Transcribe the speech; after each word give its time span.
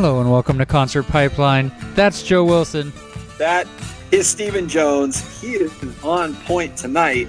Hello 0.00 0.20
and 0.20 0.30
welcome 0.30 0.58
to 0.58 0.64
Concert 0.64 1.08
Pipeline. 1.08 1.72
That's 1.96 2.22
Joe 2.22 2.44
Wilson. 2.44 2.92
That 3.36 3.66
is 4.12 4.28
Stephen 4.28 4.68
Jones. 4.68 5.40
He 5.40 5.54
is 5.54 5.72
on 6.04 6.36
point 6.36 6.76
tonight 6.76 7.26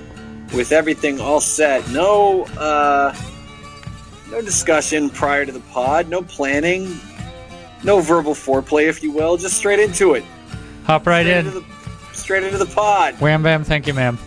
with 0.54 0.72
everything 0.72 1.20
all 1.20 1.42
set. 1.42 1.90
No, 1.90 2.44
uh, 2.60 3.16
no 4.30 4.44
discussion 4.44 5.10
prior 5.10 5.48
to 5.48 5.52
the 5.52 5.62
pod. 5.72 6.10
No 6.10 6.22
planning. 6.22 7.00
No 7.84 8.02
verbal 8.02 8.36
foreplay, 8.36 8.88
if 8.88 9.02
you 9.02 9.12
will. 9.12 9.36
Just 9.36 9.58
straight 9.58 9.80
into 9.80 10.14
it. 10.14 10.24
Hop 10.84 11.08
right 11.08 11.24
straight 11.24 11.40
in. 11.40 11.48
Into 11.48 11.62
the, 11.62 11.66
straight 12.14 12.44
into 12.44 12.60
the 12.60 12.68
pod. 12.68 13.16
Wham 13.16 13.42
bam, 13.42 13.64
thank 13.64 13.88
you, 13.88 13.96
ma'am. 13.96 14.20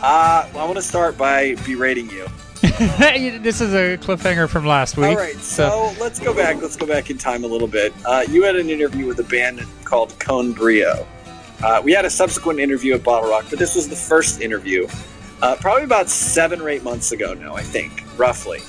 Uh, 0.00 0.48
well, 0.54 0.62
I 0.62 0.64
want 0.64 0.76
to 0.76 0.82
start 0.82 1.18
by 1.18 1.56
berating 1.56 2.08
you. 2.08 2.26
this 3.38 3.60
is 3.60 3.74
a 3.74 3.96
cliffhanger 3.98 4.48
from 4.48 4.66
last 4.66 4.96
week. 4.96 5.06
All 5.06 5.16
right, 5.16 5.36
so 5.36 5.94
let's 6.00 6.18
go 6.18 6.34
back. 6.34 6.60
Let's 6.60 6.76
go 6.76 6.86
back 6.86 7.10
in 7.10 7.18
time 7.18 7.44
a 7.44 7.46
little 7.46 7.68
bit. 7.68 7.92
Uh, 8.04 8.24
you 8.28 8.42
had 8.42 8.56
an 8.56 8.70
interview 8.70 9.06
with 9.06 9.18
a 9.20 9.24
band 9.24 9.62
called 9.84 10.18
Con 10.18 10.52
Brio. 10.52 11.06
Uh, 11.62 11.80
we 11.82 11.92
had 11.92 12.04
a 12.04 12.10
subsequent 12.10 12.58
interview 12.60 12.94
at 12.94 13.02
BottleRock, 13.02 13.48
but 13.48 13.58
this 13.58 13.74
was 13.74 13.88
the 13.88 13.96
first 13.96 14.40
interview, 14.40 14.86
uh, 15.42 15.56
probably 15.60 15.84
about 15.84 16.08
seven 16.08 16.60
or 16.60 16.68
eight 16.68 16.82
months 16.82 17.12
ago 17.12 17.34
now, 17.34 17.54
I 17.54 17.62
think, 17.62 18.04
roughly. 18.18 18.60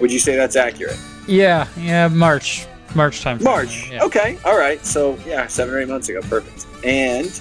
Would 0.00 0.12
you 0.12 0.18
say 0.18 0.36
that's 0.36 0.56
accurate? 0.56 0.98
yeah, 1.26 1.68
yeah, 1.78 2.08
March, 2.08 2.66
March 2.94 3.20
time. 3.22 3.42
March. 3.42 3.90
Yeah. 3.90 4.04
Okay. 4.04 4.38
All 4.44 4.58
right. 4.58 4.84
So 4.84 5.16
yeah, 5.26 5.46
seven 5.46 5.74
or 5.74 5.78
eight 5.80 5.88
months 5.88 6.08
ago. 6.08 6.20
Perfect. 6.22 6.66
And 6.84 7.40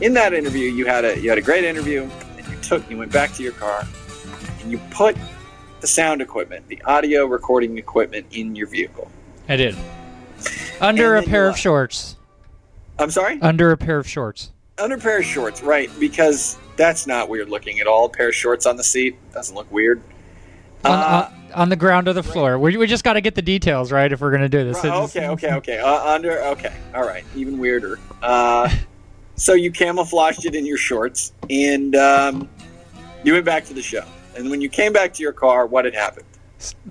in 0.00 0.14
that 0.14 0.32
interview, 0.32 0.70
you 0.70 0.86
had 0.86 1.04
a 1.04 1.18
you 1.20 1.28
had 1.28 1.38
a 1.38 1.42
great 1.42 1.64
interview, 1.64 2.08
and 2.36 2.46
you 2.46 2.56
took 2.62 2.88
you 2.90 2.96
went 2.96 3.12
back 3.12 3.32
to 3.34 3.42
your 3.42 3.52
car, 3.52 3.86
you 4.70 4.78
put 4.90 5.16
the 5.80 5.86
sound 5.86 6.20
equipment, 6.20 6.66
the 6.68 6.80
audio 6.82 7.26
recording 7.26 7.78
equipment, 7.78 8.26
in 8.32 8.54
your 8.56 8.66
vehicle. 8.66 9.10
I 9.48 9.56
did. 9.56 9.76
Under 10.80 11.16
a 11.16 11.22
pair 11.22 11.48
of 11.48 11.56
shorts. 11.56 12.16
I'm 12.98 13.10
sorry. 13.10 13.40
Under 13.40 13.70
a 13.70 13.76
pair 13.76 13.98
of 13.98 14.08
shorts. 14.08 14.50
Under 14.78 14.96
a 14.96 14.98
pair 14.98 15.18
of 15.18 15.24
shorts, 15.24 15.62
right? 15.62 15.90
Because 15.98 16.58
that's 16.76 17.06
not 17.06 17.28
weird 17.28 17.48
looking 17.48 17.80
at 17.80 17.86
all. 17.86 18.06
A 18.06 18.08
pair 18.08 18.28
of 18.28 18.34
shorts 18.34 18.66
on 18.66 18.76
the 18.76 18.84
seat 18.84 19.16
doesn't 19.32 19.54
look 19.54 19.70
weird. 19.72 20.02
On, 20.84 20.92
Uh, 20.92 21.30
on, 21.32 21.52
on 21.54 21.68
the 21.68 21.76
ground 21.76 22.08
or 22.08 22.12
the 22.12 22.22
floor. 22.22 22.58
We, 22.58 22.76
we 22.76 22.86
just 22.86 23.04
got 23.04 23.14
to 23.14 23.20
get 23.20 23.34
the 23.34 23.42
details 23.42 23.90
right 23.90 24.10
if 24.10 24.20
we're 24.20 24.30
going 24.30 24.42
to 24.42 24.48
do 24.48 24.64
this. 24.64 24.76
Right, 24.84 24.92
okay, 24.92 25.28
okay, 25.28 25.52
okay. 25.54 25.78
Uh, 25.78 26.14
under, 26.14 26.38
okay, 26.44 26.74
all 26.94 27.02
right. 27.06 27.24
Even 27.34 27.58
weirder. 27.58 27.98
Uh, 28.22 28.68
so 29.36 29.54
you 29.54 29.70
camouflaged 29.72 30.44
it 30.46 30.54
in 30.54 30.66
your 30.66 30.78
shorts, 30.78 31.32
and 31.50 31.94
um, 31.96 32.48
you 33.24 33.32
went 33.32 33.44
back 33.44 33.64
to 33.66 33.74
the 33.74 33.82
show. 33.82 34.04
And 34.38 34.50
when 34.50 34.60
you 34.60 34.68
came 34.68 34.92
back 34.92 35.12
to 35.14 35.22
your 35.22 35.32
car, 35.32 35.66
what 35.66 35.84
had 35.84 35.94
happened? 35.94 36.26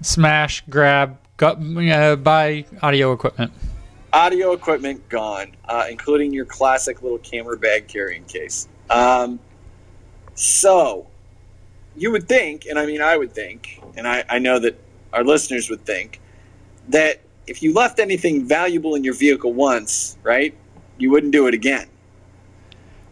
Smash, 0.01 0.65
grab, 0.69 1.17
got, 1.37 1.57
uh, 1.61 2.17
buy 2.17 2.65
audio 2.81 3.13
equipment. 3.13 3.53
Audio 4.11 4.51
equipment 4.51 5.07
gone, 5.07 5.55
uh, 5.63 5.85
including 5.89 6.33
your 6.33 6.43
classic 6.43 7.01
little 7.01 7.19
camera 7.19 7.57
bag 7.57 7.87
carrying 7.87 8.25
case. 8.25 8.67
Um, 8.89 9.39
so 10.35 11.07
you 11.95 12.11
would 12.11 12.27
think, 12.27 12.65
and 12.65 12.77
I 12.77 12.85
mean, 12.85 13.01
I 13.01 13.15
would 13.15 13.31
think, 13.31 13.81
and 13.95 14.05
I, 14.05 14.25
I 14.27 14.39
know 14.39 14.59
that 14.59 14.77
our 15.13 15.23
listeners 15.23 15.69
would 15.69 15.85
think, 15.85 16.19
that 16.89 17.21
if 17.47 17.63
you 17.63 17.73
left 17.73 17.99
anything 17.99 18.45
valuable 18.45 18.95
in 18.95 19.05
your 19.05 19.13
vehicle 19.13 19.53
once, 19.53 20.17
right, 20.21 20.53
you 20.97 21.11
wouldn't 21.11 21.31
do 21.31 21.47
it 21.47 21.53
again. 21.53 21.87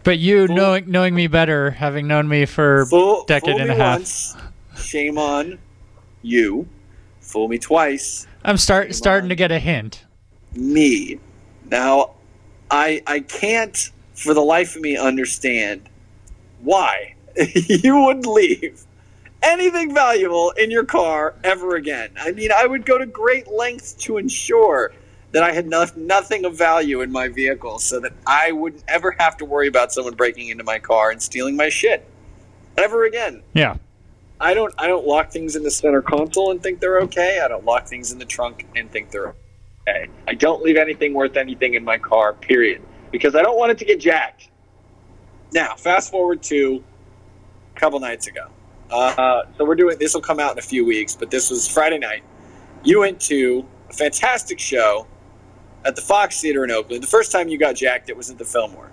But 0.05 0.19
you, 0.19 0.47
Fool- 0.47 0.55
knowing 0.55 0.89
knowing 0.89 1.15
me 1.15 1.27
better, 1.27 1.71
having 1.71 2.07
known 2.07 2.27
me 2.29 2.45
for 2.45 2.85
Fool, 2.85 3.25
decade 3.25 3.55
fool 3.55 3.61
and 3.61 3.71
a 3.71 3.75
half. 3.75 3.97
Once, 3.97 4.37
shame 4.77 5.17
on 5.17 5.57
you. 6.21 6.67
Fool 7.19 7.47
me 7.47 7.57
twice. 7.57 8.27
I'm 8.43 8.57
start 8.57 8.93
starting 8.93 9.29
to 9.29 9.35
get 9.35 9.51
a 9.51 9.57
hint. 9.57 10.05
Me. 10.53 11.19
Now, 11.69 12.11
I 12.69 13.01
I 13.07 13.21
can't 13.21 13.89
for 14.13 14.35
the 14.35 14.43
life 14.43 14.75
of 14.75 14.83
me 14.83 14.95
understand 14.95 15.89
why 16.61 17.15
you 17.65 17.99
wouldn't 17.99 18.27
leave 18.27 18.81
anything 19.41 19.93
valuable 19.93 20.51
in 20.51 20.69
your 20.69 20.85
car 20.85 21.33
ever 21.43 21.75
again. 21.75 22.11
I 22.19 22.31
mean, 22.31 22.51
I 22.55 22.67
would 22.67 22.85
go 22.85 22.97
to 22.99 23.07
great 23.07 23.47
lengths 23.47 23.93
to 23.93 24.17
ensure 24.17 24.93
that 25.35 25.43
I 25.43 25.51
had 25.51 25.67
no, 25.67 25.85
nothing 25.97 26.45
of 26.45 26.57
value 26.57 27.01
in 27.01 27.11
my 27.11 27.27
vehicle 27.27 27.77
so 27.77 27.99
that 27.99 28.13
I 28.25 28.53
wouldn't 28.53 28.85
ever 28.87 29.13
have 29.19 29.35
to 29.37 29.45
worry 29.45 29.67
about 29.67 29.91
someone 29.91 30.13
breaking 30.13 30.47
into 30.47 30.63
my 30.63 30.79
car 30.79 31.11
and 31.11 31.21
stealing 31.21 31.57
my 31.57 31.67
shit 31.67 32.09
ever 32.77 33.03
again. 33.03 33.43
Yeah. 33.53 33.75
I 34.39 34.53
don't 34.53 34.73
I 34.77 34.87
don't 34.87 35.05
lock 35.05 35.31
things 35.31 35.57
in 35.57 35.63
the 35.63 35.71
center 35.71 36.01
console 36.01 36.51
and 36.51 36.63
think 36.63 36.79
they're 36.79 37.01
okay. 37.01 37.41
I 37.43 37.49
don't 37.49 37.65
lock 37.65 37.85
things 37.85 38.13
in 38.13 38.17
the 38.17 38.23
trunk 38.23 38.65
and 38.77 38.89
think 38.89 39.11
they're 39.11 39.35
okay. 39.81 40.07
I 40.25 40.35
don't 40.35 40.63
leave 40.63 40.77
anything 40.77 41.13
worth 41.13 41.35
anything 41.35 41.73
in 41.73 41.83
my 41.83 41.97
car, 41.97 42.31
period. 42.31 42.81
Because 43.11 43.35
I 43.35 43.41
don't 43.41 43.57
want 43.57 43.73
it 43.73 43.77
to 43.79 43.85
get 43.85 43.99
jacked. 43.99 44.47
Now, 45.51 45.75
fast 45.75 46.11
forward 46.11 46.43
to 46.43 46.81
a 47.75 47.79
couple 47.81 47.99
nights 47.99 48.27
ago. 48.27 48.47
Uh, 48.89 49.41
so 49.57 49.65
we're 49.65 49.75
doing 49.75 49.97
this 49.99 50.13
will 50.13 50.21
come 50.21 50.39
out 50.39 50.53
in 50.53 50.59
a 50.59 50.61
few 50.61 50.85
weeks, 50.85 51.13
but 51.13 51.29
this 51.29 51.49
was 51.49 51.67
Friday 51.67 51.99
night. 51.99 52.23
You 52.85 53.01
went 53.01 53.19
to 53.23 53.65
a 53.89 53.93
fantastic 53.93 54.59
show 54.59 55.07
at 55.85 55.95
the 55.95 56.01
Fox 56.01 56.41
Theater 56.41 56.63
in 56.63 56.71
Oakland. 56.71 57.01
The 57.03 57.07
first 57.07 57.31
time 57.31 57.47
you 57.47 57.57
got 57.57 57.75
jacked, 57.75 58.09
it 58.09 58.17
was 58.17 58.29
at 58.29 58.37
the 58.37 58.45
Fillmore 58.45 58.91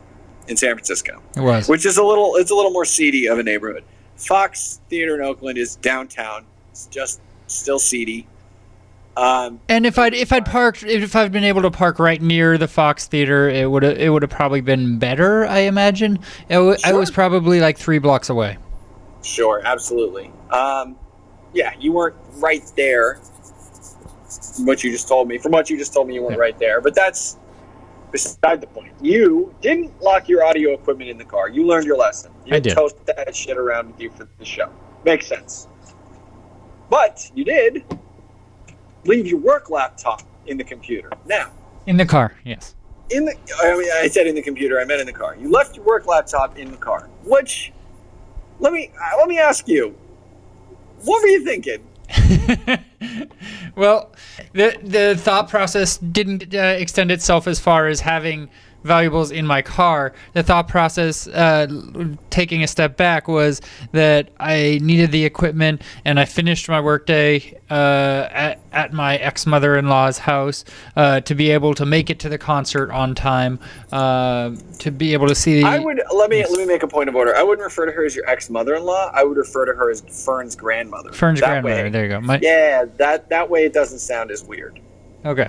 in 0.48 0.56
San 0.56 0.74
Francisco 0.74 1.22
It 1.36 1.40
was. 1.40 1.68
which 1.68 1.86
is 1.86 1.96
a 1.96 2.02
little 2.04 2.36
it's 2.36 2.50
a 2.50 2.54
little 2.54 2.70
more 2.72 2.84
seedy 2.84 3.26
of 3.26 3.38
a 3.38 3.42
neighborhood. 3.42 3.84
Fox 4.16 4.80
Theater 4.90 5.14
in 5.14 5.22
Oakland 5.22 5.56
is 5.58 5.76
downtown. 5.76 6.44
It's 6.70 6.86
just 6.86 7.20
still 7.46 7.78
seedy. 7.78 8.26
Um, 9.16 9.60
And 9.68 9.84
if 9.84 9.98
I'd 9.98 10.14
if 10.14 10.32
I'd 10.32 10.46
parked 10.46 10.82
if 10.84 11.14
I'd 11.14 11.32
been 11.32 11.44
able 11.44 11.62
to 11.62 11.70
park 11.70 11.98
right 11.98 12.20
near 12.20 12.56
the 12.56 12.66
Fox 12.68 13.06
Theater, 13.06 13.48
it 13.48 13.70
would 13.70 13.84
it 13.84 14.10
would 14.10 14.22
have 14.22 14.30
probably 14.30 14.60
been 14.62 14.98
better. 14.98 15.46
I 15.46 15.60
imagine. 15.60 16.18
It 16.48 16.54
w- 16.54 16.76
I 16.84 16.90
Sure. 16.90 16.98
was 16.98 17.10
probably 17.10 17.60
like 17.60 17.76
three 17.78 17.98
blocks 17.98 18.30
away. 18.30 18.56
sure, 19.22 19.60
absolutely. 19.64 20.30
Um, 20.50 20.96
yeah, 21.52 21.72
you 21.78 21.92
weren't 21.92 22.16
right 22.38 22.62
there. 22.76 23.20
From 24.56 24.66
what 24.66 24.82
you 24.84 24.90
just 24.90 25.08
told 25.08 25.28
me, 25.28 25.38
from 25.38 25.52
what 25.52 25.68
you 25.70 25.76
just 25.76 25.92
told 25.92 26.08
me, 26.08 26.14
you 26.14 26.22
weren't 26.22 26.34
Yeah. 26.36 26.40
right 26.40 26.58
there. 26.58 26.80
But 26.80 26.94
that's 26.94 27.36
beside 28.10 28.60
the 28.60 28.66
point. 28.66 28.92
You 29.00 29.54
didn't 29.62 30.00
lock 30.02 30.28
your 30.28 30.44
audio 30.44 30.72
equipment 30.74 31.10
in 31.10 31.18
the 31.18 31.24
car. 31.24 31.48
You 31.48 31.66
learned 31.66 31.86
your 31.86 31.96
lesson. 31.96 32.30
You 32.44 32.56
I 32.56 32.60
did. 32.60 32.74
toast 32.74 32.96
that 33.06 33.34
shit 33.34 33.56
around 33.56 33.92
with 33.92 34.00
you 34.00 34.10
for 34.10 34.28
the 34.38 34.44
show. 34.44 34.70
Makes 35.04 35.26
sense. 35.26 35.66
But 36.90 37.30
you 37.34 37.44
did 37.44 37.84
leave 39.04 39.26
your 39.26 39.38
work 39.40 39.70
laptop 39.70 40.22
in 40.46 40.56
the 40.58 40.64
computer. 40.64 41.10
Now, 41.26 41.50
In 41.86 41.96
the 41.96 42.06
car, 42.06 42.36
yes. 42.44 42.74
in 43.10 43.24
the 43.24 43.34
I 43.62 43.76
mean 43.76 43.90
I 43.94 44.08
said 44.08 44.26
in 44.26 44.34
the 44.34 44.42
computer, 44.42 44.78
I 44.80 44.84
meant 44.84 45.00
in 45.00 45.06
the 45.06 45.12
car. 45.12 45.36
You 45.40 45.50
left 45.50 45.76
your 45.76 45.84
work 45.84 46.06
laptop 46.06 46.58
in 46.58 46.70
the 46.70 46.76
car. 46.76 47.08
Which 47.24 47.72
let 48.60 48.72
me 48.72 48.90
uh, 49.00 49.16
let 49.18 49.26
me 49.28 49.38
ask 49.38 49.66
you. 49.68 49.96
What 51.04 51.20
were 51.22 51.28
you 51.28 51.44
thinking? 51.44 51.82
well, 53.76 54.12
the 54.52 54.78
the 54.82 55.16
thought 55.16 55.48
process 55.48 55.96
didn't 55.98 56.54
uh, 56.54 56.58
extend 56.78 57.10
itself 57.10 57.46
as 57.46 57.58
far 57.58 57.86
as 57.88 58.00
having 58.00 58.50
valuables 58.84 59.30
in 59.30 59.46
my 59.46 59.62
car. 59.62 60.12
The 60.32 60.42
thought 60.42 60.68
process, 60.68 61.26
uh, 61.28 61.66
taking 62.30 62.62
a 62.62 62.66
step 62.66 62.96
back, 62.96 63.28
was 63.28 63.60
that 63.92 64.30
I 64.40 64.78
needed 64.82 65.12
the 65.12 65.24
equipment, 65.24 65.82
and 66.04 66.18
I 66.18 66.24
finished 66.24 66.68
my 66.68 66.80
workday 66.80 67.58
uh, 67.70 68.28
at 68.30 68.58
at 68.72 68.92
my 68.92 69.16
ex 69.16 69.46
mother 69.46 69.76
in 69.76 69.88
law's 69.88 70.16
house 70.18 70.64
uh, 70.96 71.20
to 71.20 71.34
be 71.34 71.50
able 71.50 71.74
to 71.74 71.84
make 71.84 72.08
it 72.10 72.18
to 72.20 72.28
the 72.28 72.38
concert 72.38 72.90
on 72.90 73.14
time, 73.14 73.58
uh, 73.92 74.50
to 74.78 74.90
be 74.90 75.12
able 75.12 75.28
to 75.28 75.34
see. 75.34 75.60
The, 75.60 75.66
I 75.68 75.78
would 75.78 76.00
let 76.14 76.30
me 76.30 76.42
let 76.44 76.58
me 76.58 76.66
make 76.66 76.82
a 76.82 76.88
point 76.88 77.08
of 77.08 77.14
order. 77.16 77.34
I 77.36 77.42
wouldn't 77.42 77.64
refer 77.64 77.86
to 77.86 77.92
her 77.92 78.04
as 78.04 78.16
your 78.16 78.28
ex 78.28 78.48
mother 78.50 78.74
in 78.74 78.82
law. 78.84 79.10
I 79.14 79.24
would 79.24 79.36
refer 79.36 79.66
to 79.66 79.72
her 79.74 79.90
as 79.90 80.00
Fern's 80.24 80.56
grandmother. 80.56 81.12
Fern's 81.12 81.40
That 81.40 81.48
grandmother. 81.62 81.84
way- 81.84 81.90
There 81.90 82.02
you 82.04 82.08
go. 82.10 82.20
My, 82.20 82.38
Yeah, 82.42 82.84
that 82.96 83.28
that 83.28 83.48
way 83.48 83.64
it 83.64 83.72
doesn't 83.72 83.98
sound 84.00 84.30
as 84.30 84.42
weird. 84.44 84.80
Okay. 85.24 85.48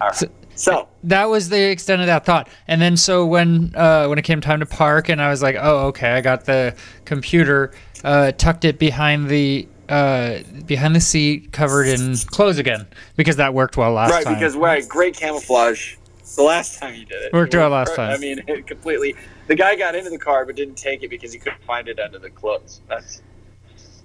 All 0.00 0.08
right. 0.08 0.14
So- 0.16 0.28
So 0.60 0.88
that 1.04 1.24
was 1.24 1.48
the 1.48 1.70
extent 1.70 2.02
of 2.02 2.06
that 2.06 2.26
thought 2.26 2.48
and 2.68 2.80
then 2.82 2.96
so 2.96 3.24
when 3.24 3.74
uh, 3.74 4.06
when 4.06 4.18
it 4.18 4.22
came 4.22 4.40
time 4.40 4.60
to 4.60 4.66
park 4.66 5.08
and 5.08 5.22
i 5.22 5.30
was 5.30 5.42
like 5.42 5.56
oh 5.58 5.86
okay 5.86 6.10
i 6.10 6.20
got 6.20 6.44
the 6.44 6.74
computer 7.06 7.72
uh, 8.04 8.32
tucked 8.32 8.64
it 8.64 8.78
behind 8.78 9.28
the 9.28 9.66
uh, 9.88 10.38
behind 10.66 10.94
the 10.94 11.00
seat 11.00 11.50
covered 11.52 11.86
in 11.86 12.16
clothes 12.26 12.58
again 12.58 12.86
because 13.16 13.36
that 13.36 13.54
worked 13.54 13.76
well 13.76 13.92
last 13.92 14.10
right 14.10 14.24
time 14.24 14.34
Right, 14.34 14.38
because 14.38 14.56
right, 14.56 14.88
great 14.88 15.16
camouflage. 15.16 15.96
The 16.36 16.42
last 16.42 16.78
time 16.78 16.94
you 16.94 17.04
did 17.04 17.22
it 17.22 17.32
Worked 17.32 17.54
well 17.54 17.70
last 17.70 17.96
time. 17.96 18.10
I 18.10 18.16
mean, 18.18 18.40
it 18.46 18.66
completely. 18.68 19.16
The 19.48 19.56
guy 19.56 19.74
got 19.74 19.96
into 19.96 20.10
the 20.10 20.18
car 20.18 20.46
but 20.46 20.54
didn't 20.54 20.76
take 20.76 21.02
it 21.02 21.08
because 21.10 21.32
he 21.32 21.40
couldn't 21.40 21.64
find 21.64 21.88
it 21.88 21.98
under 21.98 22.20
the 22.20 22.30
clothes. 22.30 22.82
That's 22.88 23.20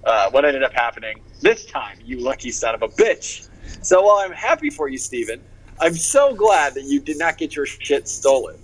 uh, 0.02 0.30
what 0.30 0.44
ended 0.44 0.64
up 0.64 0.72
happening 0.72 1.20
this 1.40 1.66
time. 1.66 1.98
You 2.04 2.18
lucky 2.18 2.50
son 2.50 2.74
of 2.74 2.82
a 2.82 2.88
bitch. 2.88 3.48
So 3.82 4.02
while 4.02 4.16
I'm 4.16 4.32
happy 4.32 4.70
for 4.70 4.88
you, 4.88 4.98
Steven, 4.98 5.40
I'm 5.80 5.94
so 5.94 6.34
glad 6.34 6.74
that 6.74 6.84
you 6.84 7.00
did 7.00 7.18
not 7.18 7.38
get 7.38 7.54
your 7.54 7.66
shit 7.66 8.08
stolen. 8.08 8.56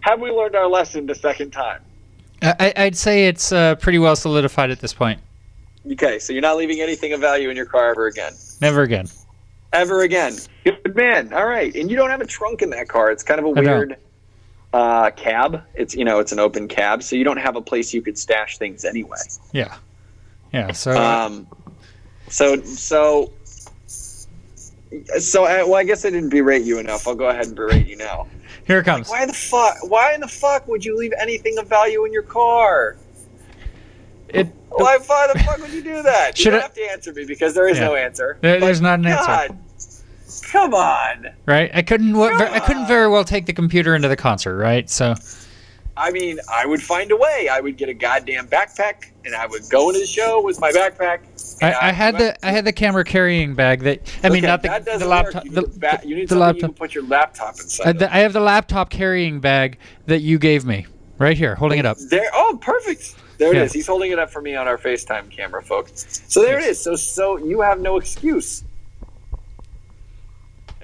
Have 0.00 0.20
we 0.20 0.30
learned 0.30 0.56
our 0.56 0.68
lesson 0.68 1.06
the 1.06 1.14
second 1.14 1.50
time? 1.50 1.82
I, 2.42 2.72
i'd 2.76 2.96
say 2.96 3.28
it's 3.28 3.50
uh, 3.50 3.76
pretty 3.76 3.98
well 3.98 4.14
solidified 4.14 4.70
at 4.70 4.78
this 4.78 4.92
point 4.92 5.20
Okay, 5.90 6.18
so 6.18 6.34
you're 6.34 6.42
not 6.42 6.58
leaving 6.58 6.80
anything 6.80 7.12
of 7.14 7.20
value 7.20 7.48
in 7.48 7.56
your 7.56 7.64
car 7.64 7.88
ever 7.90 8.08
again. 8.08 8.34
never 8.60 8.82
again 8.82 9.08
ever 9.72 10.02
again. 10.02 10.36
Good 10.64 10.96
man. 10.96 11.32
All 11.32 11.46
right, 11.46 11.74
and 11.74 11.90
you 11.90 11.96
don't 11.96 12.10
have 12.10 12.20
a 12.20 12.26
trunk 12.26 12.62
in 12.62 12.70
that 12.70 12.88
car. 12.88 13.10
It's 13.10 13.22
kind 13.22 13.38
of 13.38 13.46
a 13.46 13.50
weird 13.50 13.96
uh, 14.72 15.10
cab. 15.10 15.62
It's 15.74 15.94
you 15.94 16.04
know 16.04 16.18
it's 16.18 16.32
an 16.32 16.38
open 16.38 16.68
cab, 16.68 17.02
so 17.02 17.16
you 17.16 17.24
don't 17.24 17.36
have 17.38 17.56
a 17.56 17.62
place 17.62 17.92
you 17.94 18.02
could 18.02 18.18
stash 18.18 18.58
things 18.58 18.84
anyway. 18.84 19.18
Yeah. 19.52 19.76
Yeah. 20.52 20.72
So 20.72 20.96
Um, 20.96 21.46
so 22.28 22.60
so 22.62 23.32
so 25.18 25.44
I, 25.44 25.62
well, 25.62 25.74
I 25.76 25.84
guess 25.84 26.04
I 26.04 26.10
didn't 26.10 26.30
berate 26.30 26.62
you 26.64 26.78
enough. 26.78 27.06
I'll 27.06 27.14
go 27.14 27.28
ahead 27.28 27.46
and 27.46 27.56
berate 27.56 27.86
you 27.86 27.96
now. 27.96 28.26
here 28.66 28.78
it 28.80 28.84
comes. 28.84 29.08
Why 29.08 29.26
the 29.26 29.32
fuck? 29.32 29.76
Why 29.88 30.14
in 30.14 30.20
the 30.20 30.28
fuck 30.28 30.66
would 30.68 30.84
you 30.84 30.96
leave 30.96 31.12
anything 31.20 31.58
of 31.58 31.66
value 31.68 32.04
in 32.04 32.12
your 32.12 32.22
car? 32.22 32.96
It. 34.28 34.48
Why, 34.70 34.98
why 35.06 35.28
the 35.32 35.38
fuck 35.40 35.58
would 35.60 35.72
you 35.72 35.82
do 35.82 36.02
that? 36.02 36.38
You 36.38 36.50
don't 36.50 36.60
I- 36.60 36.62
have 36.62 36.74
to 36.74 36.90
answer 36.90 37.12
me 37.12 37.24
because 37.24 37.54
there 37.54 37.68
is 37.68 37.78
Yeah. 37.78 37.86
no 37.86 37.94
answer. 37.94 38.36
There- 38.40 38.60
there's 38.60 38.80
not 38.80 38.98
an 38.98 39.06
answer. 39.06 39.56
Come 40.50 40.74
on. 40.74 41.28
Right. 41.46 41.70
I 41.72 41.82
couldn't. 41.82 42.14
ver- 42.14 42.32
I 42.34 42.60
couldn't 42.60 42.86
very 42.86 43.08
well 43.08 43.24
take 43.24 43.46
the 43.46 43.52
computer 43.52 43.94
into 43.94 44.08
the 44.08 44.16
concert. 44.16 44.56
Right. 44.56 44.88
So. 44.90 45.14
I 45.96 46.10
mean, 46.10 46.38
I 46.52 46.66
would 46.66 46.82
find 46.82 47.10
a 47.10 47.16
way. 47.16 47.48
I 47.50 47.60
would 47.60 47.76
get 47.76 47.88
a 47.88 47.94
goddamn 47.94 48.48
backpack, 48.48 49.06
and 49.24 49.34
I 49.34 49.46
would 49.46 49.62
go 49.70 49.88
into 49.88 50.00
the 50.00 50.06
show 50.06 50.42
with 50.42 50.60
my 50.60 50.70
backpack. 50.70 51.20
and 51.62 51.74
I, 51.74 51.88
I 51.88 51.92
had 51.92 52.18
the 52.18 52.46
I 52.46 52.50
had 52.50 52.64
the 52.66 52.72
camera 52.72 53.02
carrying 53.04 53.54
bag 53.54 53.80
that 53.84 54.14
I 54.22 54.28
mean 54.28 54.44
Okay, 54.44 54.46
not 54.68 54.84
the, 54.84 54.98
the 54.98 55.06
laptop. 55.06 55.44
You 55.46 55.50
the, 55.52 55.62
need, 55.62 55.80
ba- 55.80 56.00
you 56.04 56.16
need 56.16 56.28
the 56.28 56.36
laptop 56.36 56.56
you 56.56 56.68
can 56.68 56.74
put 56.74 56.94
your 56.94 57.04
laptop 57.04 57.54
inside. 57.54 57.88
Of. 57.88 57.98
the, 58.00 58.14
I 58.14 58.18
have 58.18 58.32
the 58.34 58.40
laptop 58.40 58.90
carrying 58.90 59.40
bag 59.40 59.78
that 60.06 60.20
you 60.20 60.38
gave 60.38 60.64
me 60.66 60.86
right 61.18 61.36
here, 61.36 61.54
holding 61.54 61.78
it 61.78 61.86
up. 61.86 61.96
There. 62.10 62.28
Oh, 62.34 62.58
perfect. 62.60 63.14
There 63.38 63.52
it 63.52 63.56
Yeah. 63.56 63.62
is. 63.64 63.72
He's 63.72 63.86
holding 63.86 64.12
it 64.12 64.18
up 64.18 64.30
for 64.30 64.40
me 64.42 64.54
on 64.54 64.66
our 64.68 64.78
FaceTime 64.78 65.30
camera, 65.30 65.62
folks. 65.62 66.22
So 66.28 66.42
there 66.42 66.58
it 66.58 66.64
is. 66.64 66.82
So 66.82 66.94
so 66.94 67.38
you 67.38 67.60
have 67.62 67.80
no 67.80 67.96
excuse. 67.96 68.64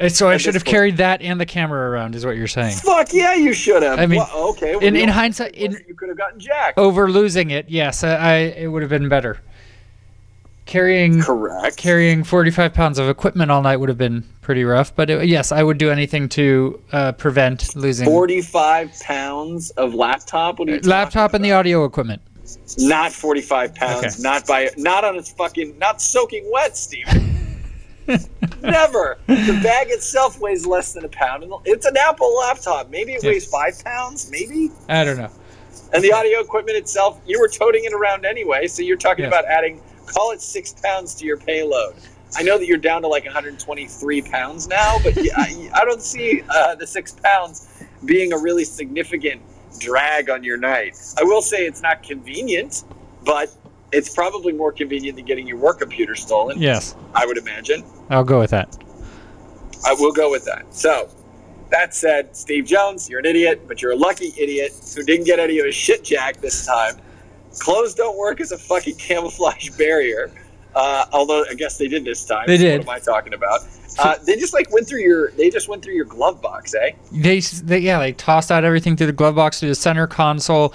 Uh, 0.00 0.08
So 0.08 0.28
I 0.28 0.36
should 0.38 0.54
have 0.54 0.64
point- 0.64 0.70
carried 0.72 0.96
that 0.98 1.20
and 1.22 1.40
the 1.40 1.46
camera 1.46 1.90
around, 1.90 2.14
is 2.14 2.24
what 2.24 2.36
you're 2.36 2.46
saying. 2.46 2.76
Fuck 2.76 3.12
yeah, 3.12 3.34
you 3.34 3.52
should 3.52 3.82
have. 3.82 3.98
I 3.98 4.06
mean, 4.06 4.18
Well, 4.18 4.48
okay. 4.50 4.72
well, 4.76 4.84
in- 4.84 4.96
in 4.96 5.08
hindsight- 5.08 5.54
in- 5.54 5.76
you 5.86 5.94
could 5.94 6.08
have 6.08 6.18
gotten 6.18 6.40
Jack. 6.40 6.74
Over 6.76 7.10
losing 7.10 7.50
it, 7.50 7.66
yes, 7.68 8.02
I, 8.02 8.14
I 8.16 8.34
it 8.36 8.66
would 8.68 8.82
have 8.82 8.90
been 8.90 9.08
better. 9.08 9.38
Carrying 10.64 11.20
Correct. 11.20 11.76
carrying 11.76 12.22
45 12.22 12.72
pounds 12.72 12.98
of 12.98 13.08
equipment 13.08 13.50
all 13.50 13.62
night 13.62 13.76
would 13.78 13.88
have 13.88 13.98
been 13.98 14.24
pretty 14.42 14.62
rough, 14.64 14.94
but 14.94 15.10
it, 15.10 15.26
yes, 15.28 15.50
I 15.50 15.62
would 15.62 15.76
do 15.76 15.90
anything 15.90 16.28
to 16.30 16.80
uh, 16.92 17.12
prevent 17.12 17.74
losing 17.74 18.06
Forty-five 18.06 18.92
pounds 19.00 19.70
of 19.70 19.92
laptop. 19.92 20.60
What 20.60 20.68
are 20.68 20.74
you 20.76 20.80
laptop 20.84 21.34
and 21.34 21.44
the 21.44 21.50
audio 21.52 21.84
equipment. 21.84 22.22
Not 22.78 23.12
forty-five 23.12 23.74
pounds. 23.74 24.04
Okay. 24.04 24.22
Not 24.22 24.46
by. 24.46 24.70
Not 24.76 25.04
on 25.04 25.16
its 25.16 25.32
fucking. 25.32 25.78
Not 25.78 26.00
soaking 26.00 26.48
wet, 26.52 26.76
Steven. 26.76 27.31
Never. 28.62 29.18
The 29.26 29.60
bag 29.62 29.88
itself 29.90 30.40
weighs 30.40 30.66
less 30.66 30.92
than 30.92 31.04
a 31.04 31.08
pound. 31.08 31.44
It's 31.64 31.86
an 31.86 31.96
Apple 31.96 32.36
laptop. 32.36 32.90
Maybe 32.90 33.12
it 33.14 33.22
Yeah. 33.22 33.30
weighs 33.30 33.46
five 33.46 33.82
pounds. 33.84 34.30
Maybe. 34.30 34.70
I 34.88 35.04
don't 35.04 35.16
know. 35.18 35.30
And 35.92 36.02
the 36.02 36.12
audio 36.12 36.40
equipment 36.40 36.76
itself, 36.76 37.20
you 37.26 37.38
were 37.40 37.48
toting 37.48 37.84
it 37.84 37.92
around 37.92 38.24
anyway. 38.24 38.66
So 38.66 38.82
you're 38.82 38.96
talking 38.96 39.24
Yes. 39.24 39.30
about 39.32 39.44
adding, 39.46 39.80
call 40.06 40.30
it 40.32 40.40
six 40.40 40.74
pounds 40.82 41.14
to 41.16 41.26
your 41.26 41.36
payload. 41.36 41.94
I 42.34 42.42
know 42.42 42.56
that 42.56 42.66
you're 42.66 42.78
down 42.78 43.02
to 43.02 43.08
like 43.08 43.24
123 43.26 44.22
pounds 44.22 44.66
now, 44.66 44.96
but 45.04 45.14
I, 45.36 45.70
I 45.74 45.84
don't 45.84 46.02
see 46.02 46.42
uh, 46.48 46.74
the 46.76 46.86
six 46.86 47.12
pounds 47.12 47.68
being 48.04 48.32
a 48.32 48.38
really 48.38 48.64
significant 48.64 49.42
drag 49.78 50.30
on 50.30 50.42
your 50.44 50.56
night. 50.56 50.96
I 51.18 51.24
will 51.24 51.42
say 51.42 51.66
it's 51.66 51.82
not 51.82 52.02
convenient, 52.02 52.84
but 53.24 53.50
it's 53.92 54.14
probably 54.14 54.52
more 54.52 54.72
convenient 54.72 55.16
than 55.16 55.24
getting 55.24 55.46
your 55.46 55.58
work 55.58 55.78
computer 55.78 56.14
stolen. 56.14 56.60
Yes, 56.60 56.96
I 57.14 57.26
would 57.26 57.38
imagine. 57.38 57.84
I'll 58.10 58.24
go 58.24 58.38
with 58.38 58.50
that. 58.50 58.76
I 59.84 59.94
will 59.94 60.12
go 60.12 60.30
with 60.30 60.44
that. 60.44 60.72
So, 60.74 61.10
that 61.70 61.94
said, 61.94 62.36
Steve 62.36 62.66
Jones, 62.66 63.08
you're 63.08 63.18
an 63.18 63.26
idiot, 63.26 63.62
but 63.66 63.82
you're 63.82 63.92
a 63.92 63.96
lucky 63.96 64.32
idiot 64.38 64.72
who 64.94 65.02
didn't 65.02 65.26
get 65.26 65.38
any 65.38 65.58
of 65.58 65.66
his 65.66 65.74
shit 65.74 66.04
jack 66.04 66.40
this 66.40 66.66
time. 66.66 66.96
Clothes 67.58 67.94
don't 67.94 68.16
work 68.16 68.40
as 68.40 68.52
a 68.52 68.58
fucking 68.58 68.94
camouflage 68.98 69.70
barrier. 69.70 70.30
Uh, 70.74 71.04
although 71.12 71.44
I 71.50 71.54
guess 71.54 71.76
they 71.76 71.88
did 71.88 72.04
this 72.04 72.24
time. 72.24 72.44
They 72.46 72.56
did. 72.56 72.86
What 72.86 72.96
am 72.96 73.02
I 73.02 73.04
talking 73.04 73.34
about? 73.34 73.60
Uh, 73.98 74.16
they 74.24 74.36
just 74.36 74.54
like 74.54 74.72
went 74.72 74.88
through 74.88 75.00
your. 75.00 75.30
They 75.32 75.50
just 75.50 75.68
went 75.68 75.84
through 75.84 75.94
your 75.94 76.06
glove 76.06 76.40
box, 76.40 76.74
eh? 76.74 76.92
They, 77.12 77.40
they 77.40 77.78
yeah, 77.78 77.98
they 77.98 78.12
tossed 78.12 78.50
out 78.50 78.64
everything 78.64 78.96
through 78.96 79.08
the 79.08 79.12
glove 79.12 79.34
box 79.34 79.60
to 79.60 79.66
the 79.66 79.74
center 79.74 80.06
console. 80.06 80.72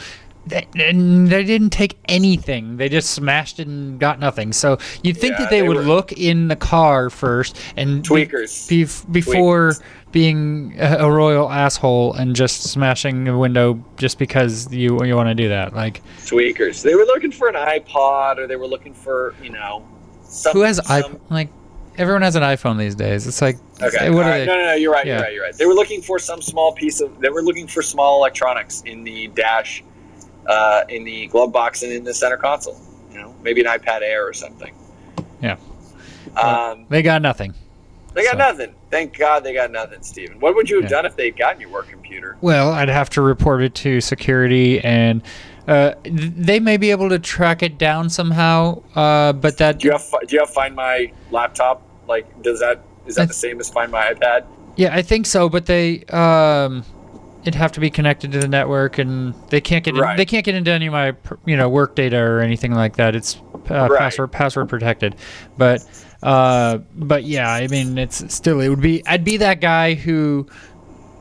They, 0.49 0.67
and 0.75 1.27
they 1.27 1.43
didn't 1.43 1.71
take 1.71 1.97
anything. 2.07 2.77
They 2.77 2.89
just 2.89 3.11
smashed 3.11 3.59
it 3.59 3.67
and 3.67 3.99
got 3.99 4.19
nothing. 4.19 4.53
So 4.53 4.77
you'd 5.03 5.17
think 5.17 5.33
Yeah, 5.33 5.39
that 5.45 5.49
they, 5.49 5.61
they 5.61 5.67
would 5.67 5.77
were- 5.77 5.83
look 5.83 6.11
in 6.13 6.47
the 6.47 6.55
car 6.55 7.09
first 7.09 7.57
and 7.75 8.03
be- 8.03 8.09
Tweakers. 8.09 8.67
bef- 8.69 9.11
before 9.11 9.73
being 10.11 10.73
a, 10.79 11.09
royal 11.11 11.51
asshole 11.51 12.13
and 12.13 12.35
just 12.35 12.63
smashing 12.63 13.27
a 13.27 13.37
window 13.37 13.83
just 13.97 14.17
because 14.17 14.71
you 14.73 15.03
you 15.03 15.15
want 15.15 15.27
to 15.29 15.35
do 15.35 15.49
that. 15.49 15.73
Like 15.75 16.01
Tweakers. 16.21 16.81
They 16.81 16.95
were 16.95 17.03
looking 17.05 17.31
for 17.31 17.47
an 17.49 17.55
iPod, 17.55 18.37
or 18.37 18.47
they 18.47 18.55
were 18.55 18.67
looking 18.67 18.93
for 18.93 19.35
you 19.43 19.49
know. 19.49 19.85
Some, 20.23 20.53
who 20.53 20.61
has 20.61 20.79
i 20.89 21.01
some- 21.01 21.19
like 21.29 21.49
everyone 21.97 22.21
has 22.21 22.35
an 22.35 22.43
iPhone 22.43 22.77
these 22.77 22.95
days. 22.95 23.27
It's 23.27 23.41
like 23.41 23.57
Okay. 23.81 24.09
what 24.09 24.23
all 24.25 24.29
are 24.29 24.31
right. 24.31 24.39
they? 24.39 24.45
No, 24.45 24.55
no, 24.55 24.65
no. 24.67 24.73
You're 24.73 24.91
right. 24.93 25.05
Yeah. 25.05 25.13
You're 25.15 25.21
right. 25.23 25.33
You're 25.33 25.43
right. 25.43 25.55
They 25.57 25.65
were 25.65 25.73
looking 25.73 26.01
for 26.01 26.19
some 26.19 26.41
small 26.41 26.71
piece 26.73 27.01
of. 27.01 27.19
They 27.19 27.29
were 27.29 27.41
looking 27.43 27.67
for 27.67 27.81
small 27.81 28.17
electronics 28.19 28.83
in 28.85 29.03
the 29.03 29.27
dash, 29.27 29.83
uh, 30.47 30.83
in 30.89 31.03
the 31.03 31.27
glove 31.27 31.51
box, 31.51 31.83
and 31.83 31.91
in 31.91 32.03
the 32.03 32.13
center 32.13 32.37
console. 32.37 32.79
You 33.11 33.19
know, 33.19 33.35
maybe 33.41 33.61
an 33.61 33.67
iPad 33.67 34.01
Air 34.01 34.27
or 34.27 34.33
something. 34.33 34.73
Yeah. 35.41 35.57
Um, 36.35 36.85
They 36.89 37.01
got 37.01 37.21
nothing. 37.21 37.53
they 38.13 38.23
got 38.23 38.33
so- 38.33 38.37
nothing. 38.37 38.73
Thank 38.89 39.17
God 39.17 39.43
they 39.43 39.53
got 39.53 39.71
nothing, 39.71 40.01
Steven. 40.01 40.39
What 40.39 40.55
would 40.55 40.69
you 40.69 40.77
have 40.77 40.85
Yeah. 40.85 40.89
done 40.97 41.05
if 41.05 41.15
they'd 41.15 41.35
gotten 41.37 41.59
your 41.59 41.69
work 41.69 41.89
computer? 41.89 42.37
Well, 42.41 42.71
I'd 42.71 42.89
have 42.89 43.09
to 43.11 43.21
report 43.21 43.61
it 43.61 43.75
to 43.75 43.99
security, 44.01 44.79
and 44.83 45.21
uh, 45.67 45.91
they 46.03 46.59
may 46.61 46.77
be 46.77 46.91
able 46.91 47.09
to 47.09 47.19
track 47.19 47.61
it 47.61 47.77
down 47.77 48.09
somehow. 48.09 48.81
Uh, 48.95 49.33
but 49.33 49.57
that, 49.57 49.79
Do 49.79 49.87
you 49.87 49.91
have 49.91 50.05
Do 50.27 50.35
you 50.35 50.39
have 50.39 50.49
Find 50.49 50.73
My 50.75 51.11
laptop? 51.31 51.81
Like, 52.07 52.41
does 52.41 52.59
that 52.61 52.79
is 53.05 53.15
that 53.15 53.23
I- 53.23 53.25
the 53.25 53.33
same 53.33 53.59
as 53.59 53.69
Find 53.69 53.91
My 53.91 54.13
iPad? 54.13 54.45
yeah, 54.77 54.95
I 54.95 55.01
think 55.01 55.25
so. 55.25 55.49
But 55.49 55.65
they, 55.65 56.03
um, 56.05 56.83
it'd 57.41 57.55
have 57.55 57.71
to 57.73 57.79
be 57.79 57.89
connected 57.89 58.31
to 58.33 58.39
the 58.39 58.47
network, 58.47 58.97
and 58.97 59.33
they 59.49 59.61
can't 59.61 59.83
get 59.83 59.95
in, 59.95 60.01
Right. 60.01 60.17
they 60.17 60.25
can't 60.25 60.43
get 60.45 60.55
into 60.55 60.71
any 60.71 60.87
of 60.87 60.93
my, 60.93 61.13
you 61.45 61.55
know, 61.55 61.69
work 61.69 61.95
data 61.95 62.17
or 62.17 62.39
anything 62.41 62.73
like 62.73 62.95
that. 62.97 63.15
It's 63.15 63.37
uh, 63.69 63.87
Right. 63.89 63.99
password 63.99 64.31
password 64.31 64.69
protected. 64.69 65.15
But, 65.57 65.83
uh, 66.23 66.79
but 66.95 67.23
yeah, 67.23 67.49
I 67.51 67.67
mean, 67.67 67.97
it's 67.97 68.33
still 68.33 68.59
it 68.61 68.69
would 68.69 68.81
be. 68.81 69.05
I'd 69.05 69.23
be 69.23 69.37
that 69.37 69.61
guy 69.61 69.93
who, 69.93 70.47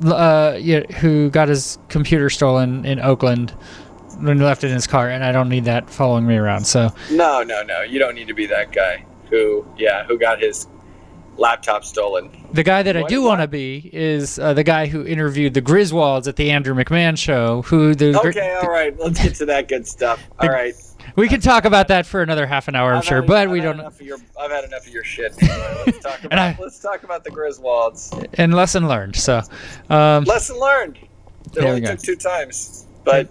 uh, 0.04 0.56
yeah, 0.60 0.80
who 1.00 1.30
got 1.30 1.48
his 1.48 1.78
computer 1.88 2.30
stolen 2.30 2.84
in 2.84 3.00
Oakland. 3.00 3.52
When 4.18 4.38
he 4.38 4.44
left 4.44 4.64
it 4.64 4.68
in 4.68 4.72
his 4.74 4.86
car, 4.86 5.10
and 5.10 5.22
I 5.22 5.30
don't 5.30 5.50
need 5.50 5.66
that 5.66 5.90
following 5.90 6.26
me 6.26 6.36
around. 6.36 6.64
So, 6.66 6.88
No, 7.10 7.42
no, 7.42 7.62
no. 7.62 7.82
You 7.82 7.98
don't 7.98 8.14
need 8.14 8.28
to 8.28 8.34
be 8.34 8.46
that 8.46 8.72
guy 8.72 9.04
who, 9.28 9.66
yeah, 9.76 10.04
who 10.04 10.18
got 10.18 10.40
his 10.40 10.66
laptop 11.38 11.84
stolen. 11.84 12.30
The 12.52 12.62
guy 12.62 12.82
that 12.82 12.96
I 12.96 13.02
do 13.02 13.22
want 13.22 13.40
to 13.40 13.46
be 13.48 13.90
is 13.92 14.38
uh, 14.38 14.54
the 14.54 14.64
guy 14.64 14.86
who 14.86 15.04
interviewed 15.06 15.54
the 15.54 15.62
Griswolds 15.62 16.26
at 16.28 16.36
the 16.36 16.50
Andrew 16.50 16.74
McMahon 16.74 17.16
show. 17.18 17.62
Who 17.62 17.94
the, 17.94 18.18
Okay, 18.18 18.58
all 18.62 18.70
right. 18.70 18.98
Let's 18.98 19.22
get 19.22 19.34
to 19.36 19.46
that 19.46 19.68
good 19.68 19.86
stuff. 19.86 20.22
All 20.38 20.48
right. 20.48 20.74
we 21.16 21.28
could 21.28 21.42
talk 21.42 21.64
about 21.64 21.88
that 21.88 22.06
for 22.06 22.22
another 22.22 22.46
half 22.46 22.68
an 22.68 22.74
hour, 22.74 22.90
I'm 22.92 22.98
I've 22.98 23.04
sure, 23.04 23.20
had- 23.20 23.26
but 23.28 23.36
I've 23.44 23.50
we 23.50 23.60
don't. 23.60 23.80
Of 23.80 24.00
your, 24.00 24.18
I've 24.40 24.50
had 24.50 24.64
enough 24.64 24.86
of 24.86 24.92
your 24.92 25.04
shit. 25.04 25.34
Let's 25.42 25.98
talk 26.00 26.24
about. 26.24 26.38
I- 26.38 26.56
let's 26.60 26.78
talk 26.80 27.02
about 27.04 27.24
the 27.24 27.30
Griswolds. 27.30 28.26
And 28.34 28.54
lesson 28.54 28.88
learned. 28.88 29.16
So, 29.16 29.42
um, 29.90 30.24
Lesson 30.24 30.58
learned. 30.58 30.98
It 31.54 31.64
only 31.64 31.80
took 31.80 32.00
two 32.00 32.16
times, 32.16 32.86
but 33.04 33.28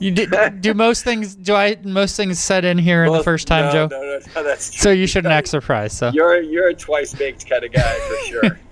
you 0.00 0.10
did, 0.10 0.32
do 0.60 0.74
most 0.74 1.04
things. 1.04 1.36
Do 1.36 1.54
I 1.54 1.76
most 1.84 2.16
things 2.16 2.38
set 2.38 2.64
in 2.64 2.78
here 2.78 3.04
in 3.04 3.12
the 3.12 3.22
first 3.22 3.46
time, 3.46 3.66
no, 3.66 3.72
Joe? 3.72 3.88
No, 3.90 4.02
no, 4.02 4.18
no, 4.34 4.42
that's 4.42 4.72
true. 4.72 4.82
So 4.82 4.90
you 4.90 5.06
shouldn't 5.06 5.32
act 5.32 5.48
surprised. 5.48 5.96
So 5.96 6.10
You're 6.12 6.40
you're 6.40 6.68
a 6.68 6.74
twice 6.74 7.14
baked 7.14 7.48
kind 7.48 7.64
of 7.64 7.72
guy 7.72 7.98
for 8.00 8.16
sure. 8.26 8.60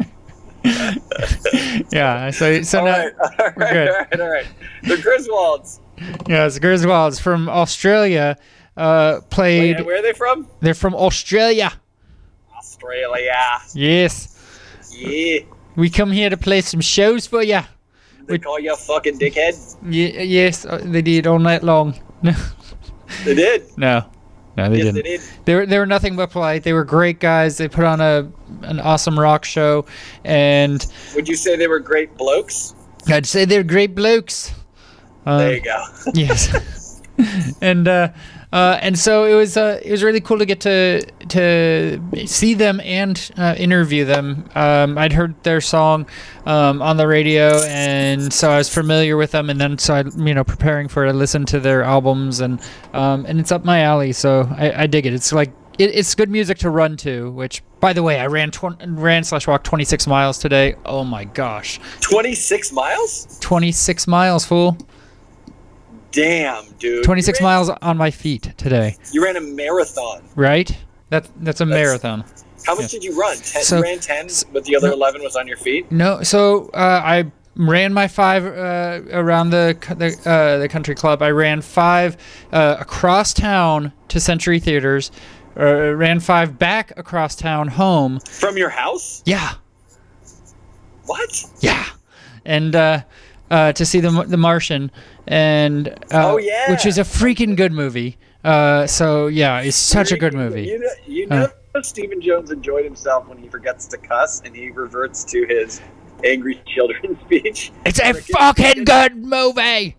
yeah. 1.93 2.31
So 2.31 2.63
so 2.63 2.81
all 2.81 2.87
now 2.87 2.99
right, 2.99 3.13
all 3.21 3.31
right, 3.39 3.57
we're 3.57 3.73
good. 3.73 3.89
all 3.89 3.95
right, 3.95 4.21
all 4.21 4.31
right. 4.31 4.47
The 4.83 4.97
Griswolds. 4.97 5.81
Yes, 6.29 6.59
Griswolds 6.59 7.21
from 7.21 7.49
Australia. 7.49 8.37
Uh, 8.77 9.21
played. 9.31 9.79
Wait, 9.79 9.87
where 9.87 9.99
are 9.99 10.03
they 10.03 10.13
from? 10.13 10.49
They're 10.61 10.75
from 10.75 10.95
Australia. 10.95 11.73
Australia. 12.57 13.61
Yes. 13.75 14.35
Yeah. 14.93 15.41
We 15.77 15.91
come 15.91 16.11
here 16.11 16.31
to 16.31 16.37
play 16.37 16.61
some 16.61 16.81
shows 16.81 17.27
for 17.27 17.43
you. 17.43 17.61
They 18.29 18.35
We- 18.35 18.39
call 18.39 18.61
you 18.61 18.73
a 18.73 18.77
fucking 18.77 19.19
dickhead. 19.19 19.57
Ye- 19.89 20.23
yes, 20.23 20.65
uh, 20.67 20.81
they 20.85 21.03
did 21.03 21.27
all 21.27 21.39
night 21.39 21.63
long. 21.65 21.95
No, 22.23 22.33
They 23.25 23.35
did. 23.35 23.65
no, 23.77 24.05
no, 24.57 24.69
they 24.69 24.77
yes, 24.77 24.85
didn't. 24.87 24.95
they 24.97 25.03
did. 25.03 25.21
They 25.47 25.55
were 25.55 25.67
they 25.67 25.79
were 25.79 25.87
nothing 25.87 26.15
but 26.17 26.31
polite. 26.31 26.63
They 26.63 26.73
were 26.75 26.85
great 26.85 27.21
guys. 27.21 27.57
They 27.57 27.69
put 27.69 27.85
on 27.85 28.01
a 28.01 28.31
an 28.63 28.81
awesome 28.81 29.19
rock 29.19 29.45
show, 29.45 29.87
and 30.25 30.85
Would 31.15 31.27
you 31.29 31.37
say 31.37 31.57
they 31.57 31.69
were 31.69 31.81
great 31.81 32.17
blokes? 32.17 32.75
I'd 33.09 33.25
say 33.27 33.45
they're 33.47 33.63
great 33.65 33.95
blokes. 33.95 34.53
Uh, 35.25 35.39
There 35.39 35.55
you 35.57 35.61
go. 35.63 35.83
yes, 36.15 37.01
and 37.63 37.89
uh, 37.89 38.09
Uh, 38.51 38.79
and 38.81 38.99
so 38.99 39.25
it 39.25 39.35
was 39.35 39.57
uh, 39.59 39.79
it 39.85 39.91
was 39.91 40.03
really 40.03 40.21
cool 40.21 40.39
to 40.39 40.47
get 40.47 40.61
to 40.61 41.05
to 41.29 42.01
see 42.27 42.55
them 42.55 42.81
and 42.81 43.31
uh, 43.37 43.55
interview 43.59 44.07
them. 44.07 44.49
Um, 44.55 44.97
I'd 44.97 45.13
heard 45.13 45.35
their 45.43 45.61
song 45.61 46.07
um, 46.47 46.81
on 46.81 46.97
the 46.97 47.07
radio, 47.07 47.61
and 47.65 48.33
so 48.33 48.51
I 48.51 48.57
was 48.57 48.73
familiar 48.73 49.19
with 49.19 49.33
them. 49.33 49.51
And 49.51 49.61
then 49.61 49.77
so 49.77 49.95
I 49.95 50.05
you 50.17 50.35
know 50.35 50.45
preparing 50.45 50.89
for 50.89 51.05
it, 51.05 51.11
I 51.11 51.13
listened 51.13 51.49
to 51.49 51.61
their 51.61 51.83
albums, 51.83 52.41
and 52.41 52.59
um, 52.95 53.27
and 53.27 53.39
it's 53.39 53.53
up 53.53 53.65
my 53.67 53.83
alley. 53.83 54.13
So 54.13 54.49
I, 54.57 54.85
I 54.85 54.87
dig 54.87 55.05
it. 55.05 55.13
It's 55.13 55.31
like 55.31 55.53
it, 55.79 55.95
it's 55.95 56.15
good 56.15 56.31
music 56.31 56.57
to 56.59 56.71
run 56.71 56.97
to. 56.99 57.31
Which 57.33 57.63
by 57.81 57.93
the 57.93 58.03
way, 58.03 58.19
I 58.19 58.29
ran 58.29 58.51
tw- 58.51 58.81
ran 58.87 59.25
slash 59.25 59.47
walked 59.47 59.67
26 59.67 60.07
miles 60.07 60.39
today. 60.39 60.75
Oh 60.87 61.05
my 61.05 61.25
gosh, 61.25 61.81
26 62.01 62.73
miles? 62.73 63.39
26 63.41 64.07
miles, 64.07 64.47
fool. 64.47 64.79
Damn, 66.13 66.65
dude. 66.79 67.05
26 67.05 67.41
ran- 67.41 67.45
miles 67.51 67.69
on 67.71 67.97
my 67.97 68.11
feet 68.11 68.53
today. 68.57 68.97
You 69.13 69.23
ran 69.25 69.37
a 69.37 69.41
marathon. 69.41 70.23
Right? 70.35 70.77
That 71.11 71.29
that's 71.41 71.61
a 71.61 71.65
That's- 71.65 71.85
marathon. 71.85 72.25
How 72.67 72.75
much 72.75 72.83
Yeah. 72.93 73.01
did 73.01 73.05
you 73.05 73.19
run? 73.19 73.37
Ten, 73.39 73.63
So- 73.63 73.77
you 73.79 73.83
ran 73.83 73.99
10, 74.01 74.29
but 74.53 74.65
the 74.65 74.77
other 74.77 74.89
no. 74.89 74.95
11 74.95 75.23
was 75.23 75.37
on 75.37 75.47
your 75.47 75.57
feet? 75.57 75.91
No, 75.93 76.23
so 76.23 76.71
uh, 76.75 77.01
I 77.05 77.27
ran 77.57 77.93
my 77.93 78.09
five 78.09 78.45
uh, 78.45 79.01
around 79.13 79.51
the 79.51 79.77
the, 79.97 80.31
uh, 80.31 80.59
the 80.59 80.69
country 80.69 80.95
club. 80.95 81.23
I 81.23 81.31
ran 81.31 81.61
five 81.63 82.17
uh, 82.53 82.77
across 82.81 83.33
town 83.33 83.93
to 84.09 84.21
Century 84.21 84.59
Theaters. 84.61 85.11
Uh, 85.59 85.93
ran 85.95 86.21
five 86.21 86.59
back 86.59 86.93
across 86.97 87.35
town 87.35 87.69
home. 87.69 88.21
From 88.21 88.57
your 88.57 88.69
house? 88.71 89.23
Yeah, 89.25 89.55
What? 91.07 91.45
yeah, 91.61 91.85
and 92.45 92.75
uh, 93.51 93.55
uh, 93.55 93.73
to 93.73 93.85
see 93.87 94.01
the 94.01 94.11
the 94.27 94.37
Martian, 94.37 94.91
and 95.27 95.89
uh, 95.89 96.33
Oh, 96.33 96.37
yeah. 96.39 96.71
which 96.71 96.87
is 96.87 96.99
a 96.99 97.03
freaking 97.03 97.57
good 97.57 97.73
movie. 97.73 98.17
Uh, 98.45 98.87
so 98.87 99.27
yeah, 99.27 99.61
it's 99.61 99.77
such 99.77 100.13
a 100.13 100.17
good 100.17 100.35
movie. 100.35 100.63
You 100.65 100.79
know, 100.79 100.89
you 101.07 101.27
know 101.27 101.49
Stephen 101.83 102.21
Jones 102.21 102.51
enjoyed 102.51 102.85
himself 102.85 103.29
when 103.29 103.39
he 103.39 103.49
forgets 103.49 103.87
to 103.89 103.97
cuss 103.99 104.43
and 104.45 104.55
he 104.55 104.71
reverts 104.71 105.23
to 105.25 105.45
his 105.47 105.81
angry 106.25 106.61
children 106.67 107.19
speech. 107.25 107.73
It's 107.87 108.01
a 108.01 108.15
fucking 108.15 108.85
good 108.85 109.17
movie. 109.17 109.97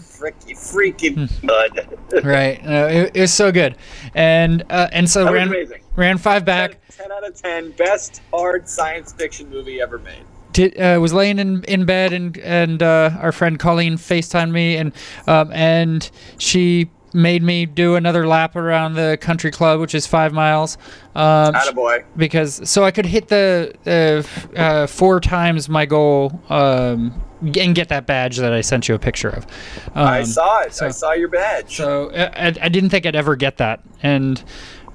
Freaky, 0.00 0.54
freaking 0.54 1.28
good. 1.40 1.98
Right, 2.24 2.64
no, 2.64 2.86
it, 2.86 3.10
it 3.16 3.20
was 3.22 3.32
so 3.34 3.50
good, 3.50 3.76
and 4.14 4.62
uh, 4.70 4.88
and 4.92 5.08
so 5.10 5.30
ran 5.32 5.48
amazing. 5.48 5.82
ran 5.96 6.16
five 6.18 6.44
back. 6.44 6.78
10 6.96 7.10
out 7.10 7.26
of 7.26 7.34
10. 7.34 7.72
Best 7.72 8.22
hard 8.32 8.68
science 8.68 9.12
fiction 9.12 9.50
movie 9.50 9.80
ever 9.80 9.98
made. 9.98 10.22
Did, 10.54 10.80
uh, 10.80 10.98
was 11.00 11.12
laying 11.12 11.38
in, 11.38 11.62
in 11.64 11.84
bed 11.84 12.14
and 12.14 12.38
and 12.38 12.82
uh, 12.82 13.10
our 13.20 13.32
friend 13.32 13.58
Colleen 13.58 13.96
FaceTimed 13.96 14.50
me 14.52 14.76
and 14.76 14.92
um, 15.26 15.52
and 15.52 16.10
she 16.38 16.88
made 17.12 17.42
me 17.44 17.64
do 17.64 17.94
another 17.94 18.26
lap 18.26 18.56
around 18.56 18.94
the 18.94 19.16
country 19.20 19.50
club, 19.52 19.78
which 19.78 19.94
is 19.94 20.04
five 20.06 20.32
miles. 20.32 20.76
Um, 21.14 21.54
Attaboy. 21.54 22.04
because 22.16 22.68
so 22.68 22.82
I 22.84 22.90
could 22.90 23.06
hit 23.06 23.28
the 23.28 23.72
uh, 24.56 24.58
uh, 24.58 24.86
four 24.86 25.20
times 25.20 25.68
my 25.68 25.86
goal 25.86 26.40
um, 26.48 27.20
and 27.40 27.74
get 27.74 27.88
that 27.90 28.06
badge 28.06 28.38
that 28.38 28.52
I 28.52 28.62
sent 28.62 28.88
you 28.88 28.94
a 28.94 28.98
picture 28.98 29.28
of. 29.28 29.44
Um, 29.94 30.06
I 30.08 30.22
saw 30.22 30.60
it. 30.60 30.72
so- 30.72 30.86
I 30.86 30.90
saw 30.90 31.12
your 31.12 31.28
badge. 31.28 31.76
So 31.76 32.10
I, 32.12 32.46
I 32.48 32.54
I 32.62 32.68
didn't 32.68 32.90
think 32.90 33.06
I'd 33.06 33.16
ever 33.16 33.36
get 33.36 33.58
that 33.58 33.80
and 34.02 34.42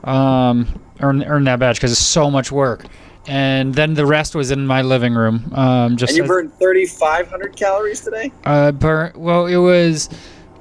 um, 0.05 0.81
earn 1.01 1.23
earn 1.23 1.43
that 1.45 1.59
badge 1.59 1.77
because 1.77 1.91
it's 1.91 2.01
so 2.01 2.31
much 2.31 2.51
work. 2.51 2.85
And 3.29 3.73
then 3.75 3.93
the 3.93 4.05
rest 4.05 4.33
was 4.35 4.49
in 4.51 4.65
my 4.65 4.81
living 4.81 5.13
room. 5.13 5.51
Um, 5.53 5.97
just 5.97 6.11
and 6.11 6.17
you 6.17 6.23
as- 6.23 6.27
burned 6.29 6.57
3,500 6.59 7.55
calories 7.55 8.01
today? 8.01 8.31
uh, 8.45 8.71
burn. 8.71 9.11
Well, 9.15 9.45
it 9.45 9.57
was 9.57 10.09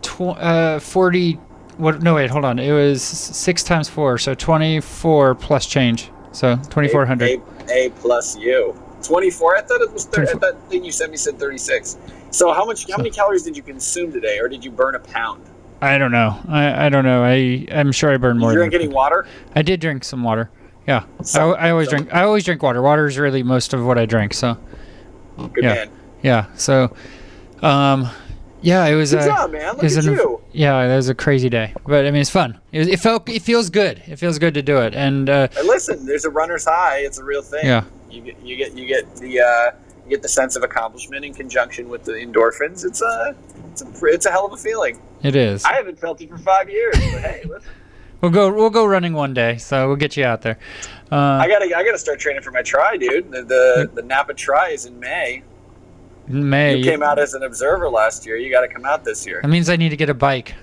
tw- 0.02 0.20
uh, 0.38 0.78
forty. 0.78 1.34
What? 1.78 2.02
No, 2.02 2.14
wait. 2.16 2.28
Hold 2.30 2.44
on. 2.44 2.58
It 2.58 2.72
was 2.72 3.02
six 3.02 3.62
times 3.62 3.88
four, 3.88 4.18
so 4.18 4.34
twenty-four 4.34 5.34
plus 5.36 5.64
change. 5.66 6.10
So 6.32 6.56
twenty-four 6.68 7.06
hundred. 7.06 7.40
A, 7.68 7.86
A 7.86 7.90
plus 7.90 8.36
you. 8.36 8.74
24? 9.04 9.56
I 9.56 9.60
thought 9.62 9.80
it 9.80 9.92
was 9.92 10.06
30. 10.06 10.22
I 10.28 10.32
24. 10.32 10.40
thought 10.40 10.70
thing 10.70 10.84
you 10.84 10.90
sent 10.90 11.12
me 11.12 11.16
said 11.16 11.38
36. 11.38 11.96
So 12.32 12.52
how 12.52 12.66
much? 12.66 12.90
How 12.90 12.96
many 12.96 13.10
calories 13.10 13.44
did 13.44 13.56
you 13.56 13.62
consume 13.62 14.12
today, 14.12 14.40
or 14.40 14.48
did 14.48 14.64
you 14.64 14.72
burn 14.72 14.96
a 14.96 14.98
pound? 14.98 15.44
I 15.80 15.96
don't 15.98 16.10
know. 16.10 16.36
I, 16.48 16.86
I 16.86 16.88
don't 16.88 17.04
know. 17.04 17.22
I 17.22 17.64
I'm 17.70 17.92
sure 17.92 18.12
I 18.12 18.16
burned 18.16 18.40
more. 18.40 18.50
you 18.50 18.58
drink 18.58 18.74
any 18.74 18.88
water? 18.88 19.24
I 19.54 19.62
did 19.62 19.80
drink 19.80 20.02
some 20.02 20.24
water. 20.24 20.50
Yeah. 20.88 21.04
I, 21.34 21.38
I 21.40 21.70
always 21.70 21.88
some- 21.90 21.98
drink. 21.98 22.14
I 22.14 22.22
always 22.22 22.44
drink 22.44 22.62
water. 22.62 22.82
Water 22.82 23.06
is 23.06 23.16
really 23.18 23.42
most 23.44 23.72
of 23.74 23.84
what 23.84 23.96
I 23.98 24.06
drink. 24.06 24.34
So 24.34 24.56
Good 25.36 25.52
Yeah. 25.62 25.74
man. 25.74 25.90
yeah. 26.22 26.46
So, 26.56 26.96
um, 27.62 28.08
yeah. 28.62 28.86
It 28.86 28.94
was. 28.96 29.12
Good 29.12 29.20
uh, 29.20 29.26
job, 29.26 29.52
man. 29.52 29.60
it 29.62 29.66
Look 29.74 29.82
was 29.82 29.96
at 29.98 30.04
an- 30.06 30.14
you. 30.14 30.40
Yeah, 30.52 30.80
it 30.82 30.96
was 30.96 31.08
a 31.08 31.14
crazy 31.14 31.48
day, 31.48 31.74
but 31.86 32.06
I 32.06 32.10
mean, 32.10 32.22
it's 32.22 32.30
fun. 32.30 32.58
It, 32.72 32.88
it 32.88 32.98
felt. 32.98 33.28
It 33.28 33.42
feels 33.42 33.70
good. 33.70 34.02
It 34.06 34.16
feels 34.16 34.38
good 34.40 34.54
to 34.54 34.62
do 34.62 34.78
it, 34.78 34.94
and 34.94 35.28
uh, 35.30 35.46
And 35.56 35.68
listen, 35.68 36.04
there's 36.06 36.24
a 36.24 36.30
runner's 36.30 36.64
high. 36.64 36.98
It's 37.00 37.18
a 37.18 37.24
real 37.24 37.42
thing. 37.42 37.64
Yeah. 37.66 37.84
You 38.10 38.22
get 38.22 38.40
you 38.42 38.56
get 38.56 38.76
you 38.76 38.86
get 38.86 39.14
the 39.16 39.40
uh, 39.40 39.70
you 40.04 40.10
get 40.10 40.22
the 40.22 40.28
sense 40.28 40.56
of 40.56 40.62
accomplishment 40.64 41.24
in 41.24 41.34
conjunction 41.34 41.88
with 41.90 42.02
the 42.04 42.12
endorphins. 42.12 42.84
It's 42.84 43.02
a 43.02 43.36
it's 43.70 43.82
a 43.82 44.04
it's 44.06 44.26
a 44.26 44.30
hell 44.30 44.46
of 44.46 44.52
a 44.54 44.56
feeling. 44.56 44.98
it 45.22 45.36
is. 45.36 45.64
I 45.64 45.74
haven't 45.74 45.98
felt 46.00 46.20
it 46.22 46.30
for 46.30 46.38
five 46.38 46.68
years, 46.70 46.94
but 47.12 47.20
hey, 47.22 47.42
listen. 47.48 47.70
We'll 48.20 48.32
go. 48.32 48.52
We'll 48.52 48.70
go 48.70 48.84
running 48.84 49.12
one 49.12 49.32
day. 49.34 49.58
So 49.58 49.86
we'll 49.86 49.96
get 49.96 50.16
you 50.16 50.24
out 50.24 50.42
there. 50.42 50.58
Uh, 51.10 51.16
I 51.16 51.48
gotta 51.48 51.66
I 51.66 51.84
gotta 51.84 51.98
start 51.98 52.18
training 52.18 52.42
for 52.42 52.50
my 52.50 52.62
tri, 52.62 52.96
dude. 52.96 53.30
The 53.30 53.42
the, 53.42 53.90
the 53.94 54.02
Napa 54.02 54.34
tri 54.34 54.70
is 54.70 54.86
in 54.86 54.98
May. 54.98 55.42
in 56.28 56.48
May. 56.48 56.76
You 56.76 56.84
came 56.84 57.02
out 57.02 57.18
as 57.18 57.34
an 57.34 57.42
observer 57.44 57.88
last 57.88 58.26
year. 58.26 58.36
You 58.36 58.50
got 58.50 58.62
to 58.62 58.68
come 58.68 58.84
out 58.84 59.04
this 59.04 59.26
year. 59.26 59.40
That 59.40 59.48
means 59.48 59.70
I 59.70 59.76
need 59.76 59.90
to 59.90 59.96
get 59.96 60.10
a 60.10 60.14
bike. 60.14 60.54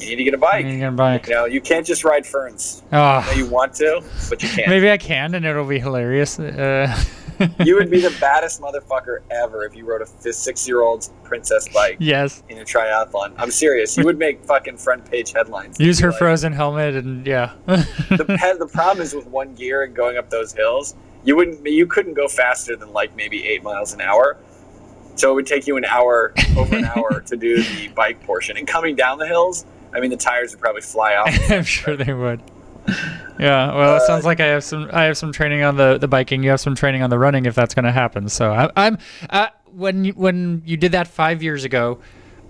You 0.00 0.08
need 0.08 0.16
to 0.16 0.24
get 0.24 0.34
a 0.34 0.38
bike. 0.38 0.64
need 0.66 0.72
to 0.72 0.78
get 0.78 0.88
a 0.88 0.92
bike. 0.92 1.26
You 1.26 1.34
know, 1.34 1.44
you 1.46 1.60
can't 1.60 1.86
just 1.86 2.04
ride 2.04 2.26
ferns. 2.26 2.82
Oh, 2.92 3.24
know 3.26 3.32
you 3.32 3.46
want 3.46 3.74
to, 3.74 4.02
but 4.28 4.42
you 4.42 4.48
can't. 4.48 4.68
maybe 4.68 4.90
I 4.90 4.98
can, 4.98 5.34
and 5.34 5.46
it'll 5.46 5.64
be 5.64 5.78
hilarious. 5.78 6.38
Uh, 6.38 6.94
You 7.64 7.76
would 7.76 7.90
be 7.90 8.00
the 8.00 8.16
baddest 8.20 8.60
motherfucker 8.60 9.20
ever 9.30 9.64
if 9.64 9.74
you 9.74 9.84
rode 9.84 10.02
a 10.02 10.32
six-year-old's 10.32 11.10
princess 11.24 11.68
bike 11.68 11.96
yes. 12.00 12.42
in 12.48 12.58
a 12.58 12.64
triathlon. 12.64 13.34
I'm 13.36 13.50
serious. 13.50 13.96
You 13.96 14.04
would 14.04 14.18
make 14.18 14.44
fucking 14.44 14.76
front 14.78 15.10
page 15.10 15.32
headlines. 15.32 15.78
Use 15.80 15.98
her 16.00 16.10
Like, 16.10 16.18
frozen 16.18 16.52
helmet, 16.52 16.94
and 16.94 17.26
yeah. 17.26 17.52
The, 17.66 18.56
the 18.58 18.66
problem 18.66 19.02
is 19.02 19.14
with 19.14 19.26
one 19.26 19.54
gear 19.54 19.82
and 19.82 19.94
going 19.94 20.16
up 20.16 20.30
those 20.30 20.52
hills, 20.52 20.94
you 21.24 21.36
wouldn't. 21.36 21.66
You 21.66 21.86
couldn't 21.86 22.14
go 22.14 22.28
faster 22.28 22.76
than 22.76 22.92
like 22.92 23.14
maybe 23.16 23.46
eight 23.46 23.62
miles 23.62 23.92
an 23.92 24.00
hour. 24.00 24.38
So 25.16 25.32
it 25.32 25.34
would 25.34 25.46
take 25.46 25.66
you 25.66 25.76
an 25.76 25.84
hour, 25.84 26.34
over 26.56 26.76
an 26.76 26.84
hour, 26.84 27.22
to 27.22 27.36
do 27.36 27.62
the 27.62 27.88
bike 27.88 28.22
portion. 28.24 28.58
And 28.58 28.68
coming 28.68 28.94
down 28.94 29.18
the 29.18 29.26
hills, 29.26 29.64
I 29.94 30.00
mean, 30.00 30.10
the 30.10 30.16
tires 30.16 30.52
would 30.52 30.60
probably 30.60 30.82
fly 30.82 31.14
off. 31.16 31.28
I'm 31.50 31.64
sure 31.64 31.96
they 31.96 32.12
would. 32.12 32.42
Yeah, 33.38 33.74
well, 33.74 33.96
it 33.96 34.02
Uh, 34.02 34.06
sounds 34.06 34.24
like 34.24 34.40
I 34.40 34.46
have 34.46 34.64
some. 34.64 34.88
I 34.92 35.04
have 35.04 35.18
some 35.18 35.30
training 35.32 35.62
on 35.62 35.76
the, 35.76 35.98
the 35.98 36.08
biking. 36.08 36.42
You 36.42 36.50
have 36.50 36.60
some 36.60 36.74
training 36.74 37.02
on 37.02 37.10
the 37.10 37.18
running, 37.18 37.44
if 37.46 37.54
that's 37.54 37.74
going 37.74 37.84
to 37.84 37.92
happen. 37.92 38.28
So 38.28 38.50
I, 38.52 38.70
I'm. 38.76 38.98
Uh, 39.28 39.48
when 39.72 40.04
you, 40.06 40.12
when 40.14 40.62
you 40.64 40.76
did 40.78 40.92
that 40.92 41.06
five 41.06 41.42
years 41.42 41.64
ago, 41.64 41.98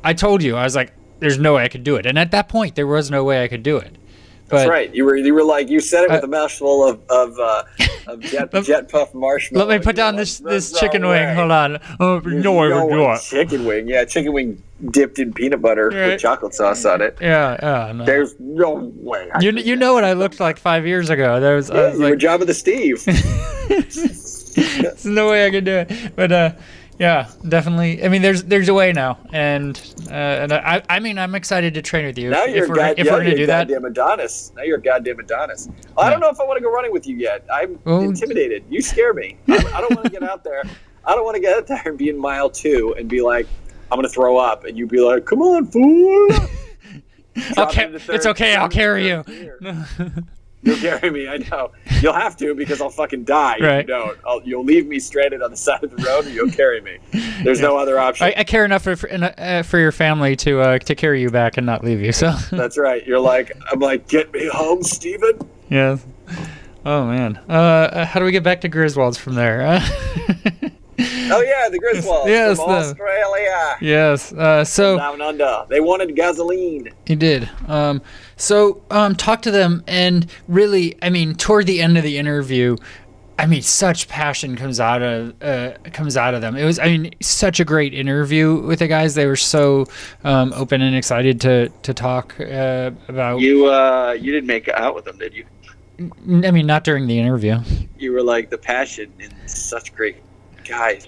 I 0.04 0.12
told 0.14 0.42
you 0.42 0.56
I 0.56 0.62
was 0.62 0.76
like, 0.76 0.92
"There's 1.18 1.38
no 1.38 1.54
way 1.54 1.64
I 1.64 1.68
could 1.68 1.82
do 1.82 1.96
it," 1.96 2.06
and 2.06 2.16
at 2.18 2.30
that 2.30 2.48
point, 2.48 2.76
there 2.76 2.86
was 2.86 3.10
no 3.10 3.24
way 3.24 3.42
I 3.42 3.48
could 3.48 3.64
do 3.64 3.76
it. 3.78 3.96
But 4.48 4.58
That's 4.58 4.70
right. 4.70 4.94
You 4.94 5.04
were 5.04 5.16
you 5.16 5.34
were 5.34 5.42
like 5.42 5.68
you 5.68 5.80
said 5.80 6.04
it 6.04 6.10
with 6.10 6.22
Uh, 6.22 6.26
a 6.26 6.30
mouthful 6.30 6.86
of 6.86 7.00
of, 7.10 7.36
uh, 7.40 7.64
of 8.06 8.20
jet, 8.20 8.50
Let- 8.52 8.64
jet 8.64 8.88
puff 8.88 9.12
marshmallow. 9.12 9.66
let 9.66 9.80
me 9.80 9.84
put 9.84 9.96
down 9.96 10.14
like, 10.14 10.20
this 10.22 10.38
this 10.38 10.70
"There's 10.70 10.72
no 10.74 10.78
chicken 10.78 11.02
way." 11.08 11.26
wing. 11.26 11.34
Hold 11.34 11.50
on. 11.50 11.78
Oh, 11.98 12.20
no, 12.20 12.58
I 12.58 12.84
would 12.84 12.90
do 12.92 13.00
way. 13.02 13.14
it. 13.14 13.22
Chicken 13.22 13.64
wing, 13.64 13.88
yeah, 13.88 14.04
chicken 14.04 14.32
wing 14.32 14.62
dipped 14.92 15.18
in 15.18 15.32
peanut 15.32 15.60
butter 15.60 15.88
Right. 15.88 16.06
with 16.12 16.20
chocolate 16.20 16.54
sauce 16.54 16.84
on 16.84 17.00
it. 17.02 17.18
Yeah, 17.20 17.56
yeah. 17.60 17.92
No. 17.92 18.04
There's 18.04 18.34
no 18.38 18.92
way. 18.96 19.28
I 19.34 19.40
You 19.40 19.50
you 19.52 19.74
know 19.74 19.94
what 19.94 20.04
I 20.04 20.12
looked 20.12 20.38
like 20.38 20.58
five 20.58 20.86
years 20.86 21.10
ago. 21.10 21.40
There 21.40 21.56
was, 21.56 21.66
that. 21.68 21.76
I 21.76 21.88
was 21.90 21.98
you 21.98 22.04
like, 22.10 22.18
Job 22.18 22.40
of 22.40 22.46
the 22.46 22.54
Steve. 22.54 23.02
there's 23.68 25.04
no 25.04 25.28
way 25.30 25.46
I 25.46 25.50
could 25.50 25.64
do 25.64 25.72
it. 25.88 26.12
But 26.14 26.30
uh, 26.32 26.50
yeah, 26.98 27.28
definitely. 27.48 28.02
I 28.04 28.08
mean, 28.08 28.22
there's 28.22 28.42
there's 28.44 28.68
a 28.68 28.74
way 28.74 28.92
now, 28.92 29.18
and 29.32 29.76
uh, 30.10 30.14
and 30.14 30.52
I 30.52 30.82
I 30.88 31.00
mean 31.00 31.18
I'm 31.18 31.34
excited 31.34 31.74
to 31.74 31.82
train 31.82 32.06
with 32.06 32.18
you. 32.18 32.30
now 32.30 32.44
if, 32.44 32.54
you're 32.54 32.64
if 32.64 32.68
we're 32.70 32.74
god, 32.76 32.94
if 32.98 33.06
yeah, 33.06 33.12
we're 33.12 33.18
gonna 33.18 33.28
you're 33.30 33.38
do 33.38 33.46
that. 33.46 33.68
goddamn 33.68 33.84
Adonis. 33.84 34.52
Now 34.56 34.62
you're 34.62 34.78
a 34.78 34.82
goddamn 34.82 35.18
Adonis. 35.20 35.68
I 35.98 36.04
Yeah. 36.04 36.10
don't 36.10 36.20
know 36.20 36.30
if 36.30 36.40
I 36.40 36.44
want 36.44 36.58
to 36.58 36.62
go 36.62 36.72
running 36.72 36.92
with 36.92 37.06
you 37.06 37.16
yet. 37.16 37.44
I'm 37.52 37.78
Well- 37.84 38.00
intimidated. 38.00 38.64
You 38.70 38.80
scare 38.82 39.12
me. 39.14 39.36
I, 39.48 39.54
I 39.74 39.80
don't 39.80 39.94
want 39.94 40.04
to 40.04 40.10
get 40.10 40.22
out 40.22 40.42
there. 40.44 40.62
I 41.04 41.14
don't 41.14 41.24
want 41.24 41.34
to 41.36 41.40
get 41.40 41.56
out 41.56 41.66
there 41.66 41.82
and 41.84 41.96
be 41.98 42.08
in 42.08 42.18
mile 42.18 42.50
two 42.50 42.94
and 42.98 43.08
be 43.08 43.20
like, 43.22 43.46
I'm 43.92 43.98
gonna 43.98 44.08
throw 44.08 44.36
up, 44.38 44.64
and 44.64 44.76
you'd 44.76 44.88
be 44.90 45.00
like, 45.00 45.24
Come 45.26 45.42
on, 45.42 45.66
fool. 45.66 46.28
I'll 46.32 46.48
Drop 47.54 47.72
ca- 47.72 47.82
into 47.82 47.98
third- 48.00 48.16
it's 48.16 48.26
okay. 48.26 48.54
I'll 48.56 48.68
carry 48.68 49.06
you. 49.08 49.22
You'll 50.66 50.76
carry 50.78 51.10
me. 51.10 51.28
I 51.28 51.36
know. 51.38 51.70
You'll 52.02 52.12
have 52.12 52.36
to 52.38 52.54
because 52.54 52.80
I'll 52.82 52.90
fucking 52.90 53.24
die 53.24 53.56
Right. 53.60 53.78
if 53.78 53.82
you 53.82 53.94
don't. 53.94 54.18
I'll, 54.26 54.42
you'll 54.42 54.64
leave 54.64 54.86
me 54.86 54.98
stranded 54.98 55.40
on 55.40 55.50
the 55.50 55.56
side 55.56 55.82
of 55.84 55.96
the 55.96 56.02
road, 56.02 56.26
and 56.26 56.34
you'll 56.34 56.50
carry 56.50 56.80
me. 56.80 56.98
There's 57.42 57.60
no 57.60 57.76
other 57.78 57.98
option. 57.98 58.26
I, 58.26 58.34
I 58.38 58.44
care 58.44 58.64
enough 58.64 58.82
for 58.82 58.96
for, 58.96 59.10
uh, 59.12 59.62
your 59.72 59.92
family 59.92 60.36
to 60.36 60.60
uh, 60.60 60.78
to 60.80 60.94
carry 60.94 61.20
you 61.22 61.30
back 61.30 61.56
and 61.56 61.64
not 61.64 61.84
leave 61.84 62.00
you. 62.00 62.12
So 62.12 62.32
That's 62.50 62.76
right. 62.76 63.06
You're 63.06 63.20
like, 63.20 63.52
I'm 63.70 63.78
like, 63.80 64.08
get 64.08 64.32
me 64.32 64.48
home, 64.48 64.82
Steven. 64.82 65.38
Yeah. 65.70 65.98
Oh 66.84 67.06
man. 67.06 67.36
Uh, 67.48 68.04
how 68.04 68.20
do 68.20 68.26
we 68.26 68.32
get 68.32 68.42
back 68.42 68.60
to 68.62 68.68
Griswolds 68.68 69.18
from 69.18 69.34
there? 69.34 69.80
Oh 70.98 71.42
yeah, 71.42 71.68
the 71.68 71.78
Griswolds 71.78 72.26
Yes, 72.28 72.56
from 72.58 72.70
the- 72.70 72.76
Australia. 72.76 73.76
Yes. 73.80 74.32
Uh, 74.32 74.64
so 74.64 74.96
Down 74.96 75.20
under. 75.20 75.64
They 75.68 75.80
wanted 75.80 76.14
gasoline. 76.16 76.90
he 77.06 77.14
did. 77.14 77.48
Um, 77.68 78.00
so 78.36 78.82
um, 78.90 79.14
talk 79.14 79.42
to 79.42 79.50
them, 79.50 79.82
and 79.86 80.26
really, 80.48 80.96
I 81.02 81.10
mean, 81.10 81.34
toward 81.34 81.66
the 81.66 81.80
end 81.80 81.96
of 81.98 82.04
the 82.04 82.16
interview, 82.18 82.76
I 83.38 83.46
mean, 83.46 83.60
such 83.62 84.08
passion 84.08 84.56
comes 84.56 84.80
out 84.80 85.02
of 85.02 85.34
uh, 85.42 85.72
comes 85.92 86.16
out 86.16 86.32
of 86.32 86.40
them. 86.40 86.56
It 86.56 86.64
was, 86.64 86.78
I 86.78 86.86
mean, 86.86 87.10
such 87.20 87.60
a 87.60 87.64
great 87.66 87.92
interview 87.92 88.54
with 88.62 88.78
the 88.78 88.88
guys. 88.88 89.14
They 89.14 89.26
were 89.26 89.36
so 89.36 89.86
um, 90.24 90.52
open 90.54 90.80
and 90.80 90.96
excited 90.96 91.40
to 91.42 91.68
to 91.82 91.92
talk 91.92 92.34
uh, 92.40 92.92
about. 93.08 93.40
You 93.40 93.66
uh, 93.66 94.12
you 94.18 94.32
didn't 94.32 94.46
make 94.46 94.68
out 94.68 94.94
with 94.94 95.04
them, 95.04 95.18
did 95.18 95.34
you? 95.34 95.44
I 96.44 96.50
mean, 96.50 96.66
not 96.66 96.84
during 96.84 97.06
the 97.06 97.18
interview. 97.18 97.58
You 97.98 98.12
were 98.12 98.22
like 98.22 98.48
the 98.50 98.58
passion 98.58 99.10
and 99.20 99.34
such 99.50 99.94
great 99.94 100.16
guys. 100.68 101.06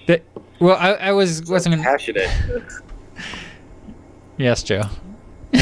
Well, 0.59 0.77
I, 0.77 0.93
I 0.93 1.11
was 1.11 1.37
So 1.45 1.53
wasn't. 1.53 1.75
Gonna, 1.75 1.87
passionate. 1.87 2.29
yes, 4.37 4.63
Joe. 4.63 4.83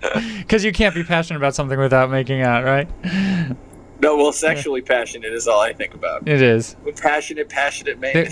Because 0.38 0.64
you 0.64 0.72
can't 0.72 0.94
be 0.94 1.02
passionate 1.02 1.38
about 1.38 1.54
something 1.54 1.78
without 1.78 2.10
making 2.10 2.40
out, 2.40 2.64
right? 2.64 2.88
No, 4.00 4.16
well, 4.16 4.32
sexually 4.32 4.80
passionate 4.80 5.32
is 5.32 5.48
all 5.48 5.60
I 5.60 5.72
think 5.72 5.92
about. 5.92 6.26
It 6.26 6.40
is. 6.40 6.76
Passionate, 6.96 7.48
passionate 7.48 7.98
man. 7.98 8.30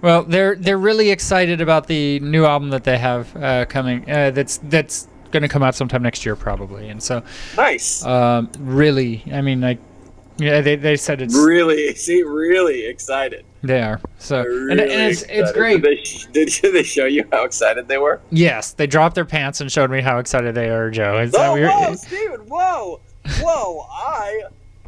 Well, 0.00 0.22
they're 0.22 0.54
they're 0.56 0.78
really 0.78 1.10
excited 1.10 1.60
about 1.60 1.86
the 1.86 2.20
new 2.20 2.44
album 2.44 2.70
that 2.70 2.84
they 2.84 2.98
have 2.98 3.34
uh, 3.36 3.64
coming. 3.66 4.10
Uh, 4.10 4.30
that's 4.30 4.58
that's 4.64 5.08
going 5.30 5.42
to 5.42 5.48
come 5.48 5.62
out 5.62 5.74
sometime 5.74 6.02
next 6.02 6.24
year, 6.26 6.36
probably. 6.36 6.88
And 6.88 7.02
so, 7.02 7.22
nice. 7.56 8.04
um, 8.04 8.50
really, 8.58 9.24
I 9.32 9.40
mean, 9.40 9.60
like, 9.60 9.78
yeah, 10.36 10.60
they, 10.60 10.76
they 10.76 10.96
said 10.96 11.20
it's 11.22 11.34
really, 11.36 11.94
see, 11.96 12.22
really 12.22 12.86
excited. 12.86 13.44
they 13.62 13.80
are. 13.82 14.00
So, 14.18 14.42
Really 14.42 14.72
and, 14.72 14.80
and 14.80 15.12
it's 15.12 15.22
it's 15.28 15.52
great. 15.52 15.82
Did 15.82 16.34
they, 16.34 16.44
did 16.44 16.74
they 16.74 16.82
show 16.82 17.04
you 17.06 17.24
how 17.32 17.44
excited 17.44 17.88
they 17.88 17.98
were? 17.98 18.20
Yes, 18.30 18.72
they 18.72 18.86
dropped 18.86 19.14
their 19.14 19.24
pants 19.24 19.60
and 19.60 19.70
showed 19.70 19.90
me 19.90 20.00
how 20.00 20.18
excited 20.18 20.54
they 20.54 20.68
are, 20.70 20.90
Joe. 20.90 21.18
Is 21.18 21.32
that 21.32 21.50
Oh, 21.50 21.54
weird? 21.54 21.70
whoa, 21.70 21.94
Steven, 21.94 22.40
whoa, 22.48 23.00
whoa! 23.40 23.86
I 23.90 24.42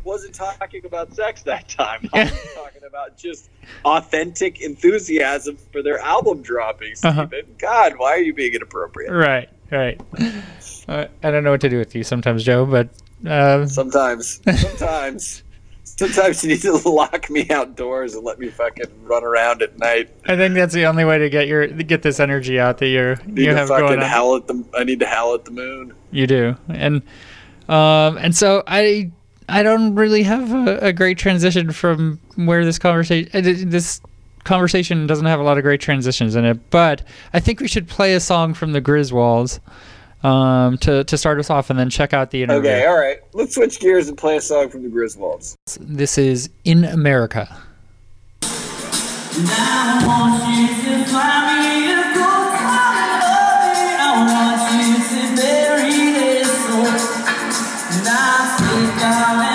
wasn't 0.05 0.35
talking 0.35 0.85
about 0.85 1.13
sex 1.15 1.43
that 1.43 1.69
time. 1.69 2.09
I 2.13 2.25
was 2.25 2.31
talking 2.55 2.83
about 2.87 3.17
just 3.17 3.51
authentic 3.85 4.61
enthusiasm 4.61 5.57
for 5.73 5.83
their 5.83 5.99
album 5.99 6.43
dropping. 6.43 6.95
Steven, 6.95 7.19
Uh-huh. 7.19 7.43
God, 7.59 7.95
why 7.97 8.11
are 8.13 8.19
you 8.23 8.33
being 8.35 8.55
inappropriate? 8.55 9.11
Right, 9.13 9.49
right. 9.71 10.01
Uh, 10.89 11.07
I 11.23 11.31
don't 11.31 11.45
know 11.45 11.51
what 11.51 11.61
to 11.63 11.69
do 11.69 11.79
with 11.79 11.95
you 11.95 12.05
sometimes, 12.05 12.45
Joe, 12.45 12.65
but 12.67 12.89
uh, 13.29 13.67
Sometimes, 13.67 14.41
sometimes, 14.61 15.43
sometimes 15.85 16.45
you 16.45 16.51
need 16.51 16.63
to 16.63 16.73
lock 16.89 17.29
me 17.31 17.49
outdoors 17.51 18.15
and 18.15 18.25
let 18.25 18.39
me 18.39 18.49
fucking 18.49 18.87
run 19.05 19.25
around 19.25 19.63
at 19.63 19.79
night. 19.79 20.11
I 20.27 20.37
think 20.37 20.55
that's 20.55 20.75
the 20.75 20.87
only 20.87 21.05
way 21.05 21.19
to 21.19 21.29
get 21.29 21.49
your 21.49 21.67
get 21.67 22.03
this 22.03 22.21
energy 22.21 22.61
out 22.61 22.79
that 22.79 22.89
you're 22.89 23.17
Need 23.27 23.47
you 23.47 23.55
have 23.55 23.69
fucking 23.69 23.87
going 23.87 24.01
on. 24.01 24.09
howl 24.09 24.37
at 24.37 24.47
the. 24.47 24.65
I 24.75 24.85
need 24.85 25.01
to 25.01 25.07
howl 25.07 25.35
at 25.35 25.45
the 25.45 25.51
moon. 25.51 25.93
You 26.13 26.27
do, 26.27 26.57
and 26.69 27.03
um, 27.69 28.19
and 28.19 28.37
so 28.37 28.63
I 28.67 29.11
I 29.49 29.63
don't 29.63 29.95
really 29.95 30.23
have 30.23 30.53
a, 30.53 30.79
a 30.89 30.93
great 30.93 31.19
transition 31.19 31.73
from 31.73 32.21
where 32.37 32.65
this 32.65 32.79
conversation 32.79 33.71
this 33.71 34.01
conversation 34.45 35.09
doesn't 35.09 35.27
have 35.27 35.41
a 35.41 35.43
lot 35.43 35.59
of 35.59 35.65
great 35.65 35.81
transitions 35.81 36.37
in 36.37 36.45
it, 36.45 36.71
but 36.71 37.03
I 37.33 37.41
think 37.41 37.59
we 37.59 37.67
should 37.67 37.89
play 37.89 38.15
a 38.15 38.21
song 38.21 38.55
from 38.55 38.73
the 38.73 38.81
Griswolds 38.81 39.59
um, 40.27 40.77
to 40.79 41.05
to 41.05 41.17
start 41.17 41.39
us 41.39 41.51
off, 41.51 41.71
and 41.71 41.79
then 41.79 41.89
check 41.89 42.13
out 42.13 42.33
the 42.33 42.43
interview. 42.43 42.71
Okay, 42.71 42.87
all 42.87 42.99
right. 42.99 43.19
Let's 43.33 43.55
switch 43.55 43.79
gears 43.79 44.09
and 44.09 44.19
play 44.19 44.37
a 44.37 44.41
song 44.41 44.69
from 44.69 44.83
the 44.83 44.89
Griswolds. 44.89 45.55
This 45.79 46.19
is 46.19 46.51
in 46.65 46.85
America. 46.85 47.49
I 48.43 50.03
want 50.07 50.43
you 50.57 50.67
to 50.67 51.05
find 51.13 51.45
me 51.61 51.93
a 51.93 51.95
good 52.15 52.49
kind 52.57 53.11
of 53.13 53.29
loving. 53.29 53.95
I 54.01 54.11
want 54.27 54.61
you 54.75 54.97
to 54.97 55.23
bury 55.37 55.99
this 56.19 56.49
soul. 56.67 56.91
And 57.93 58.09
I 58.09 58.19
take 58.59 58.99
all 59.05 59.46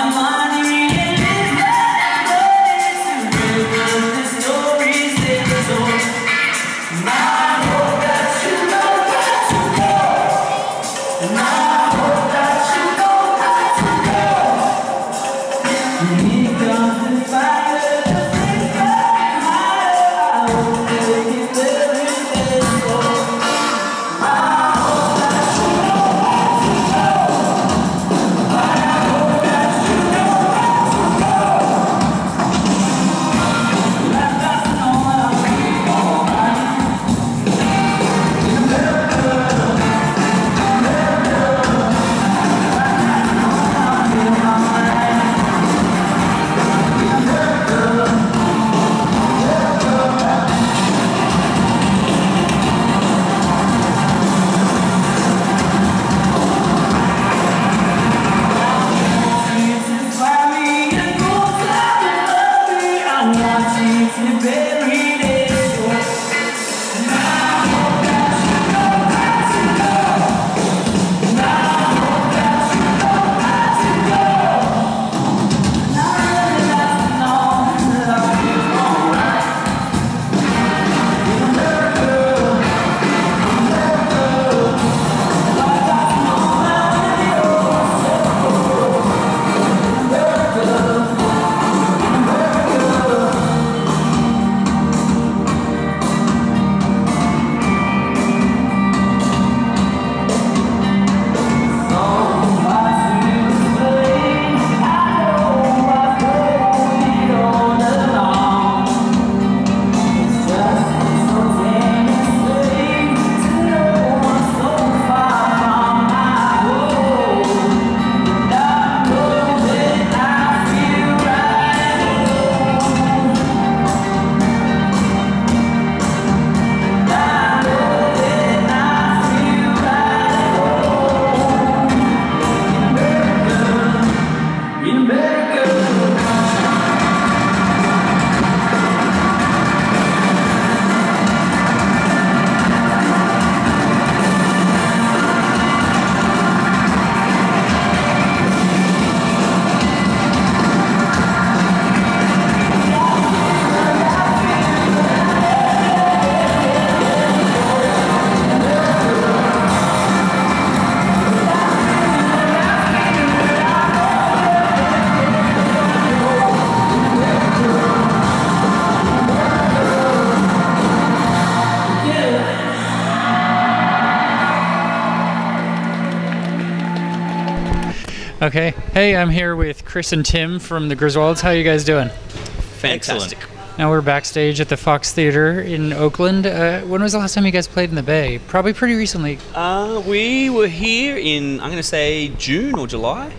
Okay. 178.42 178.72
Hey, 178.92 179.14
I'm 179.14 179.30
here 179.30 179.54
with 179.54 179.84
Chris 179.84 180.12
and 180.12 180.26
Tim 180.26 180.58
from 180.58 180.88
the 180.88 180.96
Griswolds. 180.96 181.40
How 181.40 181.50
you 181.50 181.62
guys 181.62 181.84
doing? 181.84 182.08
Fantastic. 182.08 183.38
Now 183.78 183.88
we're 183.88 184.00
backstage 184.00 184.60
at 184.60 184.68
the 184.68 184.76
Fox 184.76 185.12
Theater 185.12 185.60
in 185.60 185.92
Oakland. 185.92 186.44
Uh, 186.48 186.80
when 186.80 187.02
was 187.02 187.12
the 187.12 187.18
last 187.18 187.34
time 187.34 187.46
you 187.46 187.52
guys 187.52 187.68
played 187.68 187.90
in 187.90 187.94
the 187.94 188.02
Bay? 188.02 188.40
Probably 188.48 188.72
pretty 188.72 188.94
recently. 188.94 189.38
Uh, 189.54 190.02
we 190.08 190.50
were 190.50 190.66
here 190.66 191.16
in, 191.16 191.60
I'm 191.60 191.68
going 191.68 191.76
to 191.76 191.84
say 191.84 192.28
June 192.36 192.74
or 192.74 192.88
July. 192.88 193.32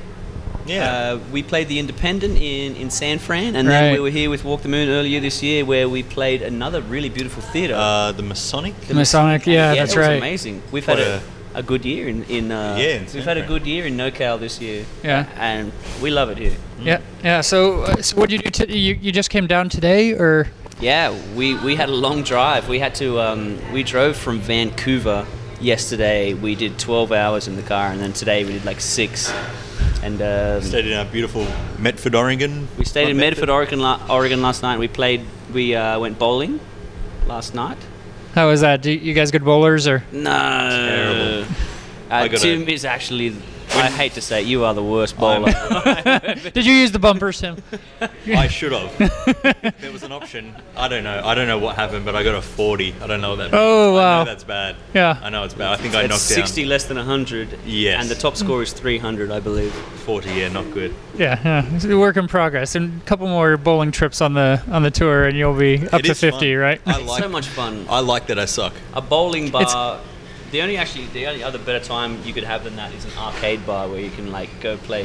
Yeah. 0.65 0.89
Uh, 0.89 1.19
we 1.33 1.43
played 1.43 1.67
the 1.67 1.79
Independent 1.79 2.37
in, 2.37 2.77
in 2.77 2.89
San 2.89 3.19
Fran, 3.19 3.57
and 3.57 3.67
then 3.67 3.91
we 3.91 3.99
were 3.99 4.09
here 4.09 4.29
with 4.29 4.45
Walk 4.45 4.61
the 4.61 4.69
Moon 4.69 4.87
earlier 4.87 5.19
this 5.19 5.43
year, 5.43 5.65
where 5.65 5.89
we 5.89 6.03
played 6.03 6.41
another 6.41 6.79
really 6.81 7.09
beautiful 7.09 7.43
theatre. 7.43 7.75
uh, 7.75 8.13
the 8.13 8.23
Masonic. 8.23 8.73
The 8.87 8.93
Masonic, 8.93 9.45
yeah, 9.47 9.75
that's 9.75 9.93
that 9.93 9.99
was 9.99 10.07
right. 10.07 10.17
amazing. 10.17 10.63
We've 10.71 10.85
had 10.85 10.99
What 10.99 11.07
a, 11.07 11.21
a 11.55 11.61
good 11.63 11.85
year 11.85 12.07
in, 12.07 12.23
in 12.23 12.51
uh, 12.51 12.75
Yeah, 12.79 12.85
in 12.95 13.05
we've 13.13 13.23
had 13.25 13.37
a 13.37 13.45
good 13.47 13.65
year 13.65 13.85
in 13.85 13.95
NorCal 13.97 14.39
this 14.39 14.59
year. 14.61 14.85
Yeah. 15.03 15.27
and 15.37 15.71
we 16.01 16.09
love 16.09 16.29
it 16.29 16.37
here. 16.37 16.55
Yeah. 16.79 16.99
Yeah. 17.23 17.41
So, 17.41 17.83
uh, 17.83 18.01
so 18.01 18.17
what 18.17 18.29
did 18.29 18.43
you 18.43 18.49
do? 18.51 18.65
T- 18.65 18.77
you 18.77 18.95
you 19.01 19.11
just 19.11 19.29
came 19.29 19.47
down 19.47 19.69
today, 19.69 20.13
or? 20.13 20.47
Yeah, 20.81 21.13
we, 21.35 21.53
we 21.63 21.75
had 21.75 21.87
a 21.89 21.93
long 21.95 22.23
drive. 22.23 22.67
We 22.67 22.79
had 22.79 22.95
to 22.95 23.19
um, 23.21 23.57
we 23.71 23.83
drove 23.83 24.17
from 24.17 24.39
Vancouver 24.39 25.25
yesterday. 25.61 26.33
We 26.33 26.55
did 26.55 26.77
12 26.79 27.11
hours 27.11 27.47
in 27.47 27.55
the 27.55 27.61
car, 27.61 27.87
and 27.91 28.01
then 28.01 28.11
today 28.13 28.43
we 28.43 28.51
did 28.53 28.65
like 28.65 28.81
six. 28.81 29.31
And 30.01 30.21
um, 30.21 30.61
Stayed 30.61 30.87
in 30.87 30.93
our 30.97 31.05
beautiful 31.05 31.45
Medford, 31.79 32.15
Oregon. 32.15 32.67
we 32.77 32.83
stayed 32.85 33.03
Not 33.03 33.11
in 33.11 33.17
Medford, 33.17 33.49
Oregon, 33.49 33.79
la- 33.79 34.01
Oregon 34.09 34.41
last 34.41 34.61
night. 34.63 34.77
We 34.79 34.87
played. 34.89 35.21
We 35.53 35.75
uh, 35.75 35.99
went 35.99 36.19
bowling 36.19 36.59
last 37.27 37.53
night. 37.55 37.77
How 38.33 38.47
was 38.49 38.61
that? 38.61 38.81
Do 38.81 38.91
you 38.91 39.13
guys 39.13 39.31
good 39.31 39.45
bowlers, 39.45 39.87
or? 39.87 40.03
No, 40.11 40.29
Terrible. 40.29 41.43
Uh, 41.43 41.45
I 42.09 42.27
gotta- 42.27 42.41
Tim 42.41 42.67
is 42.67 42.83
actually. 42.85 43.35
I 43.71 43.89
hate 43.89 44.13
to 44.13 44.21
say, 44.21 44.41
it, 44.41 44.47
you 44.47 44.65
are 44.65 44.73
the 44.73 44.83
worst 44.83 45.15
oh. 45.17 45.21
bowler. 45.21 45.51
Did 46.51 46.65
you 46.65 46.73
use 46.73 46.91
the 46.91 46.99
bumpers, 46.99 47.39
Tim? 47.41 47.57
I 48.27 48.47
should 48.47 48.71
have. 48.71 48.97
there 49.79 49.91
was 49.91 50.03
an 50.03 50.11
option. 50.11 50.55
I 50.75 50.87
don't 50.87 51.03
know. 51.03 51.21
I 51.23 51.35
don't 51.35 51.47
know 51.47 51.59
what 51.59 51.75
happened, 51.75 52.05
but 52.05 52.15
I 52.15 52.23
got 52.23 52.35
a 52.35 52.41
40. 52.41 52.95
I 53.01 53.07
don't 53.07 53.21
know 53.21 53.31
what 53.31 53.35
that. 53.37 53.49
Oh, 53.53 53.91
means. 53.91 53.99
I 53.99 54.01
wow. 54.01 54.19
know 54.19 54.25
that's 54.25 54.43
bad. 54.43 54.75
Yeah. 54.93 55.19
I 55.21 55.29
know 55.29 55.43
it's 55.43 55.53
bad. 55.53 55.71
I 55.71 55.75
think 55.77 55.95
I 55.95 56.03
knocked 56.03 56.13
it's 56.15 56.29
knocked 56.29 56.47
60 56.49 56.65
less 56.65 56.85
than 56.85 56.97
100. 56.97 57.59
Yes. 57.65 58.01
And 58.01 58.09
the 58.09 58.15
top 58.15 58.35
score 58.35 58.61
is 58.61 58.73
300, 58.73 59.31
I 59.31 59.39
believe. 59.39 59.73
40. 59.73 60.29
Yeah, 60.29 60.49
not 60.49 60.69
good. 60.71 60.93
Yeah, 61.17 61.39
yeah. 61.43 61.75
It's 61.75 61.85
a 61.85 61.97
work 61.97 62.17
in 62.17 62.27
progress, 62.27 62.75
and 62.75 63.01
a 63.01 63.05
couple 63.05 63.27
more 63.27 63.55
bowling 63.57 63.91
trips 63.91 64.19
on 64.21 64.33
the 64.33 64.61
on 64.69 64.83
the 64.83 64.91
tour, 64.91 65.25
and 65.25 65.37
you'll 65.37 65.53
be 65.53 65.87
up 65.89 66.01
It 66.01 66.05
to 66.07 66.15
fifty, 66.15 66.53
fun. 66.53 66.61
right? 66.61 66.81
I 66.85 66.99
It's 66.99 67.07
like. 67.09 67.23
so 67.23 67.29
much 67.29 67.47
fun. 67.47 67.85
I 67.89 67.99
like 67.99 68.27
that 68.27 68.37
I 68.37 68.45
suck. 68.45 68.73
A 68.93 69.01
bowling 69.01 69.49
bar. 69.49 69.61
It's- 69.61 70.07
the 70.53 70.61
only 70.61 70.77
actually 70.77 71.07
the 71.07 71.27
only 71.27 71.43
other 71.43 71.59
better 71.59 71.83
time 71.83 72.17
you 72.23 72.31
could 72.31 72.45
have 72.45 72.63
than 72.63 72.75
that 72.77 72.93
is 72.93 73.03
an 73.03 73.11
arcade 73.17 73.65
bar 73.65 73.89
where 73.89 73.99
you 73.99 74.09
can 74.11 74.31
like 74.31 74.49
go 74.61 74.77
play 74.77 75.03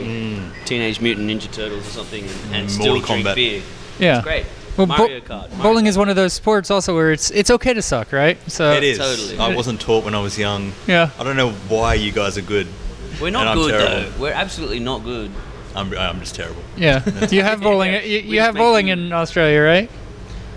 Teenage 0.67 1.01
Mutant 1.01 1.29
Ninja 1.29 1.51
Turtles 1.51 1.87
or 1.89 1.91
something 1.91 2.23
and, 2.25 2.55
and 2.55 2.69
Mm, 2.69 2.71
still 2.71 2.95
Mortal 2.95 3.07
drink 3.17 3.27
Kombat. 3.27 3.35
beer. 3.35 3.63
Yeah. 3.99 4.19
It's 4.19 4.25
great. 4.25 4.47
Well, 4.77 4.87
Mario 4.87 5.19
Kart. 5.21 5.49
Mario 5.51 5.63
Bowling 5.65 5.85
Kart. 5.87 5.89
is 5.89 5.99
one 5.99 6.09
of 6.09 6.15
those 6.17 6.33
sports 6.33 6.71
also 6.71 6.95
where 6.95 7.11
it's 7.11 7.31
it's 7.33 7.51
okay 7.51 7.75
to 7.75 7.83
suck, 7.83 8.13
right? 8.13 8.39
So 8.49 8.73
it 8.75 8.85
is. 8.85 8.99
totally. 8.99 9.39
I 9.39 9.55
wasn't 9.57 9.81
taught 9.81 10.05
when 10.05 10.15
I 10.15 10.21
was 10.21 10.39
young. 10.39 10.73
Yeah. 10.87 11.11
I 11.19 11.25
don't 11.25 11.37
know 11.37 11.51
why 11.69 11.95
you 11.95 12.13
guys 12.13 12.39
are 12.39 12.43
good. 12.43 12.69
We're 13.21 13.31
not 13.31 13.55
good 13.57 13.71
terrible. 13.73 14.11
though. 14.13 14.23
We're 14.23 14.33
absolutely 14.45 14.79
not 14.81 15.03
good. 15.03 15.31
I'm, 15.75 15.93
I'm 15.99 16.21
just 16.21 16.35
terrible. 16.37 16.63
Yeah. 16.77 17.03
you 17.31 17.43
have 17.43 17.61
bowling. 17.61 17.93
Yeah, 17.93 18.03
You, 18.03 18.19
you 18.21 18.41
have 18.41 18.55
bowling 18.55 18.87
you- 18.89 18.93
in 18.95 19.13
Australia, 19.13 19.61
right? 19.63 19.91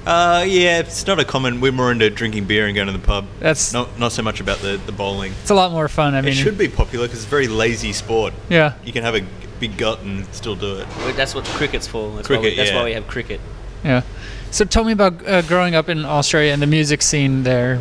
Uh, 0.06 0.44
yeah, 0.48 0.80
it's 0.80 1.06
not 1.06 1.20
a 1.20 1.26
common. 1.26 1.62
We're 1.62 1.72
more 1.72 1.92
into 1.92 2.10
drinking 2.10 2.46
beer 2.46 2.66
and 2.66 2.74
going 2.76 2.88
to 2.88 2.94
the 2.94 3.00
pub. 3.00 3.26
That's 3.40 3.72
Not 3.72 4.00
not 4.00 4.12
so 4.12 4.24
much 4.24 4.40
about 4.42 4.58
the, 4.60 4.78
the 4.86 4.92
bowling. 4.92 5.34
it's 5.42 5.52
a 5.52 5.56
lot 5.56 5.72
more 5.72 5.88
fun. 5.88 6.16
I 6.16 6.22
mean, 6.22 6.32
it 6.32 6.36
should 6.36 6.58
be 6.58 6.68
popular 6.68 7.06
because 7.06 7.20
it's 7.20 7.28
a 7.28 7.30
very 7.30 7.48
lazy 7.48 7.94
sport. 7.94 8.34
yeah. 8.50 8.74
You 8.84 8.94
can 8.94 9.04
have 9.04 9.16
a 9.16 9.22
big 9.60 9.78
gut 9.78 10.02
and 10.02 10.26
still 10.34 10.56
do 10.56 10.78
it. 10.78 10.88
We're- 10.98 11.12
That's 11.14 11.36
what 11.36 11.46
cricket's 11.46 11.86
for. 11.88 12.16
That's, 12.16 12.28
why, 12.30 12.36
we, 12.38 12.42
Cricket, 12.42 12.58
that's 12.58 12.72
why 12.72 12.84
we 12.84 12.94
have 12.94 13.06
cricket. 13.08 13.40
Yeah. 13.84 14.02
So 14.50 14.66
tell 14.66 14.84
me 14.84 14.92
about 14.94 15.26
uh, 15.28 15.44
growing 15.44 15.76
up 15.76 15.88
in 15.88 16.04
Australia 16.04 16.52
and 16.52 16.62
the 16.62 16.68
music 16.68 17.02
scene 17.04 17.44
there. 17.44 17.80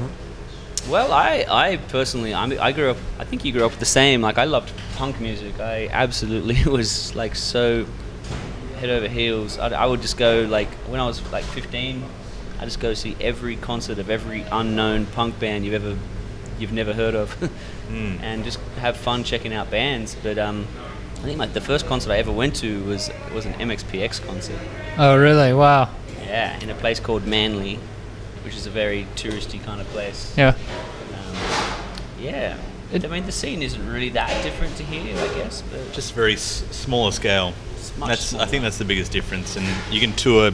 Well, 0.89 1.13
I, 1.13 1.47
I 1.49 1.77
personally, 1.89 2.33
I, 2.35 2.45
I 2.45 2.73
grew 2.73 2.91
up. 2.91 2.97
I 3.19 3.25
think 3.25 3.45
you 3.47 3.53
grew 3.53 3.65
up 3.65 3.73
the 3.73 3.85
same. 3.87 4.21
Like 4.21 4.37
I 4.39 4.45
loved 4.45 4.73
punk 4.97 5.21
music. 5.21 5.59
I 5.59 5.89
absolutely 5.91 6.63
was 6.71 7.15
like 7.15 7.35
so 7.35 7.87
head 8.81 8.91
over 8.91 9.07
heels. 9.09 9.59
I, 9.59 9.69
I 9.69 9.87
would 9.87 10.01
just 10.03 10.17
go 10.17 10.47
like 10.51 10.69
when 10.89 11.01
I 11.01 11.07
was 11.07 11.21
like 11.31 11.45
15. 11.45 12.03
I 12.59 12.65
just 12.65 12.81
go 12.81 12.93
see 12.95 13.17
every 13.21 13.57
concert 13.57 13.99
of 13.99 14.11
every 14.11 14.43
unknown 14.51 15.07
punk 15.07 15.39
band 15.39 15.65
you've 15.65 15.75
ever 15.75 15.97
you've 16.59 16.73
never 16.73 16.93
heard 16.93 17.15
of, 17.15 17.35
and 17.91 18.45
just 18.45 18.59
have 18.79 18.97
fun 18.97 19.25
checking 19.25 19.53
out 19.55 19.71
bands. 19.71 20.15
But 20.23 20.37
um, 20.39 20.67
I 21.19 21.23
think 21.23 21.39
like 21.39 21.53
the 21.55 21.61
first 21.61 21.87
concert 21.87 22.11
I 22.13 22.19
ever 22.19 22.33
went 22.33 22.57
to 22.57 22.83
was 22.85 23.11
was 23.35 23.47
an 23.47 23.55
MXPX 23.55 24.27
concert. 24.27 24.59
Oh, 24.99 25.17
really? 25.17 25.53
Wow. 25.55 25.89
Yeah, 26.27 26.59
in 26.61 26.69
a 26.71 26.75
place 26.75 27.01
called 27.01 27.27
Manly, 27.27 27.79
which 28.45 28.55
is 28.57 28.67
a 28.67 28.71
very 28.71 29.07
touristy 29.17 29.63
kind 29.65 29.81
of 29.81 29.87
place. 29.89 30.35
Yeah. 30.37 30.49
Um, 31.15 31.37
yeah. 32.21 32.57
It- 32.93 33.05
I 33.05 33.09
mean, 33.09 33.25
the 33.25 33.33
scene 33.33 33.63
isn't 33.63 33.87
really 33.89 34.11
that 34.11 34.43
different 34.43 34.77
to 34.77 34.83
here, 34.85 35.17
I 35.17 35.29
guess. 35.35 35.63
But 35.71 35.93
Just 35.93 36.13
very 36.13 36.35
s- 36.35 36.65
smaller 36.71 37.13
scale. 37.13 37.55
It's 38.01 38.09
much 38.09 38.09
That's 38.09 38.35
I 38.35 38.47
think 38.47 38.63
that's 38.63 38.79
the 38.79 38.85
biggest 38.85 39.13
difference. 39.13 39.57
And 39.57 39.67
you 39.93 40.01
can 40.01 40.13
tour 40.13 40.51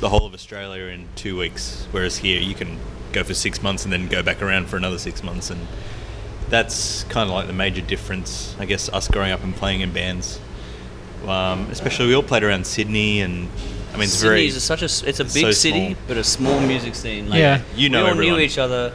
the 0.00 0.08
whole 0.08 0.26
of 0.26 0.34
Australia 0.34 0.84
in 0.86 1.08
two 1.16 1.36
weeks, 1.38 1.86
whereas 1.90 2.18
here 2.18 2.40
you 2.40 2.54
can 2.54 2.78
go 3.12 3.24
for 3.24 3.34
six 3.34 3.62
months 3.62 3.84
and 3.84 3.92
then 3.92 4.08
go 4.08 4.22
back 4.22 4.42
around 4.42 4.68
for 4.68 4.76
another 4.76 4.98
six 4.98 5.22
months. 5.22 5.50
And 5.50 5.66
that's 6.48 7.04
kind 7.04 7.28
of 7.28 7.34
like 7.34 7.46
the 7.46 7.52
major 7.52 7.80
difference, 7.80 8.54
I 8.58 8.66
guess, 8.66 8.88
us 8.90 9.08
growing 9.08 9.32
up 9.32 9.42
and 9.42 9.54
playing 9.56 9.80
in 9.80 9.92
bands. 9.92 10.38
Um, 11.26 11.68
especially 11.70 12.06
we 12.08 12.14
all 12.14 12.22
played 12.22 12.44
around 12.44 12.66
Sydney, 12.66 13.20
and 13.20 13.48
I 13.90 13.94
mean, 13.94 14.02
it's 14.04 14.12
Sydney 14.12 14.28
very 14.28 14.46
is 14.46 14.56
a, 14.56 14.60
such 14.60 14.82
a 14.82 14.84
s- 14.84 15.02
it's 15.02 15.18
a 15.18 15.24
it's 15.24 15.34
big 15.34 15.44
so 15.46 15.50
city, 15.50 15.94
small. 15.94 16.04
but 16.06 16.16
a 16.18 16.24
small 16.24 16.60
music 16.60 16.94
scene. 16.94 17.28
Like, 17.28 17.38
Yeah. 17.40 17.62
You 17.74 17.88
know 17.88 18.00
we 18.00 18.04
all 18.04 18.10
everyone. 18.10 18.36
knew 18.38 18.44
each 18.44 18.58
other. 18.58 18.92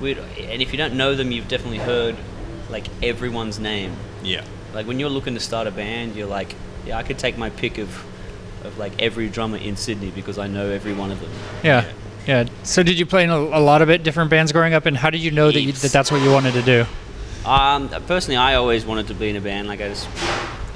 We'd, 0.00 0.16
and 0.38 0.62
if 0.62 0.72
you 0.72 0.78
don't 0.78 0.94
know 0.94 1.14
them, 1.14 1.32
you've 1.32 1.48
definitely 1.48 1.78
heard 1.78 2.16
like 2.70 2.86
everyone's 3.02 3.58
name. 3.58 3.94
yeah. 4.22 4.44
Like 4.72 4.86
when 4.86 5.00
you're 5.00 5.10
looking 5.10 5.34
to 5.34 5.40
start 5.40 5.66
a 5.66 5.72
band, 5.72 6.14
you're 6.14 6.28
like, 6.28 6.54
yeah, 6.90 6.98
I 6.98 7.04
could 7.04 7.18
take 7.20 7.38
my 7.38 7.50
pick 7.50 7.78
of 7.78 8.04
of 8.64 8.76
like 8.76 9.00
every 9.00 9.28
drummer 9.28 9.56
in 9.56 9.76
Sydney 9.76 10.10
because 10.10 10.38
I 10.38 10.48
know 10.48 10.68
every 10.68 10.92
one 10.92 11.12
of 11.12 11.20
them. 11.20 11.30
Yeah. 11.62 11.90
Yeah. 12.26 12.48
So 12.64 12.82
did 12.82 12.98
you 12.98 13.06
play 13.06 13.24
in 13.24 13.30
a, 13.30 13.38
a 13.38 13.60
lot 13.60 13.80
of 13.80 13.88
it, 13.90 14.02
different 14.02 14.28
bands 14.28 14.52
growing 14.52 14.74
up, 14.74 14.86
and 14.86 14.96
how 14.96 15.08
did 15.08 15.20
you 15.20 15.30
know 15.30 15.50
that, 15.50 15.60
you, 15.60 15.72
that 15.72 15.92
that's 15.92 16.10
what 16.10 16.20
you 16.20 16.30
wanted 16.30 16.52
to 16.54 16.62
do? 16.62 16.84
Um, 17.48 17.88
personally, 18.06 18.36
I 18.36 18.56
always 18.56 18.84
wanted 18.84 19.06
to 19.06 19.14
be 19.14 19.30
in 19.30 19.36
a 19.36 19.40
band. 19.40 19.68
Like 19.68 19.80
I 19.80 19.88
just, 19.88 20.08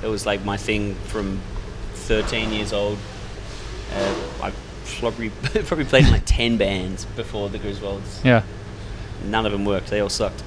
it 0.03 0.07
was 0.07 0.25
like 0.25 0.45
my 0.45 0.57
thing 0.57 0.95
from 1.07 1.41
13 1.95 2.53
years 2.53 2.73
old. 2.73 2.97
Uh, 3.93 4.15
I 4.41 4.53
probably 5.01 5.31
probably 5.67 5.85
played 5.85 6.07
in 6.07 6.13
like 6.13 6.27
10 6.27 6.57
bands 6.57 7.07
before 7.17 7.49
the 7.49 7.59
Griswolds. 7.59 8.25
Yeah. 8.25 8.45
None 9.25 9.47
of 9.47 9.53
them 9.53 9.65
worked. 9.65 9.89
They 9.89 10.01
all 10.01 10.09
sucked. 10.09 10.45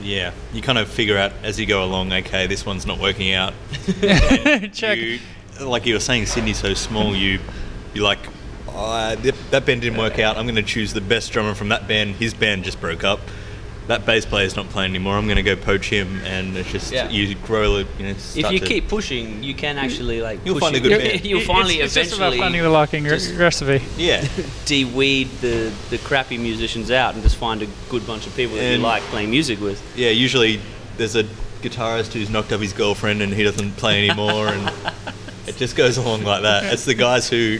Yeah, 0.00 0.32
you 0.52 0.62
kind 0.62 0.78
of 0.78 0.88
figure 0.88 1.16
out 1.16 1.32
as 1.42 1.58
you 1.58 1.66
go 1.66 1.84
along. 1.84 2.12
Okay, 2.12 2.46
this 2.46 2.64
one's 2.66 2.86
not 2.86 2.98
working 2.98 3.32
out. 3.32 3.54
Check. 4.72 4.98
You, 4.98 5.18
like 5.60 5.86
you 5.86 5.94
were 5.94 6.00
saying, 6.00 6.26
Sydney's 6.26 6.58
so 6.58 6.74
small. 6.74 7.14
You, 7.14 7.38
you 7.94 8.02
like, 8.02 8.18
oh, 8.68 9.14
that 9.16 9.66
band 9.66 9.82
didn't 9.82 9.98
work 9.98 10.18
out. 10.18 10.36
I'm 10.36 10.44
going 10.46 10.56
to 10.56 10.62
choose 10.62 10.92
the 10.92 11.00
best 11.00 11.32
drummer 11.32 11.54
from 11.54 11.68
that 11.70 11.86
band. 11.86 12.16
His 12.16 12.34
band 12.34 12.64
just 12.64 12.80
broke 12.80 13.04
up. 13.04 13.20
That 13.88 14.06
bass 14.06 14.24
player's 14.24 14.54
not 14.54 14.68
playing 14.68 14.90
anymore. 14.92 15.16
I'm 15.16 15.24
going 15.26 15.36
to 15.36 15.42
go 15.42 15.56
poach 15.56 15.88
him, 15.90 16.20
and 16.24 16.56
it's 16.56 16.70
just 16.70 16.92
Yeah. 16.92 17.08
you 17.10 17.34
grow. 17.34 17.78
You 17.78 17.84
know, 17.98 18.10
If 18.10 18.36
you 18.36 18.60
to- 18.60 18.66
keep 18.66 18.88
pushing, 18.88 19.42
you 19.42 19.54
can 19.54 19.76
actually 19.76 20.20
like 20.22 20.38
You'll 20.44 20.54
push 20.54 20.62
find 20.62 20.76
a 20.76 20.80
good 20.80 20.98
band. 21.00 21.24
You'll 21.24 21.40
finally 21.40 21.80
it's, 21.80 21.96
it's 21.96 22.10
just 22.10 22.16
about 22.16 22.34
finding 22.36 22.62
the 22.62 22.70
locking 22.70 23.04
re- 23.04 23.34
recipe. 23.36 23.84
yeah, 23.96 24.26
de-weed 24.66 25.28
the 25.40 25.72
the 25.90 25.98
crappy 25.98 26.38
musicians 26.38 26.90
out 26.90 27.14
and 27.14 27.22
just 27.24 27.36
find 27.36 27.60
a 27.62 27.66
good 27.90 28.06
bunch 28.06 28.26
of 28.26 28.34
people 28.36 28.56
that 28.56 28.70
you 28.72 28.78
like 28.78 29.02
playing 29.04 29.30
music 29.30 29.60
with. 29.60 29.82
yeah. 29.96 30.10
Usually, 30.10 30.60
there's 30.96 31.16
a 31.16 31.24
guitarist 31.62 32.12
who's 32.12 32.30
knocked 32.30 32.52
up 32.52 32.60
his 32.60 32.72
girlfriend, 32.72 33.20
and 33.20 33.32
he 33.34 33.42
doesn't 33.42 33.72
play 33.76 34.08
anymore, 34.08 34.46
and 34.48 34.70
it 35.48 35.56
just 35.56 35.74
goes 35.76 35.96
along 35.96 36.22
like 36.22 36.42
that. 36.42 36.72
It's 36.72 36.84
the 36.84 36.94
guys 36.94 37.28
who 37.28 37.58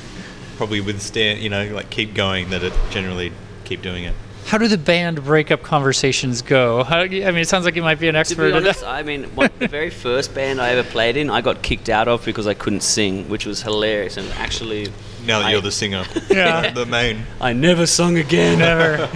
probably 0.56 0.80
withstand, 0.80 1.40
you 1.40 1.48
know, 1.50 1.66
like 1.74 1.90
keep 1.90 2.14
going 2.14 2.50
that 2.50 2.62
it 2.62 2.72
generally 2.90 3.32
keep 3.64 3.82
doing 3.82 4.04
it. 4.04 4.14
How 4.46 4.58
do 4.58 4.68
the 4.68 4.76
band 4.76 5.24
breakup 5.24 5.62
conversations 5.62 6.42
go? 6.42 6.84
How, 6.84 7.00
I 7.00 7.08
mean, 7.08 7.36
it 7.36 7.48
sounds 7.48 7.64
like 7.64 7.74
you 7.74 7.80
might 7.82 7.98
be 7.98 8.08
an 8.08 8.14
To 8.14 8.20
expert. 8.20 8.50
be 8.50 8.56
honest. 8.58 8.84
I 8.84 9.02
mean, 9.02 9.24
one, 9.34 9.50
the 9.58 9.66
very 9.68 9.88
first 10.06 10.34
band 10.34 10.60
I 10.60 10.70
ever 10.70 10.86
played 10.88 11.16
in, 11.16 11.30
I 11.30 11.40
got 11.40 11.62
kicked 11.62 11.88
out 11.88 12.06
of 12.06 12.24
because 12.24 12.46
I 12.46 12.52
couldn't 12.52 12.82
sing, 12.82 13.28
which 13.30 13.46
was 13.46 13.62
hilarious. 13.62 14.18
And 14.18 14.28
actually, 14.32 14.88
Now 15.26 15.38
that 15.38 15.46
I- 15.46 15.50
you're 15.52 15.62
the 15.62 15.70
singer, 15.72 16.04
Yeah. 16.30 16.70
the 16.74 16.84
main. 16.84 17.24
I 17.40 17.54
never 17.54 17.86
sung 17.86 18.18
again. 18.18 18.58
Never. 18.58 19.08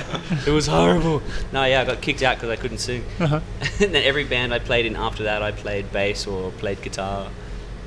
it 0.46 0.50
was 0.52 0.66
horrible. 0.68 1.22
No, 1.52 1.64
yeah, 1.64 1.82
I 1.82 1.84
got 1.84 2.00
kicked 2.00 2.22
out 2.22 2.36
because 2.36 2.48
I 2.48 2.56
couldn't 2.56 2.78
sing. 2.78 3.04
Uh-huh. 3.20 3.40
and 3.80 3.94
then 3.94 4.04
every 4.04 4.24
band 4.24 4.54
I 4.54 4.58
played 4.58 4.86
in 4.86 4.96
after 4.96 5.24
that, 5.24 5.42
I 5.42 5.52
played 5.52 5.92
bass 5.92 6.26
or 6.26 6.50
played 6.52 6.80
guitar. 6.80 7.28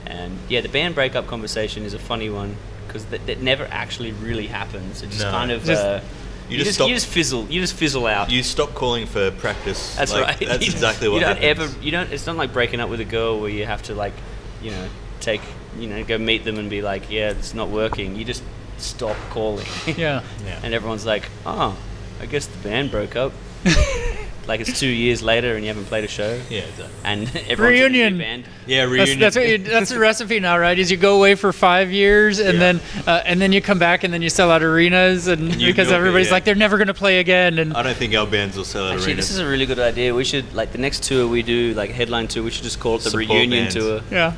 And 0.06 0.38
yeah, 0.49 0.62
the 0.62 0.69
band 0.69 0.93
breakup 0.93 1.25
conversation 1.25 1.84
is 1.84 1.95
a 1.95 1.99
funny 1.99 2.30
one 2.30 2.58
because 2.86 3.06
that, 3.06 3.25
that 3.25 3.41
never 3.41 3.67
actually 3.71 4.12
really 4.12 4.47
happens. 4.47 5.02
It 5.02 5.10
just 5.10 5.21
No. 5.23 5.32
kind 5.32 5.52
of 5.52 5.63
Just- 5.63 5.84
uh, 5.84 6.02
You, 6.50 6.58
just 6.58 6.66
just, 6.68 6.76
stop- 6.78 6.90
you 6.90 6.96
just 6.96 7.08
fizzle. 7.08 7.46
You 7.50 7.62
just 7.62 7.74
fizzle 7.74 8.06
out. 8.08 8.32
You 8.32 8.44
stop 8.44 8.74
calling 8.74 9.06
for 9.06 9.32
practice. 9.32 9.96
that's 9.96 10.12
Like, 10.14 10.26
right. 10.40 10.48
That's 10.48 10.66
exactly 10.70 11.08
what 11.10 11.16
you 11.16 11.22
don't 11.22 11.38
happens. 11.38 11.74
ever. 11.74 11.84
You 11.84 11.92
don't. 11.92 12.12
It's 12.12 12.26
not 12.26 12.36
like 12.38 12.52
breaking 12.54 12.80
up 12.80 12.90
with 12.90 13.00
a 13.02 13.06
girl 13.06 13.40
where 13.40 13.50
you 13.50 13.66
have 13.66 13.84
to 13.84 13.94
like, 13.94 14.14
you 14.62 14.72
know, 14.72 14.88
take, 15.20 15.42
you 15.78 15.88
know, 15.88 16.04
go 16.04 16.18
meet 16.18 16.44
them 16.44 16.58
and 16.58 16.70
be 16.70 16.82
like, 16.82 17.10
yeah, 17.10 17.30
it's 17.32 17.54
not 17.54 17.70
working. 17.70 18.16
You 18.16 18.26
just 18.26 18.44
stop 18.78 19.16
calling. 19.30 19.68
Yeah. 19.86 20.24
Yeah. 20.44 20.60
and 20.64 20.74
everyone's 20.74 21.06
like, 21.06 21.30
oh, 21.46 21.78
I 22.22 22.26
guess 22.26 22.48
the 22.48 22.58
band 22.60 22.92
broke 22.92 23.16
up. 23.16 23.32
like 24.50 24.60
it's 24.60 24.78
two 24.80 24.88
years 24.90 25.24
later 25.24 25.56
and 25.56 25.64
you 25.64 25.70
haven't 25.70 25.86
played 25.86 26.04
a 26.04 26.08
show. 26.10 26.42
Yeah, 26.50 26.60
exactly. 26.62 26.86
And 27.06 27.22
everyone's 27.48 27.60
in 27.60 27.62
a 27.62 27.64
Reunion. 27.70 28.18
band. 28.18 28.44
Yeah, 28.68 28.82
That's, 28.86 28.92
reunion. 28.92 29.20
that's 29.20 29.36
what 29.38 29.48
you, 29.48 29.58
that's 29.60 29.90
the 29.92 30.00
recipe 30.10 30.40
now, 30.42 30.58
right? 30.58 30.78
Is 30.78 30.92
you 30.92 30.98
go 30.98 31.16
away 31.16 31.36
for 31.36 31.54
five 31.54 31.92
years 31.92 32.40
and 32.40 32.54
Yeah. 32.56 32.60
then 32.74 32.82
uh, 33.08 33.22
and 33.26 33.40
then 33.40 33.54
you 33.54 33.62
come 33.62 33.80
back 33.80 34.04
and 34.04 34.14
then 34.14 34.22
you 34.22 34.30
sell 34.30 34.52
out 34.52 34.62
arenas 34.62 35.28
and 35.28 35.62
You 35.62 35.68
because 35.68 35.88
milk 35.88 35.96
it, 35.96 35.98
everybody's 35.98 36.28
yeah. 36.28 36.34
like 36.34 36.44
they're 36.44 36.56
never 36.56 36.78
gonna 36.78 36.94
play 36.94 37.20
again 37.20 37.60
and 37.60 37.74
I 37.74 37.84
don't 37.84 37.96
think 37.96 38.14
our 38.16 38.28
bands 38.28 38.58
will 38.58 38.66
sell 38.66 38.86
out 38.88 38.94
Actually, 38.96 39.12
arenas. 39.14 39.28
this 39.28 39.32
is 39.32 39.40
a 39.40 39.48
really 39.48 39.66
good 39.66 39.80
idea. 39.80 40.14
We 40.14 40.26
should 40.26 40.54
like 40.54 40.72
the 40.74 40.78
next 40.80 41.04
tour 41.04 41.28
we 41.28 41.42
do, 41.44 41.74
like 41.76 41.92
headline 41.92 42.28
tour. 42.28 42.44
We 42.44 42.52
should 42.52 42.64
just 42.64 42.80
call 42.80 42.96
it 42.96 43.04
the 43.04 43.12
Support 43.12 43.30
reunion 43.30 43.64
bands. 43.66 43.76
tour. 43.76 44.02
yeah. 44.12 44.34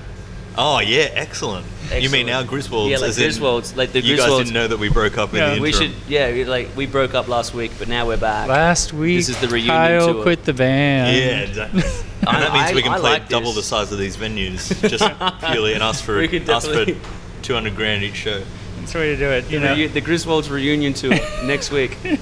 Oh 0.58 0.80
yeah, 0.80 1.10
excellent. 1.14 1.66
You 1.94 2.10
mean 2.10 2.30
Excellent. 2.30 2.32
our 2.32 2.44
Griswolds? 2.60 2.90
Yeah, 2.90 2.98
like 3.00 3.10
as 3.10 3.18
in 3.20 3.30
Griswolds, 3.30 3.76
like 3.76 3.92
the 3.92 4.02
Griswolds. 4.02 4.06
you 4.06 4.16
guys 4.18 4.30
Griswolds. 4.30 4.38
didn't 4.38 4.54
know 4.54 4.68
that 4.70 4.80
we 4.80 4.88
broke 4.90 5.18
up 5.18 5.34
Yeah. 5.34 5.50
in 5.50 5.56
the 5.56 5.62
We 5.62 5.74
should, 5.74 5.92
yeah, 6.08 6.32
we, 6.32 6.46
like 6.46 6.70
we 6.78 6.86
broke 6.86 7.14
up 7.14 7.28
last 7.28 7.54
week, 7.54 7.72
but 7.78 7.90
now 7.90 8.08
we're 8.08 8.16
back. 8.16 8.48
Last 8.48 8.94
week, 8.94 9.18
this 9.18 9.28
is 9.30 9.38
the 9.42 9.50
reunion 9.50 9.76
Kyle 9.76 10.14
tour. 10.14 10.24
quit 10.24 10.46
the 10.46 10.54
band. 10.54 11.18
Yeah, 11.18 11.40
exactly. 11.42 11.82
I- 11.84 11.86
and 12.36 12.44
that 12.44 12.54
means 12.54 12.72
I- 12.72 12.74
we 12.76 12.82
can 12.82 12.94
I 12.94 13.00
play 13.00 13.12
like 13.12 13.28
double 13.28 13.48
this. 13.52 13.56
the 13.56 13.64
size 13.64 13.92
of 13.92 13.98
these 14.00 14.16
venues, 14.16 14.70
just 14.90 15.04
purely 15.52 15.74
and 15.74 15.84
ask 15.84 16.02
for 16.02 16.18
We 16.18 16.30
could 16.30 16.50
ask 16.50 16.70
for 16.70 16.86
two 17.42 17.54
hundred 17.54 17.76
grand 17.76 18.04
each 18.04 18.16
show. 18.16 18.42
That's 18.80 18.94
the 18.94 19.00
way 19.00 19.08
to 19.10 19.18
do 19.18 19.30
it. 19.30 19.50
You 19.52 19.60
the, 19.60 19.66
know. 19.66 19.76
reu- 19.76 19.92
the 19.92 20.02
Griswolds 20.02 20.50
reunion 20.50 20.94
tour 20.94 21.12
next 21.44 21.72
week. 21.72 21.98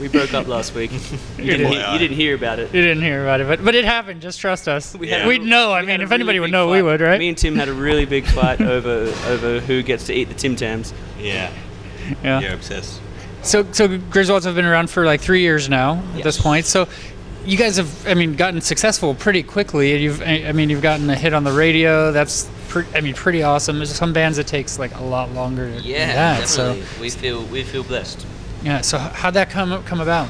We 0.00 0.08
broke 0.08 0.32
up 0.34 0.46
last 0.48 0.74
week. 0.74 0.90
You 1.38 1.44
didn't, 1.56 1.70
did. 1.70 1.82
hear, 1.82 1.92
you 1.92 1.98
didn't 1.98 2.16
hear 2.16 2.34
about 2.36 2.58
it. 2.60 2.72
You 2.72 2.80
didn't 2.82 3.02
hear 3.02 3.22
about 3.22 3.40
it, 3.40 3.48
but 3.48 3.64
but 3.64 3.74
it 3.74 3.84
happened. 3.84 4.22
Just 4.22 4.38
trust 4.40 4.68
us. 4.68 4.94
We 4.94 5.08
Yeah. 5.10 5.26
We'd 5.26 5.42
know. 5.42 5.72
I 5.72 5.80
we 5.80 5.86
mean, 5.86 5.90
had 5.90 6.00
a 6.00 6.04
if 6.04 6.12
anybody 6.12 6.38
would 6.40 6.46
big 6.46 6.52
know, 6.52 6.70
we 6.70 6.82
would, 6.82 7.00
right? 7.00 7.18
Me 7.18 7.28
and 7.28 7.36
Tim 7.36 7.56
had 7.56 7.68
a 7.68 7.72
really 7.72 8.04
big 8.04 8.24
fight 8.26 8.60
over 8.76 9.12
over 9.26 9.60
who 9.60 9.82
gets 9.82 10.06
to 10.06 10.14
eat 10.14 10.24
the 10.28 10.34
Tim 10.34 10.54
Tams. 10.56 10.94
Yeah, 11.18 11.50
yeah. 12.22 12.40
you're 12.40 12.52
obsessed. 12.54 13.00
So 13.42 13.66
so 13.72 13.88
Griswolds 13.88 14.44
have 14.44 14.54
been 14.54 14.64
around 14.64 14.88
for 14.88 15.04
like 15.04 15.20
three 15.20 15.40
years 15.40 15.68
now 15.68 16.02
at 16.16 16.22
this 16.22 16.40
point. 16.40 16.64
So 16.66 16.86
you 17.44 17.56
guys 17.58 17.76
have, 17.76 18.06
I 18.06 18.14
mean, 18.14 18.36
gotten 18.36 18.60
successful 18.60 19.16
pretty 19.16 19.42
quickly. 19.42 20.00
You've, 20.00 20.22
I 20.22 20.44
I 20.46 20.52
mean, 20.52 20.70
you've 20.70 20.82
gotten 20.82 21.10
a 21.10 21.16
hit 21.16 21.34
on 21.34 21.42
the 21.42 21.50
radio. 21.50 22.12
That's, 22.12 22.48
pre- 22.68 22.86
I 22.94 23.00
mean, 23.00 23.14
pretty 23.14 23.42
awesome. 23.42 23.78
There's 23.78 23.92
some 23.92 24.12
bands 24.12 24.38
it 24.38 24.46
takes 24.46 24.78
like 24.78 24.94
a 24.96 25.02
lot 25.02 25.32
longer. 25.32 25.68
than 25.68 25.82
Yeah, 25.82 26.06
that. 26.38 26.46
So 26.48 26.76
definitely. 26.76 27.00
We 27.00 27.10
feel 27.10 27.42
we 27.46 27.62
feel 27.64 27.82
blessed. 27.82 28.24
Yeah. 28.62 28.80
So 28.80 28.98
how'd 28.98 29.34
that 29.34 29.50
come 29.50 29.82
come 29.84 30.00
about? 30.00 30.28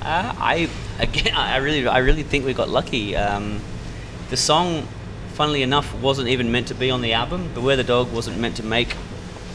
Uh, 0.00 0.34
I 0.36 0.68
again, 0.98 1.34
I 1.34 1.58
really, 1.58 1.86
I 1.86 1.98
really 1.98 2.22
think 2.22 2.44
we 2.44 2.54
got 2.54 2.68
lucky. 2.68 3.16
Um, 3.16 3.60
the 4.30 4.36
song, 4.36 4.86
funnily 5.34 5.62
enough, 5.62 5.94
wasn't 6.00 6.28
even 6.28 6.50
meant 6.50 6.68
to 6.68 6.74
be 6.74 6.90
on 6.90 7.02
the 7.02 7.12
album. 7.12 7.52
Beware 7.54 7.76
the 7.76 7.84
Dog 7.84 8.12
wasn't 8.12 8.38
meant 8.38 8.56
to 8.56 8.62
make 8.62 8.96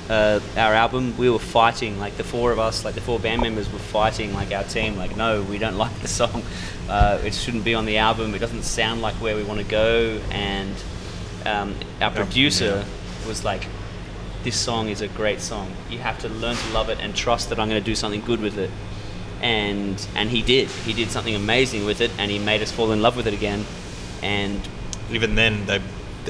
uh, 0.09 0.39
our 0.55 0.73
album. 0.73 1.17
We 1.17 1.29
were 1.29 1.39
fighting, 1.39 1.99
like 1.99 2.17
the 2.17 2.23
four 2.23 2.51
of 2.51 2.59
us, 2.59 2.85
like 2.85 2.95
the 2.95 3.01
four 3.01 3.19
band 3.19 3.41
members 3.41 3.71
were 3.71 3.79
fighting, 3.79 4.33
like 4.33 4.51
our 4.53 4.63
team. 4.63 4.95
Like, 4.97 5.17
no, 5.17 5.41
we 5.43 5.57
don't 5.57 5.77
like 5.85 5.97
the 5.99 6.07
song. 6.07 6.43
Uh, 6.87 7.19
it 7.23 7.33
shouldn't 7.33 7.63
be 7.63 7.73
on 7.73 7.85
the 7.85 7.97
album. 7.97 8.33
It 8.33 8.39
doesn't 8.39 8.63
sound 8.63 9.01
like 9.01 9.15
where 9.15 9.35
we 9.35 9.43
want 9.43 9.59
to 9.59 9.65
go. 9.65 10.21
And 10.31 10.75
um, 11.45 11.75
our 12.01 12.11
producer 12.11 12.85
was 13.27 13.43
like, 13.43 13.67
this 14.47 14.55
song 14.57 14.87
is 14.87 15.01
a 15.01 15.09
great 15.09 15.41
song. 15.41 15.69
You 15.89 15.99
have 15.99 16.19
to 16.19 16.29
learn 16.29 16.55
to 16.55 16.69
love 16.69 16.87
it 16.87 16.99
and 17.01 17.13
trust 17.13 17.49
that 17.49 17.59
I'm 17.59 17.67
going 17.67 17.81
to 17.83 17.85
do 17.85 17.95
something 17.95 18.21
good 18.21 18.39
with 18.39 18.57
it. 18.57 18.71
And 19.41 19.95
and 20.15 20.29
he 20.29 20.41
did. 20.41 20.69
He 20.69 20.93
did 20.93 21.09
something 21.11 21.35
amazing 21.35 21.83
with 21.83 21.99
it, 21.99 22.11
and 22.17 22.31
he 22.31 22.39
made 22.39 22.61
us 22.61 22.71
fall 22.71 22.93
in 22.93 23.01
love 23.01 23.17
with 23.17 23.27
it 23.27 23.33
again. 23.33 23.65
And 24.23 24.61
Even 25.11 25.35
then, 25.35 25.65
they 25.65 25.81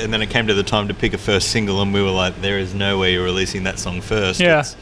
and 0.02 0.12
then 0.12 0.24
it 0.24 0.32
came 0.32 0.48
to 0.48 0.56
the 0.56 0.64
time 0.64 0.88
to 0.88 0.96
pick 0.96 1.14
a 1.14 1.20
first 1.20 1.50
single, 1.52 1.80
and 1.80 1.94
we 1.94 2.02
were 2.02 2.10
like, 2.10 2.42
"There 2.42 2.58
is 2.58 2.74
no 2.74 2.98
way 2.98 3.14
you're 3.14 3.24
releasing 3.24 3.66
that 3.66 3.78
song 3.78 4.02
first. 4.02 4.40
Yeah. 4.40 4.62
It's, 4.62 4.76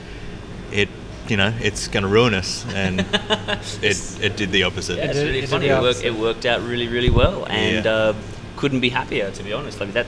it, 0.71 0.89
you 1.27 1.35
know, 1.35 1.53
it's 1.59 1.89
going 1.89 2.03
to 2.03 2.09
ruin 2.09 2.33
us." 2.33 2.65
And 2.73 3.01
it 3.81 3.97
it 4.21 4.37
did 4.37 4.51
the 4.53 4.63
opposite. 4.63 4.97
yeah, 4.97 5.07
it's 5.11 5.17
really 5.19 5.39
it 5.39 5.41
did 5.41 5.49
funny. 5.49 5.67
the 5.67 5.75
It 5.77 5.81
worked, 5.81 6.03
it 6.05 6.15
worked 6.15 6.45
out 6.45 6.61
really, 6.61 6.87
really 6.87 7.11
well, 7.11 7.45
and 7.49 7.83
Yeah. 7.83 7.91
uh, 7.91 8.13
couldn't 8.55 8.79
be 8.79 8.89
happier 8.89 9.29
to 9.29 9.43
be 9.43 9.51
honest. 9.51 9.81
Like 9.81 9.91
that, 9.91 10.07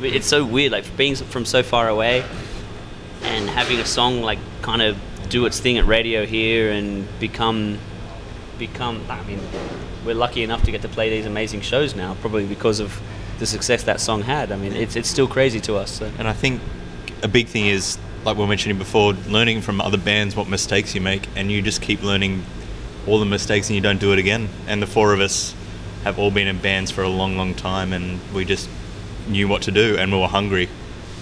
it's 0.00 0.26
so 0.26 0.44
weird. 0.44 0.72
Like 0.72 0.96
being 0.96 1.14
from 1.16 1.44
so 1.44 1.62
far 1.62 1.88
away, 1.88 2.24
and 3.22 3.48
having 3.48 3.78
a 3.78 3.86
song 3.86 4.22
like 4.22 4.38
kind 4.62 4.82
of 4.82 4.96
do 5.28 5.46
its 5.46 5.58
thing 5.60 5.78
at 5.78 5.86
radio 5.86 6.26
here 6.26 6.70
and 6.70 7.06
become 7.18 7.78
become. 8.58 9.04
I 9.08 9.22
mean, 9.24 9.40
we're 10.04 10.14
lucky 10.14 10.42
enough 10.42 10.62
to 10.64 10.70
get 10.70 10.82
to 10.82 10.88
play 10.88 11.10
these 11.10 11.26
amazing 11.26 11.62
shows 11.62 11.94
now, 11.94 12.14
probably 12.20 12.46
because 12.46 12.80
of 12.80 13.00
the 13.38 13.46
success 13.46 13.82
that 13.84 14.00
song 14.00 14.22
had. 14.22 14.52
I 14.52 14.56
mean, 14.56 14.72
it's 14.72 14.96
it's 14.96 15.08
still 15.08 15.28
crazy 15.28 15.60
to 15.62 15.76
us. 15.76 15.90
So. 15.90 16.10
And 16.18 16.28
I 16.28 16.32
think 16.32 16.60
a 17.22 17.28
big 17.28 17.48
thing 17.48 17.66
is, 17.66 17.98
like 18.24 18.36
we 18.36 18.42
were 18.42 18.48
mentioning 18.48 18.78
before, 18.78 19.12
learning 19.28 19.62
from 19.62 19.80
other 19.80 19.98
bands 19.98 20.36
what 20.36 20.48
mistakes 20.48 20.94
you 20.94 21.00
make, 21.00 21.28
and 21.36 21.50
you 21.50 21.62
just 21.62 21.82
keep 21.82 22.02
learning 22.02 22.44
all 23.06 23.18
the 23.18 23.26
mistakes 23.26 23.68
and 23.68 23.74
you 23.74 23.82
don't 23.82 24.00
do 24.00 24.12
it 24.12 24.18
again. 24.18 24.48
And 24.66 24.80
the 24.80 24.86
four 24.86 25.12
of 25.12 25.20
us 25.20 25.54
have 26.04 26.18
all 26.18 26.30
been 26.30 26.46
in 26.46 26.58
bands 26.58 26.90
for 26.90 27.02
a 27.02 27.08
long, 27.08 27.36
long 27.36 27.54
time, 27.54 27.92
and 27.92 28.20
we 28.32 28.44
just 28.44 28.68
knew 29.26 29.48
what 29.48 29.62
to 29.62 29.70
do, 29.70 29.96
and 29.98 30.12
we 30.12 30.18
were 30.18 30.28
hungry. 30.28 30.68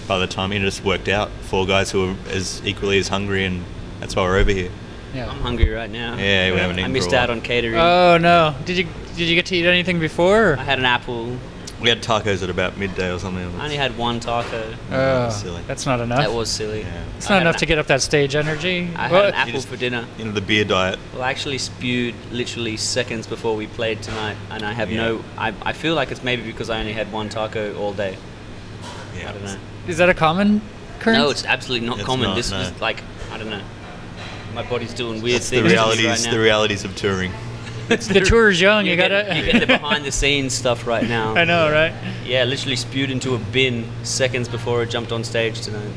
By 0.07 0.19
the 0.19 0.27
time 0.27 0.51
it 0.51 0.59
just 0.59 0.83
worked 0.83 1.07
out, 1.07 1.31
four 1.43 1.65
guys 1.65 1.91
who 1.91 2.07
were 2.07 2.15
as 2.29 2.61
equally 2.65 2.97
as 2.97 3.07
hungry, 3.07 3.45
and 3.45 3.63
that's 3.99 4.15
why 4.15 4.23
we're 4.23 4.37
over 4.37 4.51
here. 4.51 4.69
Yeah. 5.13 5.29
I'm 5.29 5.39
hungry 5.39 5.69
right 5.69 5.89
now. 5.89 6.17
Yeah, 6.17 6.51
we 6.51 6.57
haven't 6.57 6.79
eaten. 6.79 6.89
I 6.89 6.93
missed 6.93 7.13
out 7.13 7.29
on 7.29 7.39
catering. 7.41 7.75
Oh 7.79 8.17
no! 8.17 8.55
Did 8.65 8.77
you 8.77 8.87
did 9.15 9.27
you 9.29 9.35
get 9.35 9.45
to 9.47 9.55
eat 9.55 9.65
anything 9.65 9.99
before? 9.99 10.53
or- 10.53 10.57
I 10.59 10.63
had 10.63 10.79
an 10.79 10.85
apple. 10.85 11.37
We 11.83 11.89
had 11.89 12.01
tacos 12.01 12.41
at 12.41 12.49
about 12.49 12.77
midday 12.77 13.11
or 13.13 13.19
something. 13.19 13.43
I 13.59 13.63
only 13.65 13.75
had 13.75 13.97
one 13.97 14.21
taco. 14.21 14.73
Oh, 14.89 15.25
was 15.25 15.41
silly. 15.41 15.61
that's 15.67 15.85
not 15.85 15.99
enough. 15.99 16.17
That 16.19 16.31
was 16.33 16.49
silly. 16.49 16.79
Yeah. 16.81 17.03
it's 17.17 17.29
I 17.29 17.33
not 17.33 17.35
had 17.35 17.41
enough 17.41 17.55
an 17.55 17.59
to 17.59 17.65
get 17.65 17.77
up 17.77 17.87
that 17.87 18.01
stage 18.01 18.35
energy. 18.35 18.89
I 18.95 19.11
Well, 19.11 19.23
had 19.25 19.33
an 19.33 19.39
apple 19.41 19.51
just- 19.53 19.67
for 19.67 19.75
dinner. 19.75 20.05
You 20.17 20.25
know, 20.25 20.31
the 20.31 20.39
beer 20.39 20.63
diet. 20.63 20.97
Well, 21.13 21.23
I 21.23 21.29
actually 21.29 21.57
spewed 21.57 22.15
literally 22.31 22.77
seconds 22.77 23.27
before 23.27 23.55
we 23.57 23.67
played 23.67 24.01
tonight, 24.01 24.37
and 24.49 24.63
I 24.63 24.71
have 24.71 24.89
Yeah. 24.89 25.03
no. 25.03 25.23
I, 25.37 25.53
I 25.61 25.73
feel 25.73 25.93
like 25.93 26.09
it's 26.09 26.23
maybe 26.23 26.41
because 26.43 26.69
I 26.69 26.79
only 26.79 26.93
had 26.93 27.11
one 27.11 27.27
taco 27.27 27.75
all 27.75 27.91
day. 27.93 28.17
Yeah. 29.17 29.29
I 29.29 29.33
don't 29.33 29.43
know. 29.43 29.57
Is 29.85 29.97
that 29.97 30.07
a 30.09 30.13
common 30.13 30.61
occurrence? 31.01 31.17
No, 31.19 31.29
it's 31.31 31.43
absolutely 31.45 31.85
not 31.85 31.97
It's 31.99 32.05
common. 32.07 32.27
not, 32.29 32.35
this 32.35 32.49
no. 32.49 32.59
was 32.59 32.79
like 32.79 33.03
I 33.31 33.37
don't 33.37 33.49
know. 33.49 33.61
My 34.55 34.63
body's 34.63 34.93
doing 34.93 35.21
weird 35.21 35.37
It's 35.37 35.49
the 35.49 35.57
things 35.57 35.63
to 35.63 35.67
me 35.67 35.73
realities. 35.73 36.05
right 36.05 36.23
now. 36.25 36.31
the 36.31 36.39
realities 36.39 36.85
of 36.85 36.95
touring. 36.95 37.33
The 37.87 38.23
tour's 38.25 38.59
young. 38.61 38.85
You, 38.85 38.91
You 38.91 38.97
gotta. 38.97 39.25
get, 39.27 39.37
you 39.37 39.51
get 39.51 39.59
the 39.59 39.67
behind 39.67 40.05
the 40.05 40.11
scenes 40.11 40.53
stuff 40.53 40.87
right 40.87 41.07
now. 41.07 41.35
I 41.37 41.43
know, 41.45 41.71
right? 41.71 41.93
Yeah, 42.25 42.43
literally 42.45 42.75
spewed 42.75 43.11
into 43.11 43.35
a 43.35 43.37
bin 43.37 43.85
seconds 44.03 44.47
before 44.47 44.81
I 44.81 44.85
jumped 44.85 45.11
on 45.11 45.23
stage 45.23 45.61
tonight. 45.61 45.91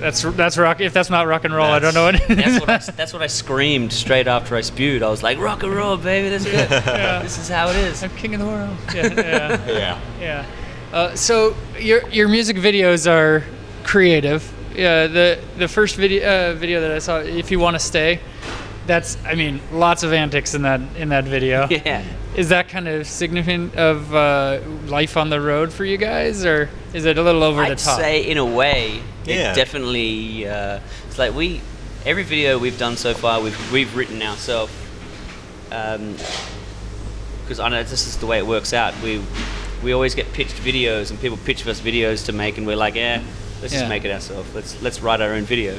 That's 0.00 0.22
that's 0.22 0.58
rock. 0.58 0.80
If 0.82 0.92
that's 0.92 1.08
not 1.08 1.26
rock 1.26 1.44
and 1.44 1.54
roll, 1.54 1.66
I 1.70 1.78
don't 1.78 1.94
know 1.94 2.04
what. 2.04 2.20
That's 2.28 2.60
what 2.60 2.68
I, 2.68 2.78
that's 2.92 3.12
what 3.14 3.22
I 3.22 3.28
screamed 3.28 3.92
straight 3.92 4.26
after 4.26 4.54
I 4.54 4.60
spewed. 4.60 5.02
I 5.02 5.08
was 5.08 5.22
like, 5.22 5.38
"Rock 5.38 5.62
and 5.62 5.72
roll, 5.72 5.96
baby, 5.96 6.28
let's 6.28 6.44
go. 6.44 6.50
This 7.22 7.38
is 7.38 7.48
how 7.48 7.68
it 7.70 7.76
is." 7.76 8.02
I'm 8.02 8.10
king 8.10 8.34
of 8.34 8.40
the 8.40 8.46
world. 8.46 8.76
Yeah, 8.94 9.06
yeah, 9.14 9.66
Yeah. 9.66 9.98
yeah. 10.20 10.46
Uh, 10.92 11.14
so 11.14 11.56
your 11.80 12.06
your 12.10 12.28
music 12.28 12.58
videos 12.58 13.10
are 13.10 13.42
creative. 13.84 14.52
Yeah, 14.74 15.06
the 15.06 15.38
the 15.56 15.66
first 15.68 15.96
video 15.96 16.50
uh, 16.50 16.54
video 16.54 16.82
that 16.82 16.90
I 16.92 16.98
saw, 16.98 17.20
if 17.20 17.50
you 17.50 17.58
want 17.58 17.74
to 17.76 17.80
stay, 17.80 18.20
that's 18.86 19.16
I 19.24 19.34
mean 19.34 19.60
lots 19.72 20.02
of 20.02 20.12
antics 20.12 20.54
in 20.54 20.62
that 20.62 20.80
in 20.96 21.08
that 21.10 21.24
video. 21.24 21.66
Yeah. 21.70 22.02
Is 22.36 22.50
that 22.50 22.68
kind 22.68 22.86
of 22.86 23.06
significant 23.06 23.74
of 23.76 24.14
uh, 24.14 24.60
life 24.86 25.16
on 25.16 25.30
the 25.30 25.40
road 25.40 25.72
for 25.72 25.84
you 25.86 25.96
guys, 25.96 26.44
or 26.44 26.68
is 26.92 27.06
it 27.06 27.16
a 27.16 27.22
little 27.22 27.42
over 27.42 27.64
the 27.66 27.76
top? 27.76 27.98
I'd 27.98 28.02
say 28.02 28.20
in 28.30 28.36
a 28.36 28.44
way, 28.44 29.00
Yeah. 29.24 29.52
it 29.52 29.56
definitely. 29.56 30.46
Uh, 30.46 30.80
it's 31.08 31.18
like 31.18 31.34
we 31.34 31.62
every 32.04 32.24
video 32.24 32.58
we've 32.58 32.78
done 32.78 32.96
so 32.96 33.14
far, 33.14 33.40
we've 33.40 33.72
we've 33.72 33.96
written 33.96 34.20
ourselves. 34.22 34.72
Um, 35.72 36.16
Because 37.42 37.60
I 37.60 37.68
know 37.68 37.82
this 37.84 38.06
is 38.06 38.16
the 38.16 38.26
way 38.26 38.38
it 38.38 38.46
works 38.46 38.72
out. 38.72 38.92
We 39.02 39.22
we 39.82 39.92
always 39.92 40.14
get 40.14 40.32
pitched 40.32 40.56
videos, 40.56 41.10
and 41.10 41.20
people 41.20 41.38
pitch 41.44 41.66
us 41.66 41.80
videos 41.80 42.26
to 42.26 42.32
make, 42.32 42.58
and 42.58 42.66
we're 42.66 42.76
like, 42.76 42.94
yeah, 42.96 43.22
let's 43.62 43.72
Yeah. 43.72 43.80
just 43.80 43.88
make 43.88 44.04
it 44.04 44.10
ourselves. 44.10 44.52
Let's 44.54 44.80
let's 44.82 45.00
write 45.00 45.20
our 45.20 45.32
own 45.32 45.44
video. 45.44 45.78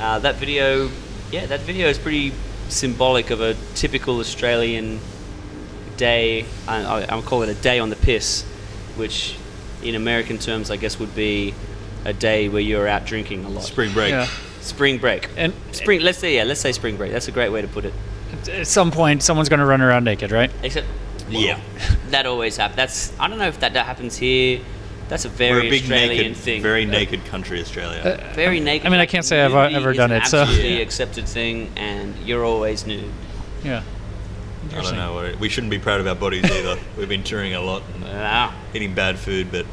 Uh, 0.00 0.18
that 0.20 0.36
video, 0.36 0.88
yeah, 1.30 1.46
that 1.46 1.60
video 1.60 1.88
is 1.88 1.98
pretty 1.98 2.32
symbolic 2.68 3.30
of 3.30 3.40
a 3.40 3.54
typical 3.74 4.18
Australian 4.18 5.00
day. 5.96 6.44
I, 6.66 6.82
I, 6.82 7.02
I'll 7.08 7.22
call 7.22 7.42
it 7.42 7.48
a 7.48 7.54
day 7.54 7.78
on 7.78 7.90
the 7.90 7.96
piss, 7.96 8.42
which 8.96 9.36
in 9.82 9.94
American 9.94 10.38
terms, 10.38 10.70
I 10.70 10.76
guess, 10.76 10.98
would 10.98 11.14
be 11.14 11.54
a 12.04 12.12
day 12.12 12.48
where 12.48 12.62
you're 12.62 12.88
out 12.88 13.04
drinking 13.06 13.44
a 13.44 13.48
lot. 13.48 13.64
Spring 13.64 13.92
break. 13.92 14.10
Yeah. 14.10 14.28
Spring 14.60 14.98
break. 14.98 15.28
And 15.36 15.52
Spring. 15.72 16.00
Let's 16.00 16.18
say 16.18 16.36
yeah. 16.36 16.44
Let's 16.44 16.60
say 16.60 16.72
spring 16.72 16.96
break. 16.96 17.12
That's 17.12 17.28
a 17.28 17.32
great 17.32 17.50
way 17.50 17.62
to 17.62 17.68
put 17.68 17.84
it. 17.84 17.94
at 18.48 18.66
some 18.66 18.90
point, 18.90 19.22
someone's 19.22 19.48
going 19.48 19.60
to 19.60 19.66
run 19.66 19.80
around 19.80 20.04
naked, 20.04 20.30
right? 20.32 20.50
Except 20.62 20.86
Yeah. 21.28 21.60
that 22.08 22.26
always 22.26 22.56
happens. 22.56 22.76
That's 22.76 23.20
I 23.20 23.28
don't 23.28 23.38
know 23.38 23.48
if 23.48 23.60
that, 23.60 23.72
that 23.74 23.86
happens 23.86 24.16
here. 24.16 24.60
That's 25.10 25.24
a 25.24 25.28
We're 25.28 25.34
very 25.34 25.66
a 25.66 25.70
big 25.70 25.82
Australian 25.82 26.16
naked, 26.28 26.36
thing. 26.36 26.62
very 26.62 26.84
naked 26.86 27.24
country, 27.26 27.60
Australia. 27.60 28.30
very 28.34 28.60
naked. 28.60 28.86
I 28.86 28.90
mean, 28.90 29.00
I 29.00 29.06
can't 29.06 29.24
say 29.24 29.42
I've, 29.42 29.54
uh, 29.54 29.68
ever 29.72 29.92
done 29.92 30.12
it, 30.12 30.24
so- 30.26 30.42
absolutely 30.42 30.76
Yeah. 30.76 30.82
accepted 30.82 31.28
thing, 31.28 31.68
and 31.76 32.14
you're 32.24 32.44
always 32.44 32.86
nude. 32.86 33.04
Yeah. 33.64 33.82
I 34.72 34.82
don't 34.82 34.94
know. 34.94 35.14
we're- 35.16 35.34
We 35.40 35.48
shouldn't 35.48 35.72
be 35.72 35.80
proud 35.80 36.00
of 36.00 36.06
our 36.06 36.14
bodies 36.14 36.44
either. 36.50 36.78
We've 36.96 37.08
been 37.08 37.24
touring 37.24 37.54
a 37.54 37.60
lot 37.60 37.82
and 37.94 38.04
Wow. 38.04 38.52
eating 38.72 38.94
bad 38.94 39.18
food, 39.18 39.50
but 39.50 39.66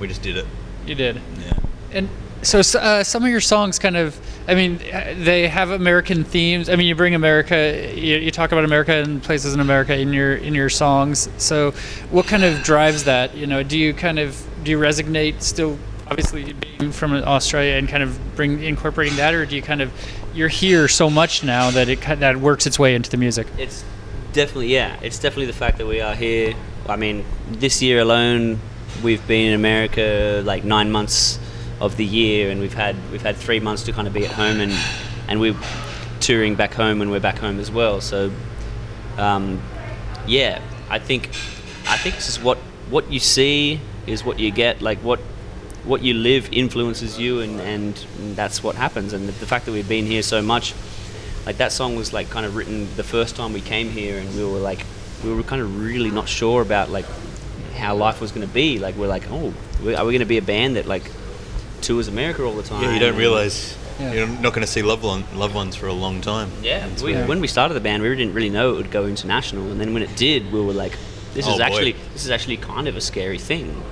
we 0.00 0.08
just 0.08 0.22
did 0.22 0.38
it. 0.38 0.46
You 0.86 0.94
did. 0.94 1.20
Yeah. 1.44 1.52
And 1.92 2.08
so 2.40 2.60
uh, 2.78 3.04
some 3.04 3.22
of 3.22 3.28
your 3.30 3.42
songs 3.42 3.78
kind 3.78 3.98
of, 3.98 4.18
I 4.48 4.54
mean, 4.54 4.80
uh, 4.92 5.14
they 5.18 5.48
have 5.48 5.70
American 5.70 6.24
themes. 6.24 6.68
I 6.68 6.76
mean, 6.76 6.86
you 6.86 6.94
bring 6.94 7.14
America, 7.14 7.92
you, 7.94 8.16
you 8.16 8.30
talk 8.30 8.52
about 8.52 8.64
America 8.64 8.94
and 8.94 9.22
places 9.22 9.54
in 9.54 9.60
America 9.60 9.96
in 9.96 10.12
your 10.12 10.34
in 10.34 10.54
your 10.54 10.68
songs. 10.70 11.28
So, 11.36 11.72
what 12.10 12.26
kind 12.26 12.44
of 12.44 12.62
drives 12.62 13.04
that? 13.04 13.36
You 13.36 13.46
know, 13.46 13.62
do 13.62 13.78
you 13.78 13.94
kind 13.94 14.18
of 14.18 14.42
do 14.64 14.70
you 14.70 14.78
resonate 14.78 15.42
still, 15.42 15.78
obviously 16.08 16.52
being 16.52 16.92
from 16.92 17.12
Australia 17.12 17.74
and 17.74 17.88
kind 17.88 18.02
of 18.02 18.18
bring 18.34 18.62
incorporating 18.62 19.16
that, 19.18 19.34
or 19.34 19.46
do 19.46 19.56
you 19.56 19.62
kind 19.62 19.82
of 19.82 19.92
you're 20.34 20.48
here 20.48 20.88
so 20.88 21.10
much 21.10 21.44
now 21.44 21.70
that 21.70 21.88
it 21.88 22.00
that 22.00 22.36
works 22.38 22.66
its 22.66 22.78
way 22.78 22.94
into 22.94 23.10
the 23.10 23.16
music? 23.16 23.46
It's 23.58 23.84
definitely 24.32 24.68
yeah. 24.68 24.98
It's 25.02 25.18
definitely 25.18 25.46
the 25.46 25.52
fact 25.52 25.78
that 25.78 25.86
we 25.86 26.00
are 26.00 26.14
here. 26.14 26.54
I 26.88 26.96
mean, 26.96 27.24
this 27.50 27.82
year 27.82 28.00
alone, 28.00 28.58
we've 29.02 29.24
been 29.28 29.48
in 29.48 29.54
America 29.54 30.42
like 30.44 30.64
nine 30.64 30.90
months 30.90 31.38
of 31.80 31.96
the 31.96 32.04
year, 32.04 32.50
and 32.50 32.60
we've 32.60 32.74
had 32.74 32.96
we've 33.10 33.22
had 33.22 33.36
three 33.36 33.60
months 33.60 33.84
to 33.84 33.92
kind 33.92 34.06
of 34.06 34.14
be 34.14 34.24
at 34.24 34.32
home, 34.32 34.60
and 34.60 34.72
and 35.28 35.40
we're 35.40 35.56
touring 36.20 36.54
back 36.54 36.74
home 36.74 36.98
when 36.98 37.10
we're 37.10 37.20
back 37.20 37.38
home 37.38 37.58
as 37.58 37.70
well. 37.70 38.00
So, 38.00 38.30
um, 39.16 39.62
yeah, 40.26 40.60
I 40.88 40.98
think 40.98 41.28
I 41.86 41.96
think 41.96 42.16
it's 42.16 42.26
just 42.26 42.42
what 42.42 42.58
what 42.90 43.10
you 43.10 43.20
see 43.20 43.80
is 44.06 44.24
what 44.24 44.38
you 44.38 44.50
get. 44.50 44.82
Like 44.82 44.98
what 44.98 45.20
what 45.84 46.02
you 46.02 46.14
live 46.14 46.52
influences 46.52 47.18
you, 47.18 47.40
and 47.40 47.60
and 47.60 47.94
that's 48.36 48.62
what 48.62 48.76
happens. 48.76 49.12
And 49.12 49.28
the, 49.28 49.32
the 49.32 49.46
fact 49.46 49.66
that 49.66 49.72
we've 49.72 49.88
been 49.88 50.06
here 50.06 50.22
so 50.22 50.42
much 50.42 50.74
like 51.46 51.56
that 51.56 51.72
song 51.72 51.96
was 51.96 52.12
like 52.12 52.30
kind 52.30 52.44
of 52.46 52.54
written 52.56 52.86
the 52.96 53.04
first 53.04 53.36
time 53.36 53.52
we 53.52 53.60
came 53.60 53.90
here 53.90 54.18
and 54.18 54.34
we 54.34 54.44
were 54.44 54.58
like 54.58 54.84
we 55.24 55.32
were 55.32 55.42
kind 55.42 55.62
of 55.62 55.80
really 55.80 56.10
not 56.10 56.28
sure 56.28 56.62
about 56.62 56.90
like 56.90 57.06
how 57.74 57.94
life 57.94 58.20
was 58.20 58.30
going 58.30 58.46
to 58.46 58.52
be 58.52 58.78
like 58.78 58.94
we're 58.96 59.08
like 59.08 59.24
oh 59.30 59.52
are 59.80 60.04
we 60.04 60.12
going 60.12 60.18
to 60.18 60.26
be 60.26 60.38
a 60.38 60.42
band 60.42 60.76
that 60.76 60.86
like 60.86 61.10
tours 61.80 62.08
america 62.08 62.42
all 62.44 62.52
the 62.54 62.62
time 62.62 62.82
Yeah, 62.82 62.92
you 62.94 63.00
don't 63.00 63.16
realize 63.16 63.76
Yeah. 63.98 64.12
you're 64.12 64.26
not 64.28 64.52
going 64.54 64.62
to 64.66 64.66
see 64.66 64.82
loved, 64.82 65.02
one, 65.04 65.24
loved 65.34 65.54
ones 65.54 65.76
for 65.76 65.86
a 65.86 65.92
long 65.92 66.20
time. 66.20 66.50
yeah 66.62 66.88
we, 67.02 67.12
weird. 67.14 67.28
when 67.28 67.40
we 67.40 67.46
started 67.48 67.74
the 67.74 67.80
band 67.80 68.02
we 68.02 68.08
didn't 68.16 68.34
really 68.34 68.50
know 68.50 68.72
it 68.72 68.76
would 68.76 68.90
go 68.90 69.06
international 69.06 69.70
and 69.70 69.80
then 69.80 69.92
when 69.94 70.02
it 70.02 70.14
did 70.16 70.52
we 70.52 70.60
were 70.60 70.72
like 70.72 70.96
this 71.34 71.46
Oh, 71.46 71.52
is 71.52 71.58
boy. 71.58 71.64
actually 71.64 71.92
this 72.12 72.24
is 72.24 72.30
actually 72.30 72.56
kind 72.56 72.88
of 72.88 72.96
a 72.96 73.00
scary 73.00 73.38
thing 73.38 73.82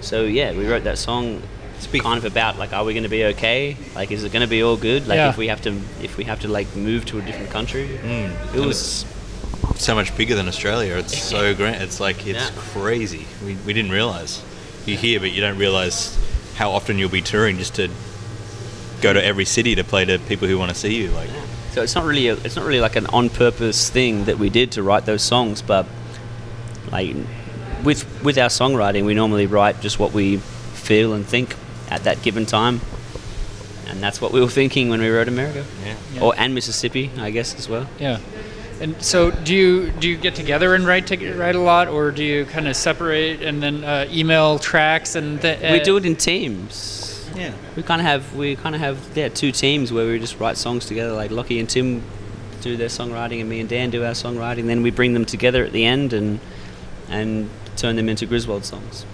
so 0.00 0.24
yeah 0.24 0.52
we 0.56 0.66
wrote 0.66 0.84
that 0.84 0.98
song 0.98 1.42
Speak- 1.80 2.02
kind 2.04 2.16
of 2.18 2.24
about 2.24 2.58
like 2.58 2.72
are 2.72 2.84
we 2.84 2.92
going 2.94 3.02
to 3.02 3.08
be 3.08 3.24
okay 3.34 3.76
like 3.96 4.10
is 4.12 4.22
it 4.24 4.32
going 4.32 4.42
to 4.42 4.48
be 4.48 4.62
all 4.62 4.76
good 4.76 5.06
like 5.08 5.16
Yeah. 5.16 5.30
if 5.30 5.36
we 5.36 5.48
have 5.48 5.60
to 5.62 5.70
if 6.00 6.16
we 6.16 6.24
have 6.24 6.40
to 6.40 6.48
like 6.48 6.74
move 6.76 7.04
to 7.06 7.18
a 7.18 7.22
different 7.22 7.50
country 7.50 7.88
Mm. 8.02 8.30
it 8.30 8.56
And 8.56 8.66
was 8.66 9.04
so 9.76 9.94
much 9.96 10.16
bigger 10.16 10.34
than 10.36 10.46
Australia. 10.46 10.94
It's 10.96 11.16
so 11.34 11.54
grand. 11.56 11.82
It's 11.82 11.98
like 11.98 12.24
it's 12.26 12.38
Yeah. 12.38 12.50
crazy. 12.56 13.26
We, 13.44 13.56
we 13.66 13.72
didn't 13.72 13.90
realize. 13.90 14.40
You 14.86 14.96
hear, 14.96 15.18
but 15.18 15.32
you 15.32 15.40
don't 15.40 15.58
realize 15.58 16.16
how 16.54 16.70
often 16.70 16.98
you'll 16.98 17.08
be 17.10 17.22
touring 17.22 17.58
just 17.58 17.74
to 17.76 17.88
go 19.00 19.12
to 19.12 19.24
every 19.24 19.44
city 19.44 19.74
to 19.74 19.84
play 19.84 20.04
to 20.04 20.18
people 20.18 20.46
who 20.48 20.58
want 20.58 20.70
to 20.70 20.74
see 20.76 20.94
you. 20.94 21.10
Like, 21.10 21.30
So 21.72 21.82
it's 21.82 21.94
not 21.94 22.04
really 22.04 22.28
a, 22.28 22.34
it's 22.34 22.56
not 22.56 22.64
really 22.64 22.80
like 22.80 22.96
an 22.96 23.06
on 23.06 23.30
purpose 23.30 23.90
thing 23.90 24.24
that 24.26 24.38
we 24.38 24.50
did 24.50 24.72
to 24.72 24.82
write 24.82 25.06
those 25.06 25.22
songs, 25.22 25.62
but 25.62 25.86
like 26.90 27.16
with 27.84 28.04
with 28.22 28.38
our 28.38 28.48
songwriting, 28.48 29.04
we 29.04 29.14
normally 29.14 29.46
write 29.46 29.80
just 29.80 29.98
what 29.98 30.12
we 30.12 30.36
feel 30.36 31.14
and 31.14 31.26
think 31.26 31.56
at 31.90 32.04
that 32.04 32.22
given 32.22 32.46
time, 32.46 32.80
and 33.88 34.00
that's 34.02 34.20
what 34.20 34.32
we 34.32 34.40
were 34.40 34.48
thinking 34.48 34.88
when 34.88 35.00
we 35.00 35.08
wrote 35.08 35.28
America, 35.28 35.64
yeah. 35.84 35.96
Yeah. 36.14 36.22
or 36.22 36.34
and 36.36 36.54
Mississippi, 36.54 37.10
I 37.18 37.30
guess 37.30 37.54
as 37.58 37.68
well. 37.68 37.86
Yeah. 37.98 38.18
And 38.82 39.00
so, 39.00 39.30
do 39.30 39.54
you 39.54 39.92
do 39.92 40.08
you 40.08 40.16
get 40.16 40.34
together 40.34 40.74
and 40.74 40.84
write 40.84 41.06
to, 41.06 41.34
write 41.34 41.54
a 41.54 41.60
lot, 41.60 41.86
or 41.86 42.10
do 42.10 42.24
you 42.24 42.44
kind 42.46 42.66
of 42.66 42.74
separate 42.74 43.40
and 43.40 43.62
then 43.62 43.84
uh, 43.84 44.08
email 44.10 44.58
tracks 44.58 45.14
and 45.14 45.40
th- 45.40 45.60
we 45.60 45.80
uh, 45.80 45.84
do 45.84 45.96
it 45.96 46.04
in 46.04 46.16
teams. 46.16 47.30
Yeah. 47.36 47.54
We 47.76 47.84
kind 47.84 48.00
of 48.00 48.06
have 48.08 48.34
we 48.34 48.56
kind 48.56 48.74
of 48.74 48.80
have 48.80 48.98
yeah 49.14 49.28
two 49.28 49.52
teams 49.52 49.92
where 49.92 50.06
we 50.08 50.18
just 50.18 50.40
write 50.40 50.56
songs 50.56 50.84
together. 50.86 51.12
Like 51.12 51.30
Lockie 51.30 51.60
and 51.60 51.70
Tim 51.70 52.02
do 52.60 52.76
their 52.76 52.88
songwriting, 52.88 53.40
and 53.40 53.48
me 53.48 53.60
and 53.60 53.68
Dan 53.68 53.90
do 53.90 54.04
our 54.04 54.14
songwriting. 54.14 54.66
Then 54.66 54.82
we 54.82 54.90
bring 54.90 55.12
them 55.12 55.26
together 55.26 55.64
at 55.64 55.70
the 55.70 55.84
end 55.84 56.12
and 56.12 56.40
and 57.08 57.50
turn 57.76 57.94
them 57.94 58.08
into 58.08 58.26
Griswold 58.26 58.64
songs. 58.64 59.06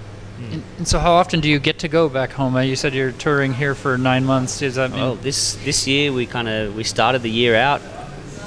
And, 0.51 0.63
and 0.79 0.89
so, 0.89 0.99
how 0.99 1.13
often 1.13 1.41
do 1.41 1.49
you 1.51 1.59
get 1.59 1.81
to 1.81 1.89
go 1.89 2.09
back 2.09 2.33
home? 2.33 2.57
Uh, 2.57 2.61
You 2.61 2.75
said 2.77 2.95
you're 2.95 3.13
touring 3.13 3.53
here 3.53 3.75
for 3.75 3.99
nine 3.99 4.25
months. 4.25 4.61
Does 4.61 4.77
that 4.77 4.93
mean? 4.93 5.01
Well, 5.01 5.17
this 5.17 5.57
this 5.63 5.87
year 5.87 6.11
we 6.11 6.25
kind 6.25 6.49
of 6.49 6.75
we 6.75 6.85
started 6.85 7.21
the 7.21 7.31
year 7.31 7.55
out 7.55 7.83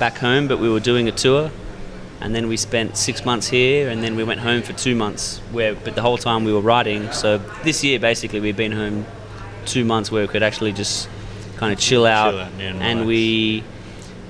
back 0.02 0.18
home, 0.18 0.48
but 0.48 0.58
we 0.58 0.68
were 0.68 0.80
doing 0.80 1.08
a 1.08 1.12
tour, 1.12 1.52
and 2.22 2.34
then 2.34 2.48
we 2.48 2.58
spent 2.58 2.98
six 2.98 3.24
months 3.24 3.48
here, 3.48 3.88
and 3.88 4.02
then 4.02 4.16
we 4.16 4.24
went 4.24 4.40
home 4.40 4.64
for 4.64 4.74
two 4.74 4.96
months. 4.96 5.38
Where, 5.52 5.76
but 5.76 5.94
the 5.94 6.02
whole 6.02 6.18
time 6.18 6.44
we 6.44 6.52
were 6.52 6.66
writing. 6.72 7.12
So 7.12 7.38
this 7.64 7.84
year, 7.84 8.00
basically, 8.00 8.40
we've 8.40 8.58
been 8.58 8.72
home 8.72 9.06
two 9.68 9.86
months 9.86 10.12
where 10.12 10.24
we 10.24 10.28
could 10.28 10.42
actually 10.42 10.74
just 10.74 11.08
kind 11.58 11.72
of 11.72 11.78
chill 11.78 12.08
out, 12.08 12.34
out, 12.34 12.52
yeah, 12.58 12.70
and 12.70 12.82
and 12.82 13.06
we 13.06 13.64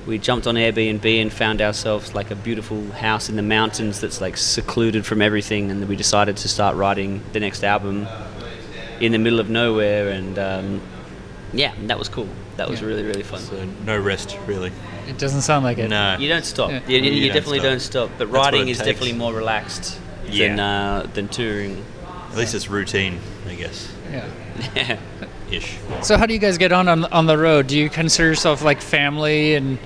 we 0.05 0.17
jumped 0.17 0.45
on 0.45 0.55
Airbnb 0.55 1.05
and 1.21 1.31
found 1.31 1.61
ourselves 1.61 2.13
like 2.13 2.31
a 2.31 2.35
beautiful 2.35 2.81
house 2.91 3.29
in 3.29 3.37
the 3.37 3.47
mountains 3.57 4.01
that's 4.01 4.19
like 4.19 4.35
secluded 4.35 5.05
from 5.05 5.21
everything, 5.21 5.71
and 5.71 5.87
we 5.87 5.95
decided 5.95 6.35
to 6.35 6.49
start 6.49 6.75
writing 6.75 7.21
the 7.31 7.39
next 7.39 7.63
album 7.63 8.07
in 8.99 9.13
the 9.13 9.19
middle 9.19 9.39
of 9.39 9.49
nowhere, 9.49 10.09
and 10.09 10.37
um, 10.37 10.81
yeah, 11.53 11.73
that 11.87 11.97
was 11.99 12.09
cool. 12.09 12.27
That 12.57 12.69
was 12.69 12.79
Yeah. 12.81 12.87
really 12.87 13.03
really 13.03 13.23
fun. 13.23 13.39
So 13.39 13.65
no 13.85 13.97
rest, 13.97 14.37
really. 14.47 14.71
it 15.07 15.17
doesn't 15.17 15.41
sound 15.41 15.63
like 15.65 15.77
it. 15.77 15.89
No. 15.89 16.17
You 16.19 16.29
don't 16.29 16.45
stop. 16.45 16.69
Yeah. 16.71 16.81
You, 16.87 16.97
you, 16.97 17.03
You 17.03 17.11
you 17.11 17.27
don't 17.27 17.35
definitely 17.35 17.59
stop. 17.59 17.69
don't 17.71 17.79
stop. 17.79 18.09
But 18.09 18.17
That's 18.17 18.31
what 18.31 18.37
writing 18.45 18.67
it 18.67 18.71
is 18.71 18.77
takes. 18.77 18.87
definitely 18.87 19.13
more 19.13 19.33
relaxed 19.33 19.99
than 20.27 20.59
uh, 20.59 21.07
than 21.13 21.27
touring. 21.27 21.83
At 22.31 22.37
least 22.37 22.53
it's 22.55 22.69
routine, 22.69 23.19
I 23.49 23.55
guess. 23.55 23.91
Yeah. 24.11 24.97
Ish. 25.51 25.77
So, 26.01 26.17
how 26.17 26.25
do 26.25 26.33
you 26.33 26.39
guys 26.39 26.57
get 26.57 26.71
on, 26.71 26.87
on 26.87 27.05
on 27.05 27.25
the 27.25 27.37
road? 27.37 27.67
Do 27.67 27.77
you 27.77 27.89
consider 27.89 28.29
yourself 28.29 28.63
like 28.63 28.81
family? 28.81 29.55
And 29.55 29.77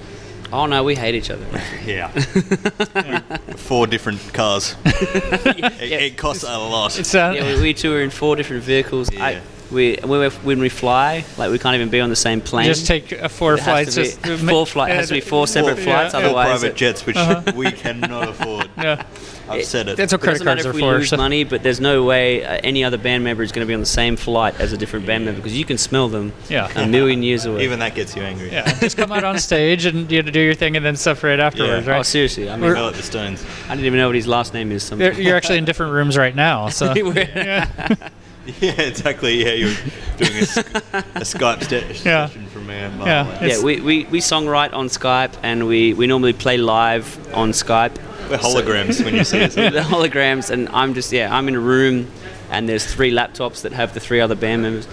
oh 0.53 0.65
no, 0.67 0.83
we 0.83 0.95
hate 0.95 1.15
each 1.15 1.31
other. 1.31 1.45
Yeah. 1.85 2.09
Four 3.57 3.87
different 3.87 4.21
cars. 4.33 4.75
it, 4.85 5.91
it 5.91 6.17
costs 6.17 6.43
a 6.43 6.57
lot. 6.57 6.97
it's 6.99 7.13
uh, 7.15 7.33
yeah, 7.35 7.55
we, 7.55 7.61
we 7.61 7.73
tour 7.73 8.01
in 8.01 8.09
four 8.11 8.35
different 8.35 8.63
vehicles. 8.63 9.11
Yeah. 9.11 9.39
I, 9.71 9.73
we 9.73 9.97
when, 10.03 10.19
we 10.19 10.29
when 10.29 10.59
we 10.59 10.69
fly, 10.69 11.25
like 11.37 11.51
we 11.51 11.59
can't 11.59 11.75
even 11.75 11.89
be 11.89 11.99
on 12.01 12.09
the 12.09 12.15
same 12.15 12.41
plane. 12.41 12.67
you 12.67 12.73
just 12.73 12.87
take 12.87 13.11
uh, 13.13 13.27
four 13.27 13.55
It 13.55 13.61
flights. 13.61 13.95
be 13.95 14.05
four 14.37 14.65
flight- 14.65 14.91
it 14.91 14.95
has 14.95 15.07
to 15.09 15.13
be 15.15 15.21
four 15.21 15.47
separate 15.47 15.79
flights, 15.79 16.13
Four 16.13 16.21
otherwise 16.23 16.47
private 16.47 16.67
it- 16.71 16.75
jets, 16.75 17.05
which 17.05 17.17
we 17.55 17.71
cannot 17.71 18.29
afford. 18.29 18.69
Yeah. 18.77 19.03
I've 19.47 19.63
said 19.63 19.87
it. 19.87 19.95
That's 19.97 20.11
what 20.11 20.23
It 20.23 20.25
doesn't 20.25 20.43
credit 20.43 20.43
matter 20.45 20.63
cards 20.63 20.65
if 20.65 20.71
are 20.71 20.75
we 20.75 20.81
for. 20.81 20.97
lose 20.97 21.09
so- 21.09 21.17
money, 21.17 21.43
but 21.43 21.61
there's 21.61 21.79
no 21.79 22.03
way 22.03 22.43
uh, 22.43 22.59
any 22.63 22.83
other 22.83 22.97
band 22.97 23.23
member 23.23 23.43
is 23.43 23.51
going 23.51 23.65
to 23.65 23.67
be 23.67 23.75
on 23.75 23.79
the 23.79 23.85
same 23.85 24.15
flight 24.15 24.59
as 24.59 24.73
a 24.73 24.77
different 24.77 25.05
band 25.05 25.25
member 25.25 25.39
because 25.39 25.55
you 25.57 25.65
can 25.65 25.77
smell 25.77 26.07
them 26.09 26.33
Yeah. 26.49 26.71
a 26.75 26.87
million 26.87 27.21
years 27.21 27.45
away. 27.45 27.63
Even 27.63 27.77
that 27.79 27.93
gets 27.93 28.15
you 28.15 28.23
angry. 28.23 28.51
Yeah, 28.51 28.71
just 28.79 28.97
come 28.97 29.11
out 29.11 29.23
on 29.23 29.37
stage 29.37 29.85
and 29.85 30.09
you 30.09 30.17
have 30.17 30.25
to 30.25 30.31
do 30.31 30.39
your 30.41 30.55
thing 30.55 30.75
and 30.75 30.83
then 30.85 30.95
separate 30.95 31.39
afterwards, 31.39 31.85
Yeah. 31.85 31.99
oh, 31.99 32.01
seriously, 32.01 32.49
I 32.49 32.53
mean, 32.53 32.61
We're- 32.61 32.73
Smell 32.75 32.85
like 32.87 32.95
the 32.95 33.03
Stones. 33.03 33.45
I 33.67 33.75
didn't 33.75 33.85
even 33.85 33.99
know 33.99 34.07
what 34.07 34.15
his 34.15 34.25
last 34.27 34.53
name 34.55 34.71
is. 34.71 34.81
Some- 34.83 34.99
You're, 34.99 35.13
you're 35.13 35.35
actually 35.35 35.59
in 35.59 35.65
different 35.65 35.93
rooms 35.93 36.17
right 36.17 36.35
now, 36.35 36.69
so 36.69 36.91
We're- 36.93 37.29
yeah. 37.35 37.95
Yeah, 38.61 38.71
exactly. 38.81 39.43
Yeah, 39.43 39.53
you're 39.53 39.75
doing 40.17 40.37
a, 40.37 40.45
sk- 40.45 40.75
a 40.75 41.21
Skype 41.21 41.63
sta- 41.67 42.03
Yeah. 42.07 42.27
session 42.27 42.45
from 42.47 42.69
a 42.69 42.89
mile 42.91 43.07
Yeah. 43.07 43.43
Yeah, 43.45 43.63
we, 43.63 43.81
we, 43.81 44.05
we 44.05 44.19
songwrite 44.19 44.73
on 44.73 44.87
Skype 44.87 45.33
and 45.43 45.67
we, 45.67 45.93
we 45.93 46.07
normally 46.07 46.33
play 46.33 46.57
live 46.57 47.17
on 47.33 47.51
Skype. 47.51 47.95
We're 48.29 48.37
holograms 48.37 49.03
when 49.03 49.15
you 49.15 49.23
see 49.23 49.41
us. 49.43 49.55
the 49.55 49.83
holograms, 49.85 50.49
and 50.49 50.69
I'm 50.69 50.93
just, 50.93 51.11
yeah, 51.11 51.35
I'm 51.35 51.47
in 51.47 51.55
a 51.55 51.59
room 51.59 52.07
and 52.49 52.67
there's 52.69 52.85
three 52.85 53.11
laptops 53.11 53.61
that 53.63 53.71
have 53.73 53.93
the 53.93 53.99
three 53.99 54.19
other 54.21 54.35
band 54.35 54.61
members. 54.61 54.87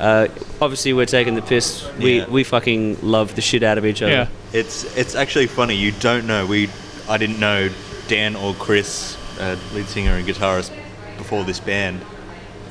Uh, 0.00 0.26
obviously, 0.60 0.92
we're 0.92 1.06
taking 1.06 1.34
the 1.34 1.42
piss. 1.42 1.86
We, 1.98 2.18
Yeah. 2.20 2.28
we 2.28 2.42
fucking 2.44 2.98
love 3.02 3.34
the 3.36 3.40
shit 3.42 3.62
out 3.62 3.78
of 3.78 3.84
each 3.86 4.02
other. 4.02 4.12
yeah. 4.12 4.26
It's 4.52 4.84
it's 4.96 5.14
actually 5.14 5.46
funny. 5.46 5.74
You 5.76 5.92
don't 5.92 6.26
know. 6.26 6.44
We 6.46 6.68
I 7.08 7.18
didn't 7.18 7.38
know 7.40 7.68
Dan 8.08 8.34
or 8.36 8.52
Chris, 8.54 9.16
uh, 9.38 9.56
lead 9.74 9.86
singer 9.86 10.12
and 10.14 10.26
guitarist, 10.26 10.72
before 11.18 11.44
this 11.44 11.60
band, 11.60 12.00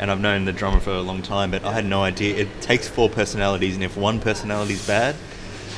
and 0.02 0.12
I've 0.12 0.20
known 0.20 0.43
the 0.45 0.52
drummer 0.52 0.80
for 0.82 0.91
a 0.91 1.02
long 1.02 1.22
time. 1.22 1.52
But 1.52 1.64
I 1.64 1.72
had 1.72 1.86
no 1.86 2.04
idea. 2.04 2.36
It 2.36 2.62
takes 2.62 2.88
four 2.89 3.08
personalities, 3.10 3.76
and 3.76 3.84
if 3.84 3.95
one 3.95 4.20
personality's 4.20 4.86
bad 4.86 5.16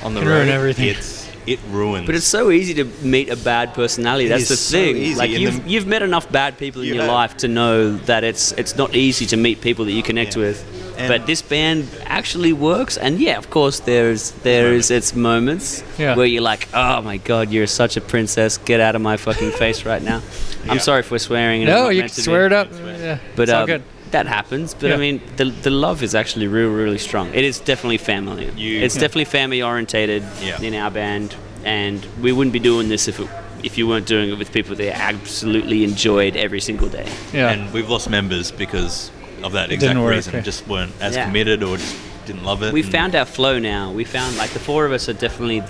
on 0.03 0.13
the 0.15 0.21
Can 0.21 0.30
road, 0.30 0.47
everything. 0.47 0.88
it's 0.88 1.30
it 1.45 1.59
ruins. 1.69 2.05
But 2.05 2.15
it's 2.15 2.26
so 2.26 2.51
easy 2.51 2.74
to 2.76 2.86
meet 3.05 3.30
a 3.30 3.36
bad 3.36 3.74
personality. 3.74 4.28
It 4.28 4.30
That's 4.30 4.43
is 4.43 4.49
the 4.49 4.55
so 4.55 4.78
thing. 4.78 4.95
easy, 4.95 5.15
like 5.19 5.30
you've, 5.30 5.61
the- 5.65 5.69
you've 5.69 5.88
met 5.88 6.01
enough 6.01 6.32
bad 6.32 6.57
people 6.57 6.82
in 6.82 6.88
You 6.88 6.93
your 6.95 7.03
have. 7.03 7.11
life 7.11 7.38
to 7.38 7.49
know 7.49 7.97
that 8.05 8.24
it's 8.24 8.53
it's 8.53 8.78
not 8.78 8.95
easy 8.95 9.26
to 9.28 9.36
meet 9.38 9.59
people 9.59 9.84
that 9.86 9.91
you 9.91 10.01
connect 10.03 10.36
Yeah. 10.38 10.43
with. 10.43 10.80
And- 10.97 11.07
but 11.09 11.26
this 11.26 11.41
band 11.41 11.88
actually 12.05 12.53
works, 12.53 12.95
and 12.97 13.19
yeah, 13.19 13.38
of 13.38 13.49
course, 13.49 13.82
there's 13.82 14.32
there 14.43 14.71
is 14.74 14.89
its 14.89 15.13
moments 15.15 15.84
Yeah. 15.97 16.15
where 16.15 16.26
you're 16.28 16.43
like, 16.43 16.69
oh 16.74 17.01
my 17.01 17.17
god, 17.17 17.51
you're 17.51 17.67
such 17.67 17.97
a 17.97 18.01
princess. 18.01 18.57
Get 18.57 18.80
out 18.80 18.95
of 18.95 19.01
my 19.01 19.17
fucking 19.17 19.51
face 19.51 19.86
right 19.86 20.01
now. 20.01 20.21
I'm 20.69 20.80
sorry 20.80 20.99
if 21.01 21.11
we're 21.11 21.17
swearing. 21.17 21.63
and 21.63 21.69
No, 21.71 21.89
you 21.89 22.03
can 22.03 22.09
to 22.09 22.15
be. 22.15 22.21
swear 22.21 22.45
it 22.45 22.53
up. 22.53 22.69
Yeah, 22.71 23.17
But 23.36 23.43
it's 23.43 23.51
all 23.51 23.61
um, 23.63 23.67
good. 23.67 23.84
That 24.14 24.26
happens, 24.28 24.74
but 24.74 24.88
Yeah. 24.89 24.95
I 24.95 24.97
mean, 24.97 25.22
the 25.36 25.45
the 25.45 25.70
love 25.70 26.01
is 26.01 26.16
actually 26.16 26.47
real, 26.47 26.70
really 26.70 26.97
strong. 26.97 27.28
It 27.34 27.43
is 27.43 27.59
definitely 27.59 27.97
family. 27.97 28.49
You- 28.55 28.80
it's 28.82 28.95
Yeah. 28.95 29.01
definitely 29.01 29.26
family 29.26 29.61
orientated 29.61 30.24
Yeah. 30.41 30.61
in 30.61 30.74
our 30.76 30.89
band, 30.89 31.36
and 31.66 31.99
we 32.22 32.32
wouldn't 32.32 32.53
be 32.53 32.59
doing 32.72 32.88
this 32.89 33.07
if 33.07 33.20
it, 33.20 33.28
if 33.64 33.78
you 33.78 33.88
weren't 33.88 34.05
doing 34.07 34.30
it 34.32 34.38
with 34.38 34.51
people 34.51 34.76
that 34.76 34.97
absolutely 34.97 35.84
enjoyed 35.84 36.36
every 36.38 36.61
single 36.61 36.88
day. 36.88 37.07
Yeah. 37.34 37.49
And 37.51 37.72
we've 37.74 37.89
lost 37.89 38.09
members 38.09 38.51
because 38.51 39.11
of 39.43 39.51
that 39.53 39.70
It 39.72 39.76
exact 39.76 39.99
work, 39.99 40.16
reason. 40.16 40.34
yeah. 40.36 40.41
Just 40.41 40.68
weren't 40.68 40.93
as 41.01 41.16
Yeah. 41.16 41.26
committed 41.26 41.64
or 41.64 41.78
just 41.78 41.95
didn't 42.26 42.45
love 42.45 42.64
it. 42.64 42.72
We 42.74 42.82
found 42.84 43.16
our 43.16 43.26
flow 43.26 43.59
now. 43.59 43.91
We 43.91 44.05
found 44.05 44.38
like 44.38 44.51
the 44.53 44.59
four 44.70 44.86
of 44.86 44.91
us 44.93 45.09
are 45.09 45.14
definitely 45.28 45.61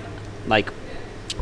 like 0.46 0.70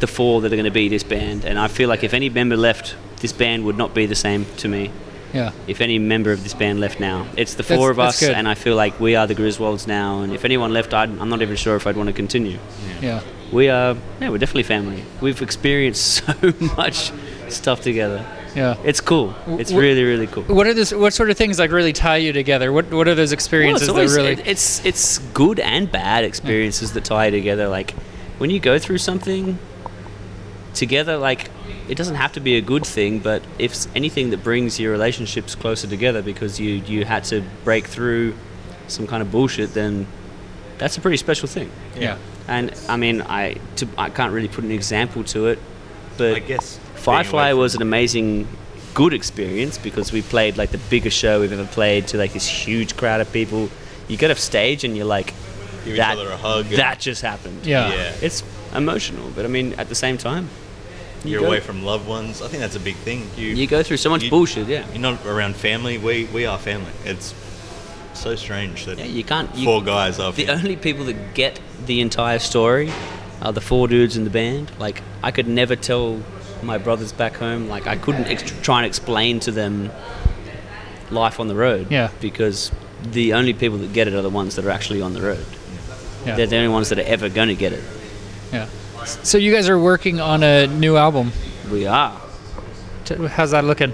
the 0.00 0.07
four 0.07 0.40
that 0.40 0.53
are 0.53 0.57
going 0.57 0.64
to 0.74 0.78
be 0.82 0.88
this 0.88 1.03
band, 1.03 1.44
and 1.44 1.59
I 1.59 1.68
feel 1.68 1.88
like 1.88 2.03
if 2.05 2.14
any 2.14 2.28
member 2.30 2.57
left, 2.57 2.94
this 3.20 3.32
band 3.32 3.64
would 3.64 3.76
not 3.76 3.92
be 3.94 4.07
the 4.07 4.14
same 4.14 4.46
to 4.59 4.68
me. 4.68 4.90
Yeah. 5.33 5.53
If 5.66 5.80
any 5.80 5.99
member 5.99 6.33
of 6.33 6.43
this 6.43 6.55
band 6.55 6.80
left 6.80 7.01
now, 7.01 7.26
it's 7.37 7.55
the 7.55 7.62
That's- 7.62 7.78
four 7.78 7.91
of 7.91 7.97
that's 7.97 8.22
us, 8.22 8.28
good. 8.28 8.35
and 8.37 8.47
I 8.49 8.55
feel 8.55 8.76
like 8.76 8.99
we 9.01 9.16
are 9.16 9.26
the 9.26 9.35
Griswolds 9.35 9.87
now. 9.87 10.20
And 10.22 10.33
if 10.33 10.45
anyone 10.45 10.72
left, 10.72 10.93
I'd, 10.95 11.11
I'm 11.18 11.28
not 11.28 11.43
even 11.43 11.57
sure 11.57 11.76
if 11.76 11.87
I'd 11.87 11.97
want 11.97 12.09
to 12.09 12.12
continue. 12.12 12.59
Yeah. 13.01 13.20
We 13.53 13.68
are, 13.68 13.97
yeah, 14.20 14.30
we're 14.30 14.39
definitely 14.39 14.62
family. 14.62 15.05
We've 15.20 15.41
experienced 15.43 16.03
so 16.26 16.33
much 16.76 17.12
stuff 17.49 17.80
together. 17.83 18.24
Yeah. 18.55 18.76
It's 18.85 19.01
cool. 19.01 19.35
It's 19.47 19.70
Wh- 19.70 19.76
really, 19.76 20.05
really 20.05 20.26
cool. 20.26 20.43
What 20.45 20.66
are 20.66 20.74
this? 20.74 20.93
What 20.93 21.14
sort 21.14 21.30
of 21.30 21.37
things 21.39 21.59
like 21.59 21.70
really 21.70 21.93
tie 21.95 22.18
you 22.18 22.33
together? 22.35 22.70
What 22.72 22.91
What 22.93 23.09
are 23.09 23.14
those 23.14 23.33
experiences 23.33 23.89
it's, 23.89 23.91
always, 23.91 24.12
that 24.14 24.18
really? 24.20 24.33
it- 24.33 24.47
it's 24.47 24.85
it's 24.85 25.18
good 25.33 25.59
and 25.61 25.91
bad 25.91 26.24
experiences 26.24 26.93
that 26.93 27.05
tie 27.05 27.30
together. 27.30 27.68
Like 27.68 27.93
when 28.39 28.51
you 28.51 28.61
go 28.61 28.78
through 28.78 28.99
something 28.99 29.59
together, 30.74 31.16
like 31.16 31.50
it 31.88 31.96
doesn't 31.96 32.14
have 32.16 32.32
to 32.32 32.40
be 32.40 32.56
a 32.56 32.60
good 32.60 32.86
thing, 32.86 33.18
but 33.18 33.42
if 33.58 33.86
anything 33.96 34.30
that 34.30 34.42
brings 34.42 34.78
your 34.80 34.92
relationships 34.92 35.54
closer 35.54 35.86
together 35.86 36.22
because 36.22 36.58
you 36.60 36.74
you 36.86 37.04
had 37.04 37.24
to 37.24 37.42
break 37.64 37.86
through 37.86 38.34
some 38.88 39.06
kind 39.06 39.22
of 39.22 39.30
bullshit, 39.30 39.74
then 39.74 40.06
that's 40.78 40.96
a 40.96 41.00
pretty 41.00 41.16
special 41.16 41.48
thing. 41.48 41.70
yeah. 41.98 42.18
And 42.48 42.74
I 42.88 42.96
mean, 42.96 43.22
I 43.22 43.56
to, 43.76 43.88
I 43.96 44.10
can't 44.10 44.32
really 44.32 44.48
put 44.48 44.64
an 44.64 44.72
example 44.72 45.22
to 45.24 45.46
it, 45.46 45.58
but 46.18 46.36
I 46.36 46.38
guess. 46.40 46.78
Firefly 46.96 47.52
was 47.52 47.74
an 47.74 47.82
amazing, 47.82 48.46
good 48.94 49.12
experience 49.12 49.76
because 49.78 50.12
we 50.12 50.22
played 50.22 50.56
like 50.56 50.70
the 50.70 50.78
biggest 50.90 51.16
show 51.16 51.40
we've 51.40 51.52
ever 51.52 51.66
played 51.66 52.06
to 52.08 52.18
like 52.18 52.32
this 52.32 52.46
huge 52.46 52.96
crowd 52.96 53.20
of 53.20 53.32
people. 53.32 53.68
You 54.08 54.16
get 54.16 54.30
off 54.30 54.38
stage 54.38 54.84
and 54.84 54.96
you're 54.96 55.06
like, 55.06 55.34
Give 55.84 55.94
each 55.94 55.96
that, 55.98 56.16
other 56.16 56.30
a 56.30 56.36
hug 56.36 56.66
that 56.66 57.00
just 57.00 57.22
happened. 57.22 57.66
Yeah. 57.66 57.92
Yeah. 57.92 58.14
It's 58.20 58.42
emotional, 58.74 59.30
but 59.34 59.44
I 59.44 59.48
mean, 59.48 59.72
at 59.74 59.88
the 59.88 59.94
same 59.94 60.16
time, 60.16 60.48
you 61.24 61.32
You're 61.32 61.40
go- 61.40 61.46
away 61.48 61.60
from 61.60 61.84
loved 61.84 62.06
ones. 62.08 62.42
I 62.42 62.48
think 62.48 62.60
that's 62.62 62.76
a 62.76 62.80
big 62.80 62.96
thing. 62.96 63.28
You, 63.36 63.48
You 63.48 63.66
go 63.66 63.82
through 63.82 63.98
so 63.98 64.10
much 64.10 64.24
you- 64.24 64.30
bullshit, 64.30 64.66
yeah. 64.68 64.84
You're 64.92 65.00
not 65.00 65.24
around 65.26 65.56
family. 65.56 65.98
We 65.98 66.24
we 66.32 66.46
are 66.46 66.58
family. 66.58 66.90
It's 67.04 67.34
so 68.14 68.34
strange 68.36 68.84
that 68.86 68.98
Yeah, 68.98 69.04
you 69.06 69.24
can't. 69.24 69.54
You, 69.54 69.64
four 69.64 69.82
guys 69.82 70.18
are. 70.18 70.32
the 70.32 70.46
fam- 70.46 70.58
only 70.58 70.76
people 70.76 71.04
that 71.06 71.34
get 71.34 71.60
the 71.86 72.00
entire 72.00 72.38
story 72.38 72.90
are 73.40 73.52
the 73.52 73.60
four 73.60 73.88
dudes 73.88 74.16
in 74.16 74.24
the 74.24 74.30
band. 74.30 74.70
Like, 74.78 75.02
I 75.22 75.30
could 75.32 75.48
never 75.48 75.74
tell 75.76 76.20
my 76.62 76.78
brothers 76.78 77.12
back 77.12 77.34
home. 77.36 77.68
Like, 77.68 77.86
I 77.88 77.96
couldn't 77.96 78.26
ex- 78.26 78.52
try 78.62 78.78
and 78.78 78.86
explain 78.86 79.40
to 79.40 79.50
them 79.50 79.90
life 81.10 81.40
on 81.40 81.48
the 81.48 81.54
road. 81.54 81.86
Yeah. 81.90 82.10
Because 82.20 82.70
the 83.02 83.32
only 83.34 83.52
people 83.52 83.78
that 83.78 83.92
get 83.92 84.06
it 84.08 84.14
are 84.14 84.22
the 84.22 84.30
ones 84.30 84.54
that 84.56 84.64
are 84.64 84.70
actually 84.70 85.02
on 85.02 85.12
the 85.12 85.20
road. 85.22 85.44
Yeah. 86.24 86.36
They're 86.36 86.46
the 86.46 86.56
only 86.56 86.68
ones 86.68 86.88
that 86.90 86.98
are 86.98 87.02
ever 87.06 87.28
going 87.28 87.48
to 87.48 87.56
get 87.56 87.72
it. 87.72 87.82
yeah. 88.52 88.66
So 89.05 89.38
you 89.38 89.53
guys 89.53 89.68
are 89.68 89.78
working 89.78 90.20
on 90.20 90.42
a 90.42 90.66
new 90.66 90.96
album. 90.96 91.32
We 91.70 91.86
are. 91.86 92.20
How's 93.28 93.50
that 93.50 93.64
looking? 93.64 93.92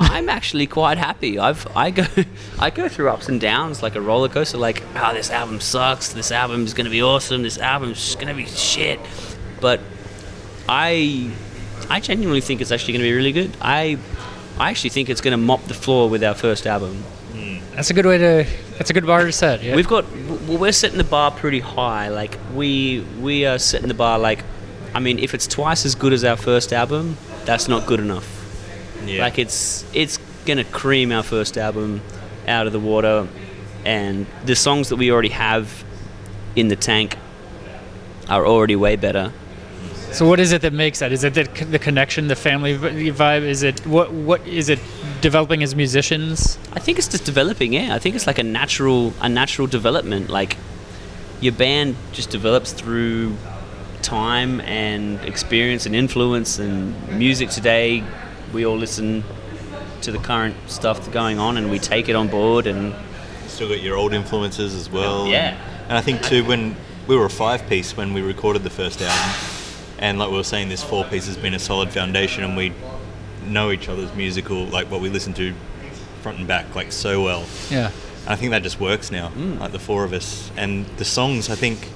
I'm 0.00 0.30
actually 0.30 0.66
quite 0.66 0.96
happy. 0.96 1.38
I've 1.38 1.66
I 1.76 1.90
go 1.90 2.06
I 2.58 2.70
go 2.70 2.88
through 2.88 3.10
ups 3.10 3.28
and 3.28 3.40
downs 3.40 3.82
like 3.82 3.96
a 3.96 4.00
roller 4.00 4.28
coaster. 4.28 4.56
Like, 4.56 4.82
oh, 4.96 5.12
this 5.12 5.30
album 5.30 5.60
sucks. 5.60 6.12
This 6.12 6.32
album 6.32 6.64
is 6.64 6.72
gonna 6.72 6.90
be 6.90 7.02
awesome. 7.02 7.42
This 7.42 7.58
album's 7.58 8.14
gonna 8.16 8.34
be 8.34 8.46
shit. 8.46 8.98
But 9.60 9.80
I 10.68 11.30
I 11.90 12.00
genuinely 12.00 12.40
think 12.40 12.60
it's 12.62 12.72
actually 12.72 12.94
gonna 12.94 13.04
be 13.04 13.12
really 13.12 13.32
good. 13.32 13.54
I 13.60 13.98
I 14.58 14.70
actually 14.70 14.90
think 14.90 15.10
it's 15.10 15.20
gonna 15.20 15.36
mop 15.36 15.64
the 15.64 15.74
floor 15.74 16.08
with 16.08 16.24
our 16.24 16.34
first 16.34 16.66
album. 16.66 17.04
That's 17.80 17.88
a 17.88 17.94
good 17.94 18.04
way 18.04 18.18
to. 18.18 18.46
That's 18.76 18.90
a 18.90 18.92
good 18.92 19.06
bar 19.06 19.24
to 19.24 19.32
set. 19.32 19.62
Yeah. 19.62 19.74
We've 19.74 19.88
got 19.88 20.04
w- 20.04 20.58
we're 20.58 20.70
setting 20.70 20.98
the 20.98 21.04
bar 21.04 21.30
pretty 21.30 21.60
high. 21.60 22.08
Like 22.08 22.38
we 22.54 23.00
we 23.22 23.46
are 23.46 23.58
setting 23.58 23.88
the 23.88 23.94
bar 23.94 24.18
like, 24.18 24.44
I 24.94 25.00
mean, 25.00 25.18
if 25.18 25.32
it's 25.32 25.46
twice 25.46 25.86
as 25.86 25.94
good 25.94 26.12
as 26.12 26.22
our 26.22 26.36
first 26.36 26.74
album, 26.74 27.16
that's 27.46 27.68
not 27.68 27.86
good 27.86 27.98
enough. 27.98 28.28
yeah. 29.06 29.22
Like 29.22 29.38
it's 29.38 29.86
it's 29.94 30.18
gonna 30.44 30.64
cream 30.64 31.10
our 31.10 31.22
first 31.22 31.56
album 31.56 32.02
out 32.46 32.66
of 32.66 32.74
the 32.74 32.80
water, 32.80 33.26
and 33.86 34.26
the 34.44 34.56
songs 34.56 34.90
that 34.90 34.96
we 34.96 35.10
already 35.10 35.30
have 35.30 35.82
in 36.56 36.68
the 36.68 36.76
tank 36.76 37.16
are 38.28 38.46
already 38.46 38.76
way 38.76 38.96
better. 38.96 39.32
So 40.12 40.28
what 40.28 40.38
is 40.38 40.52
it 40.52 40.60
that 40.60 40.74
makes 40.74 40.98
that? 40.98 41.12
Is 41.12 41.24
it 41.24 41.32
the, 41.32 41.44
the 41.64 41.78
connection, 41.78 42.28
the 42.28 42.36
family 42.36 42.76
vibe? 42.76 43.40
Is 43.40 43.62
it 43.62 43.86
what? 43.86 44.12
What 44.12 44.46
is 44.46 44.68
it? 44.68 44.80
Developing 45.20 45.62
as 45.62 45.74
musicians? 45.74 46.58
I 46.72 46.78
think 46.78 46.98
it's 46.98 47.08
just 47.08 47.24
developing. 47.24 47.72
Yeah, 47.72 47.94
I 47.94 47.98
think 47.98 48.16
it's 48.16 48.26
like 48.26 48.38
a 48.38 48.42
natural 48.42 49.12
a 49.20 49.28
natural 49.28 49.66
development. 49.66 50.30
Like 50.30 50.56
your 51.40 51.52
band 51.52 51.96
just 52.12 52.30
develops 52.30 52.72
through 52.72 53.36
time 54.02 54.60
and 54.62 55.20
experience 55.24 55.86
and 55.86 55.94
influence 55.94 56.58
and 56.58 56.94
music 57.18 57.50
today. 57.50 58.02
We 58.52 58.64
all 58.64 58.76
listen 58.76 59.24
to 60.02 60.10
the 60.10 60.18
current 60.18 60.56
stuff 60.66 60.98
that's 60.98 61.08
going 61.08 61.38
on 61.38 61.56
and 61.56 61.70
we 61.70 61.78
take 61.78 62.08
it 62.08 62.16
on 62.16 62.28
board 62.28 62.66
and 62.66 62.94
still 63.46 63.68
got 63.68 63.82
your 63.82 63.96
old 63.96 64.14
influences 64.14 64.74
as 64.74 64.88
well. 64.88 65.26
Yeah. 65.26 65.58
And 65.88 65.98
I 65.98 66.00
think 66.00 66.22
too 66.22 66.44
when 66.44 66.76
we 67.06 67.16
were 67.16 67.26
a 67.26 67.30
five 67.30 67.66
piece 67.68 67.96
when 67.96 68.14
we 68.14 68.22
recorded 68.22 68.62
the 68.62 68.70
first 68.70 69.02
album, 69.02 69.34
and 69.98 70.18
like 70.18 70.30
we 70.30 70.36
were 70.36 70.44
saying, 70.44 70.70
this 70.70 70.82
four 70.82 71.04
piece 71.04 71.26
has 71.26 71.36
been 71.36 71.52
a 71.54 71.58
solid 71.58 71.90
foundation, 71.90 72.42
and 72.42 72.56
we 72.56 72.72
know 73.46 73.70
each 73.70 73.88
other's 73.88 74.14
musical 74.14 74.64
like 74.66 74.90
what 74.90 75.00
we 75.00 75.08
listen 75.08 75.32
to 75.34 75.54
front 76.22 76.38
and 76.38 76.46
back 76.46 76.74
like 76.74 76.92
so 76.92 77.22
well. 77.22 77.44
Yeah. 77.70 77.90
And 78.24 78.28
I 78.28 78.36
think 78.36 78.50
that 78.50 78.62
just 78.62 78.78
works 78.80 79.10
now, 79.10 79.30
mm. 79.30 79.58
like 79.58 79.72
the 79.72 79.78
four 79.78 80.04
of 80.04 80.12
us. 80.12 80.50
And 80.56 80.86
the 80.98 81.04
songs, 81.04 81.48
I 81.48 81.54
think, 81.54 81.88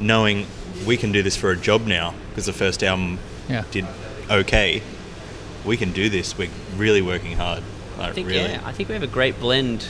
knowing 0.00 0.46
we 0.86 0.96
can 0.96 1.12
do 1.12 1.22
this 1.22 1.36
for 1.36 1.50
a 1.50 1.56
job 1.56 1.86
now 1.86 2.14
because 2.30 2.46
the 2.46 2.52
first 2.52 2.82
album 2.82 3.18
Yeah. 3.48 3.64
did 3.70 3.86
okay. 4.30 4.82
We 5.64 5.76
can 5.76 5.92
do 5.92 6.08
this. 6.08 6.38
We're 6.38 6.50
really 6.76 7.02
working 7.02 7.36
hard. 7.36 7.62
Like 7.98 8.10
I 8.10 8.12
think 8.12 8.28
really. 8.28 8.50
yeah, 8.50 8.62
I 8.64 8.72
think 8.72 8.88
we 8.88 8.94
have 8.94 9.02
a 9.02 9.08
great 9.08 9.38
blend. 9.40 9.86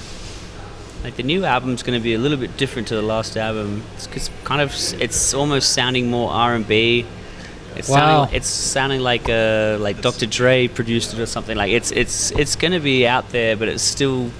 Like 1.04 1.16
the 1.16 1.22
new 1.22 1.44
album's 1.44 1.82
going 1.82 1.98
to 1.98 2.02
be 2.02 2.14
a 2.14 2.18
little 2.18 2.38
bit 2.38 2.56
different 2.56 2.88
to 2.88 2.96
the 2.96 3.02
last 3.02 3.36
album. 3.36 3.84
It's, 3.94 4.08
it's 4.08 4.30
kind 4.44 4.60
of 4.60 4.72
it's 5.00 5.34
almost 5.34 5.72
sounding 5.72 6.10
more 6.10 6.30
R 6.32 6.54
and 6.54 6.66
B. 6.66 7.06
It's 7.78 7.88
Wow. 7.88 7.96
sounding 8.24 8.36
it's 8.36 8.48
sounding 8.48 9.00
like 9.00 9.28
uh 9.28 9.76
like 9.80 10.00
Dr. 10.00 10.26
Dre 10.26 10.68
produced 10.68 11.14
it 11.14 11.20
or 11.20 11.26
something. 11.26 11.56
Like 11.56 11.70
it's 11.72 11.90
it's 11.92 12.30
it's 12.32 12.56
going 12.56 12.72
to 12.72 12.80
be 12.80 13.06
out 13.06 13.30
there, 13.30 13.56
but 13.56 13.68
it's 13.68 13.82
still 13.84 14.30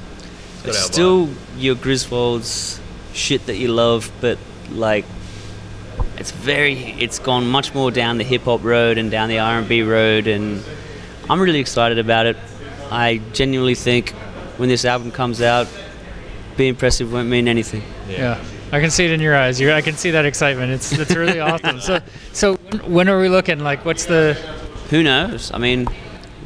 got 0.65 0.69
it's 0.69 0.79
our 0.79 0.93
still 0.93 1.29
your 1.57 1.75
Griswold's 1.77 2.81
shit 3.13 3.47
that 3.47 3.57
you 3.57 3.69
love, 3.69 4.11
but 4.21 4.39
like 4.71 5.05
it's 6.17 6.33
very 6.33 6.75
it's 6.99 7.19
gone 7.19 7.47
much 7.49 7.75
more 7.75 7.91
down 7.91 8.19
the 8.19 8.25
hip 8.25 8.43
hop 8.43 8.65
road 8.65 8.99
and 8.99 9.11
down 9.11 9.29
the 9.29 9.39
R 9.39 9.59
and 9.59 9.69
B 9.69 9.83
road, 9.83 10.27
and 10.27 10.63
I'm 11.31 11.41
really 11.41 11.61
excited 11.61 11.99
about 11.99 12.27
it. 12.27 12.37
I 12.91 13.21
genuinely 13.33 13.75
think 13.77 14.11
when 14.57 14.69
this 14.69 14.85
album 14.85 15.11
comes 15.13 15.41
out, 15.41 15.69
be 16.57 16.67
impressive 16.67 17.13
won't 17.13 17.29
mean 17.29 17.47
anything. 17.49 17.83
Yeah. 18.09 18.43
I 18.71 18.81
can 18.81 18.91
see 18.91 19.05
it 19.07 19.11
in 19.13 19.21
your 19.21 19.35
eyes. 19.37 19.61
You, 19.61 19.73
I 19.73 19.81
can 19.81 19.95
see 19.97 20.11
that 20.13 20.27
excitement. 20.27 20.73
It's 20.73 20.93
it's 20.93 21.15
really 21.17 21.41
awesome. 21.49 21.81
So 21.81 22.01
so 22.33 22.55
when 22.87 23.09
are 23.09 23.19
we 23.21 23.29
looking? 23.29 23.61
Like, 23.61 23.85
what's 23.85 24.05
the? 24.05 24.35
Who 24.91 25.03
knows? 25.03 25.51
I 25.53 25.59
mean, 25.59 25.87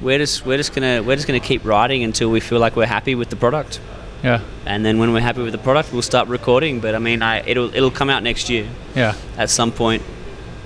we're 0.01 0.19
just 0.19 0.47
we're 0.47 0.57
just 0.57 0.75
gonna 0.75 1.03
we're 1.03 1.17
just 1.17 1.27
gonna 1.27 1.41
keep 1.41 1.65
writing 1.65 2.03
until 2.05 2.31
we 2.31 2.41
feel 2.41 2.59
like 2.61 2.77
we're 2.77 2.87
happy 2.87 3.15
with 3.15 3.29
the 3.31 3.37
product, 3.37 3.81
Yeah. 4.23 4.41
and 4.67 4.85
then 4.85 4.99
when 4.99 5.13
we're 5.13 5.21
happy 5.21 5.43
with 5.43 5.53
the 5.53 5.59
product, 5.59 5.93
we'll 5.93 6.03
start 6.03 6.29
recording. 6.29 6.81
But 6.81 6.95
I 6.95 6.99
mean, 6.99 7.23
I, 7.23 7.41
it'll 7.47 7.75
it'll 7.75 7.91
come 7.91 8.09
out 8.11 8.23
next 8.23 8.49
year 8.51 8.69
Yeah. 8.95 9.15
at 9.37 9.51
some 9.51 9.73
point. 9.73 10.03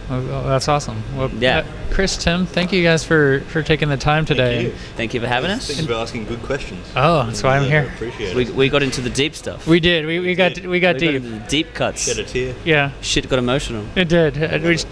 Oh, 0.09 0.45
that's 0.49 0.69
awesome. 0.69 1.03
Well, 1.17 1.29
Yeah. 1.39 1.59
uh, 1.59 1.65
Chris, 1.91 2.17
Tim, 2.17 2.47
thank 2.47 2.73
you 2.73 2.83
guys 2.85 3.03
for 3.03 3.41
for 3.49 3.61
taking 3.63 3.89
the 3.89 3.97
time 3.97 4.25
today. 4.25 4.55
Thank 4.57 4.67
you. 4.69 4.79
Thank 4.97 5.15
you 5.15 5.21
for 5.21 5.27
having 5.27 5.51
us. 5.51 5.67
Thanks 5.67 5.85
for 5.85 5.95
asking 5.95 6.27
good 6.27 6.43
questions. 6.43 6.87
Oh, 6.95 7.25
that's 7.25 7.43
why 7.43 7.57
I'm 7.57 7.65
Yeah, 7.65 7.69
here. 7.83 7.93
Appreciate 7.93 8.37
it. 8.37 8.55
we 8.55 8.69
got 8.69 8.83
into 8.85 9.01
the 9.01 9.11
deep 9.11 9.35
stuff. 9.35 9.67
We 9.67 9.81
did. 9.81 10.07
We, 10.07 10.21
we 10.21 10.35
got 10.37 10.55
did. 10.55 10.67
we 10.67 10.79
got 10.79 10.95
We 10.97 11.01
deep. 11.01 11.15
into 11.17 11.29
the 11.31 11.39
deep 11.49 11.75
cuts. 11.75 12.03
Shed 12.07 12.19
a 12.19 12.25
tear. 12.25 12.55
Yeah. 12.65 12.93
Shit 13.01 13.29
got 13.29 13.39
emotional. 13.41 13.85
It 13.97 14.09
did. 14.09 14.37
Uh, 14.41 14.59
We 14.63 14.75
just, 14.75 14.87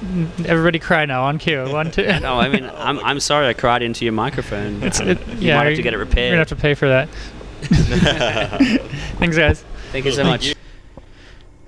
everybody 0.47 0.81
cry 0.81 1.05
now 1.07 1.25
on 1.25 1.39
cue. 1.39 1.65
One, 1.71 1.91
two. 1.93 2.03
No, 2.21 2.41
I 2.41 2.49
mean, 2.49 2.65
I'm, 2.77 2.99
I'm 3.01 3.21
sorry 3.21 3.47
I 3.47 3.53
cried 3.53 3.83
into 3.83 4.05
your 4.05 4.15
microphone. 4.15 4.83
It's, 4.83 4.99
Um, 5.01 5.11
it, 5.11 5.19
you 5.29 5.35
yeah, 5.49 5.59
might 5.59 5.67
have 5.67 5.77
to 5.77 5.83
get 5.83 5.95
it 5.95 5.99
repaired. 5.99 6.33
You're 6.35 6.45
gonna 6.45 6.49
have 6.49 6.49
to 6.49 6.57
pay 6.57 6.75
for 6.75 6.89
that. 6.89 7.09
Thanks, 9.19 9.37
guys. 9.37 9.65
Thank 9.93 10.07
you 10.07 10.13
so 10.13 10.25
much. 10.25 10.55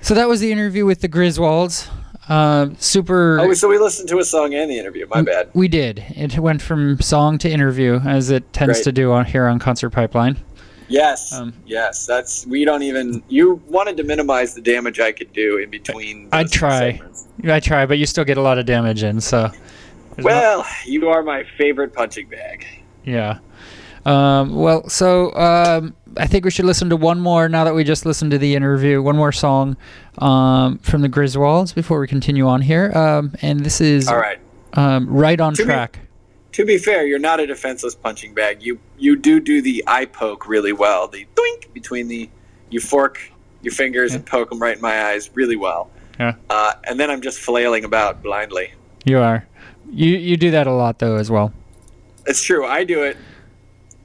So 0.00 0.14
that 0.14 0.28
was 0.28 0.40
the 0.40 0.50
interview 0.52 0.84
with 0.84 1.00
the 1.00 1.08
Griswolds. 1.08 1.88
Uh, 2.28 2.70
super. 2.78 3.38
Oh, 3.40 3.52
so 3.54 3.68
we 3.68 3.78
listened 3.78 4.08
to 4.08 4.18
a 4.18 4.24
song 4.24 4.52
and 4.54 4.70
the 4.70 4.78
interview. 4.78 5.06
My 5.08 5.22
bad. 5.22 5.48
We 5.54 5.68
did. 5.68 6.04
It 6.10 6.36
went 6.38 6.60
from 6.60 7.00
song 7.00 7.38
to 7.38 7.50
interview, 7.50 8.00
as 8.04 8.30
it 8.30 8.52
tends 8.52 8.78
Great. 8.78 8.84
to 8.84 8.92
do 8.92 9.12
on 9.12 9.24
here 9.24 9.46
on 9.46 9.58
Concert 9.58 9.90
Pipeline. 9.90 10.36
Yes, 10.88 11.32
Um, 11.32 11.52
yes. 11.66 12.06
That's 12.06 12.46
we 12.46 12.64
don't 12.64 12.82
even. 12.82 13.22
You 13.28 13.60
wanted 13.68 13.96
to 13.98 14.04
minimize 14.04 14.54
the 14.54 14.60
damage 14.60 14.98
I 15.00 15.12
could 15.12 15.32
do 15.32 15.58
in 15.58 15.70
between. 15.70 16.28
I'd 16.32 16.50
try. 16.50 16.92
segments. 16.92 17.28
I 17.44 17.60
try, 17.60 17.86
but 17.86 17.98
you 17.98 18.06
still 18.06 18.24
get 18.24 18.38
a 18.38 18.42
lot 18.42 18.58
of 18.58 18.66
damage 18.66 19.02
in. 19.02 19.20
So, 19.20 19.48
there's 20.14 20.18
not- 20.18 20.24
Well, 20.24 20.66
you 20.84 21.08
are 21.08 21.22
my 21.22 21.44
favorite 21.58 21.92
punching 21.92 22.28
bag. 22.28 22.66
yeah. 23.04 23.38
Um, 24.04 24.54
well, 24.54 24.88
so 24.88 25.34
um, 25.34 25.94
I 26.18 26.26
think 26.26 26.44
we 26.44 26.50
should 26.50 26.64
listen 26.64 26.88
to 26.90 26.96
one 26.96 27.20
more 27.20 27.48
now 27.48 27.64
that 27.64 27.74
we 27.74 27.84
just 27.84 28.06
listened 28.06 28.30
to 28.32 28.38
the 28.38 28.54
interview. 28.54 29.02
One 29.02 29.16
more 29.16 29.32
song 29.32 29.76
um, 30.18 30.78
from 30.78 31.02
the 31.02 31.08
Griswolds 31.08 31.74
before 31.74 32.00
we 32.00 32.06
continue 32.06 32.46
on 32.46 32.62
here. 32.62 32.90
Um, 32.96 33.32
and 33.42 33.60
this 33.60 33.80
is 33.80 34.08
All 34.08 34.16
right. 34.16 34.38
um, 34.74 35.08
right 35.08 35.40
on 35.40 35.54
To 35.54 35.62
me- 35.62 35.66
track. 35.66 35.98
To 36.52 36.64
be 36.64 36.78
fair, 36.78 37.06
you're 37.06 37.18
not 37.18 37.38
a 37.38 37.46
defenseless 37.46 37.94
punching 37.94 38.32
bag. 38.32 38.62
You 38.62 38.78
you 38.96 39.14
do 39.16 39.40
do 39.40 39.60
the 39.60 39.84
eye 39.86 40.06
poke 40.06 40.48
really 40.48 40.72
well. 40.72 41.06
The 41.06 41.26
doink 41.34 41.70
between 41.74 42.08
the 42.08 42.30
you 42.70 42.80
fork 42.80 43.20
your 43.60 43.74
fingers 43.74 44.14
and 44.14 44.24
poke 44.24 44.48
them 44.48 44.58
right 44.58 44.76
in 44.76 44.80
my 44.80 45.04
eyes 45.08 45.28
really 45.34 45.56
well. 45.56 45.90
Yeah. 46.18 46.36
Uh, 46.48 46.72
and 46.84 46.98
then 46.98 47.10
I'm 47.10 47.20
just 47.20 47.40
flailing 47.40 47.84
about 47.84 48.22
blindly. 48.22 48.72
You 49.04 49.18
are. 49.18 49.46
You 49.90 50.16
you 50.16 50.38
do 50.38 50.50
that 50.52 50.66
a 50.66 50.72
lot 50.72 50.98
though 50.98 51.16
as 51.16 51.30
well. 51.30 51.52
It's 52.24 52.42
true. 52.42 52.64
I 52.64 52.84
do 52.84 53.02
it 53.02 53.18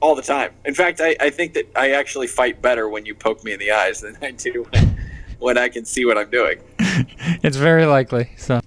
all 0.02 0.16
the 0.16 0.22
time. 0.22 0.52
In 0.66 0.74
fact, 0.74 1.00
I, 1.00 1.16
I 1.20 1.30
think 1.30 1.54
that 1.54 1.70
I 1.76 1.92
actually 1.92 2.26
fight 2.26 2.60
better 2.60 2.88
when 2.88 3.06
you 3.06 3.14
poke 3.14 3.42
me 3.44 3.52
in 3.52 3.58
the 3.60 3.70
eyes 3.70 4.00
than 4.00 4.18
I 4.20 4.32
do 4.32 4.66
when, 4.70 4.96
when 5.38 5.58
I 5.58 5.68
can 5.68 5.86
see 5.86 6.04
what 6.04 6.18
I'm 6.18 6.28
doing. 6.28 6.58
it's 6.78 7.56
very 7.56 7.86
likely. 7.86 8.30
So 8.36 8.60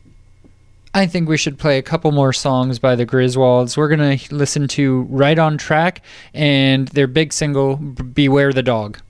I 0.94 1.06
think 1.06 1.28
we 1.28 1.38
should 1.38 1.60
play 1.60 1.78
a 1.78 1.84
couple 1.84 2.12
more 2.14 2.32
songs 2.32 2.80
by 2.80 2.96
the 2.96 3.06
Griswolds. 3.06 3.76
We're 3.76 3.90
gonna 3.90 4.18
listen 4.32 4.68
to 4.70 5.02
"Right 5.10 5.38
on 5.38 5.58
Track" 5.58 6.02
and 6.34 6.88
their 6.88 7.08
big 7.08 7.34
single 7.34 7.76
"Beware 7.76 8.54
the 8.54 8.64
Dog." 8.64 9.02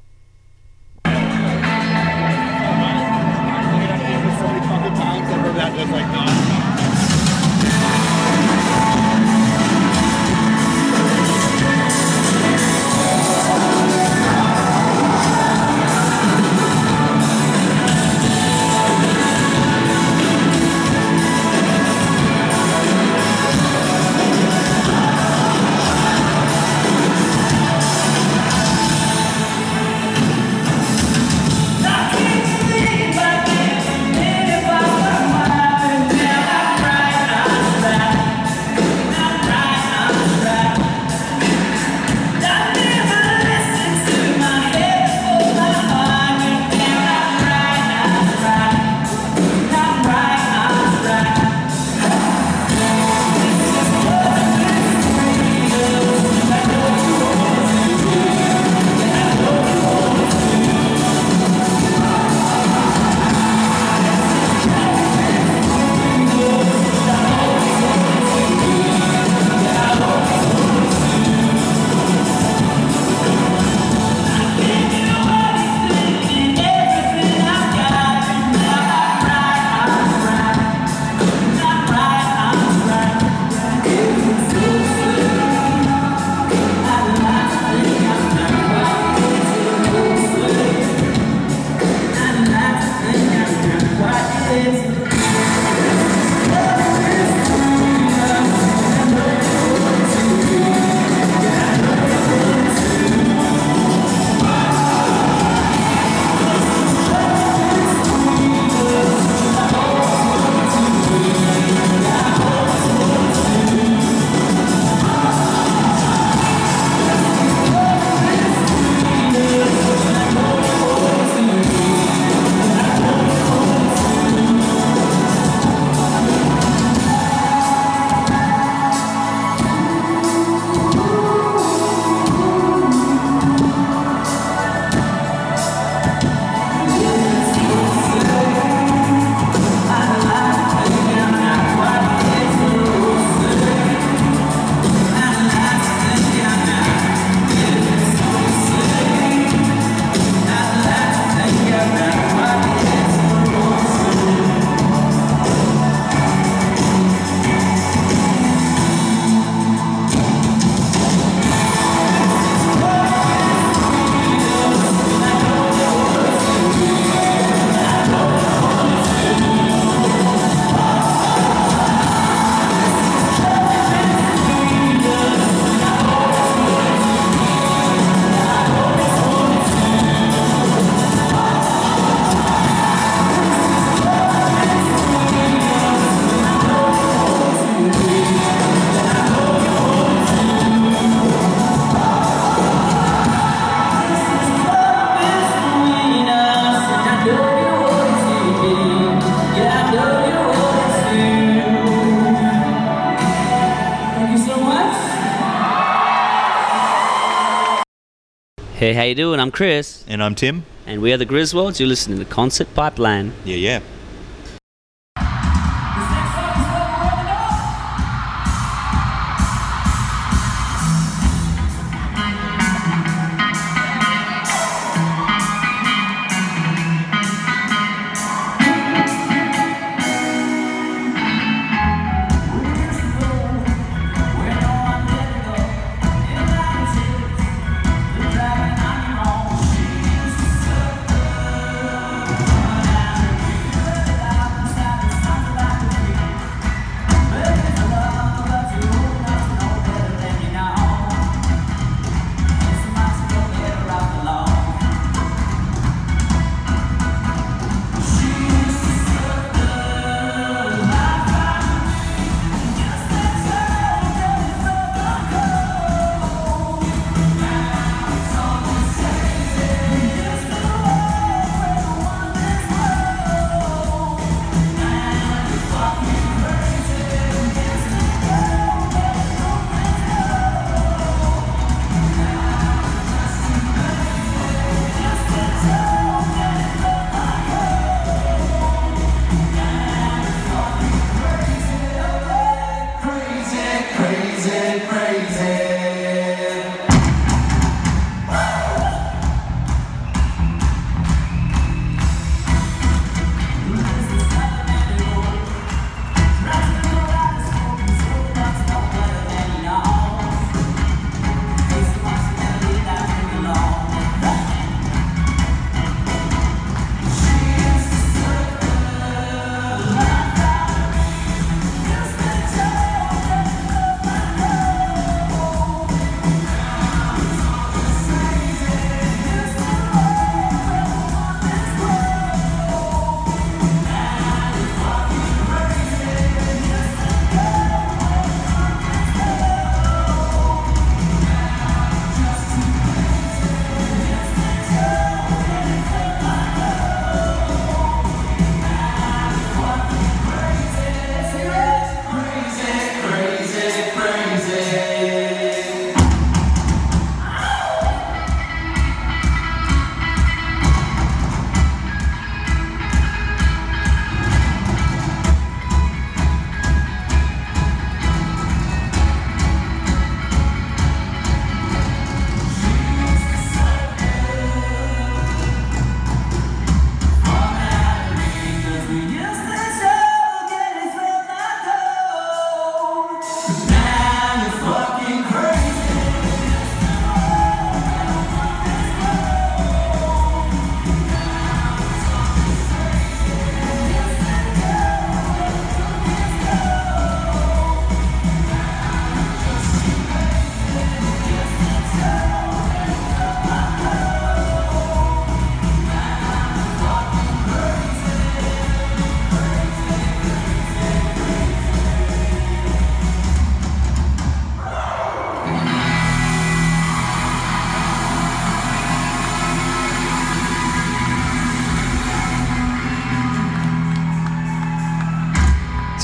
Hey, 208.85 208.93
how 208.93 209.01
you 209.01 209.15
doing? 209.15 209.39
I'm 209.39 209.49
Chris, 209.49 210.03
And 210.07 210.21
I'm 210.21 210.35
Tim. 210.35 210.63
and 210.85 211.01
we 211.01 211.11
are 211.11 211.17
the 211.17 211.25
Griswolds. 211.25 211.79
You're 211.79 211.89
listening 211.89 212.19
to 212.19 212.25
Concert 212.25 212.67
Pipeline. 212.75 213.33
Yeah, 213.43 213.55
yeah. 213.55 213.79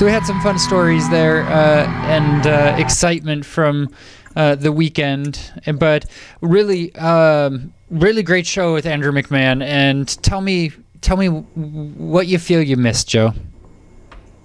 So 0.02 0.06
we 0.06 0.10
had 0.10 0.26
some 0.26 0.40
fun 0.40 0.58
stories 0.58 1.08
there 1.10 1.44
uh, 1.44 1.86
and 2.08 2.44
uh, 2.44 2.74
excitement 2.76 3.46
from 3.46 3.88
uh, 4.34 4.56
the 4.56 4.72
weekend, 4.72 5.52
but 5.76 6.06
really, 6.40 6.92
um, 6.96 7.72
really 7.88 8.24
great 8.24 8.44
show 8.44 8.74
with 8.74 8.84
Andrew 8.84 9.12
McMahon. 9.12 9.62
And 9.62 10.08
tell 10.24 10.40
me, 10.40 10.72
tell 11.02 11.16
me 11.16 11.28
what 11.28 12.26
you 12.26 12.40
feel 12.40 12.60
you 12.60 12.76
missed, 12.76 13.06
Joe. 13.06 13.32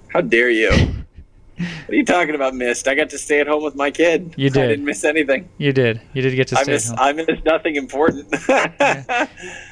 How 0.09 0.21
dare 0.21 0.51
you? 0.51 0.69
what 0.69 1.89
are 1.89 1.95
you 1.95 2.05
talking 2.05 2.35
about? 2.35 2.53
Missed? 2.53 2.87
I 2.87 2.93
got 2.93 3.09
to 3.09 3.17
stay 3.17 3.39
at 3.39 3.47
home 3.47 3.63
with 3.63 3.73
my 3.73 3.89
kid. 3.89 4.35
You 4.37 4.51
did. 4.51 4.59
I 4.59 4.61
did. 4.61 4.69
didn't 4.73 4.85
miss 4.85 5.03
anything. 5.03 5.49
You 5.57 5.73
did, 5.73 5.99
you 6.13 6.21
did 6.21 6.35
get 6.35 6.49
to 6.49 6.59
I 6.59 6.61
stay. 6.61 6.71
at 6.71 6.75
miss 6.75 6.89
home. 6.89 6.97
I 6.99 7.13
missed 7.13 7.45
nothing 7.45 7.77
important. 7.77 8.31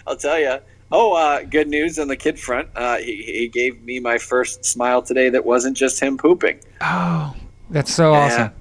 I'll 0.08 0.18
tell 0.18 0.40
you. 0.40 0.58
Oh, 0.92 1.14
uh, 1.14 1.44
good 1.44 1.68
news 1.68 1.98
on 1.98 2.08
the 2.08 2.16
kid 2.16 2.40
front. 2.40 2.70
Uh, 2.76 2.98
he, 2.98 3.24
he 3.24 3.48
gave 3.48 3.82
me 3.84 4.00
my 4.00 4.18
first 4.18 4.64
smile 4.64 5.02
today 5.02 5.30
that 5.30 5.46
wasn't 5.46 5.76
just 5.76 6.00
him 6.02 6.18
pooping. 6.18 6.60
Oh, 6.82 7.36
that's 7.70 7.94
so 7.94 8.12
Yeah. 8.14 8.20
awesome. 8.20 8.52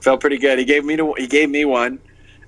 Felt 0.00 0.20
pretty 0.20 0.38
good. 0.38 0.58
He 0.58 0.64
gave 0.64 0.84
me 0.84 0.96
to, 0.96 1.14
he 1.16 1.26
gave 1.26 1.50
me 1.50 1.64
one, 1.64 1.98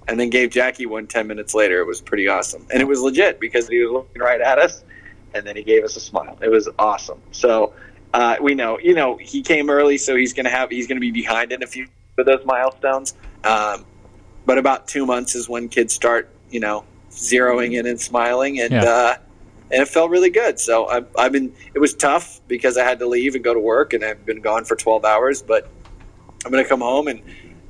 and 0.09 0.18
then 0.18 0.31
gave 0.31 0.51
Jackie 0.51 0.87
one 0.87 1.07
ten 1.07 1.26
minutes 1.26 1.55
later. 1.55 1.81
It 1.81 1.87
was 1.87 2.01
pretty 2.01 2.28
awesome, 2.28 2.66
and 2.72 2.81
it 2.81 2.85
was 2.87 3.01
legit 3.01 3.41
because 3.41 3.68
he 3.68 3.83
was 3.83 3.93
looking 3.93 4.22
right 4.22 4.41
at 4.41 4.59
us, 4.59 4.85
and 5.35 5.47
then 5.47 5.57
he 5.57 5.62
gave 5.62 5.85
us 5.85 5.97
a 5.97 6.01
smile. 6.01 6.39
It 6.41 6.49
was 6.49 6.68
awesome. 6.78 7.20
So 7.33 7.72
uh, 8.14 8.37
we 8.41 8.55
know, 8.55 8.78
you 8.78 8.95
know, 8.95 9.16
he 9.16 9.43
came 9.43 9.68
early, 9.70 9.99
so 9.99 10.16
he's 10.16 10.33
gonna 10.33 10.51
have 10.51 10.70
he's 10.70 10.87
gonna 10.87 11.01
be 11.01 11.11
behind 11.12 11.53
in 11.53 11.62
a 11.62 11.66
few 11.66 11.87
of 12.18 12.26
those 12.26 12.45
milestones. 12.45 13.14
Um, 13.45 13.85
but 14.47 14.59
about 14.59 14.87
two 14.89 15.07
months 15.07 15.35
is 15.35 15.49
when 15.49 15.68
kids 15.68 15.93
start, 15.93 16.28
you 16.51 16.61
know, 16.61 16.85
zeroing 17.11 17.78
in 17.78 17.86
and 17.86 18.00
smiling, 18.00 18.61
and 18.61 18.72
Yeah. 18.72 18.84
uh, 18.84 19.16
and 19.72 19.82
it 19.82 19.88
felt 19.88 20.11
really 20.11 20.30
good. 20.30 20.58
So 20.58 20.86
I've, 20.88 21.06
I've 21.16 21.32
been. 21.32 21.52
It 21.74 21.78
was 21.78 21.94
tough 21.94 22.40
because 22.48 22.76
I 22.76 22.84
had 22.84 22.98
to 23.00 23.06
leave 23.06 23.34
and 23.34 23.44
go 23.44 23.54
to 23.54 23.61
work, 23.61 23.92
and 23.92 24.04
I've 24.04 24.24
been 24.26 24.40
gone 24.40 24.64
for 24.64 24.76
twelve 24.76 25.04
hours, 25.04 25.42
but. 25.42 25.68
I'm 26.42 26.50
gonna 26.50 26.64
come 26.64 26.80
home 26.80 27.06
and 27.06 27.20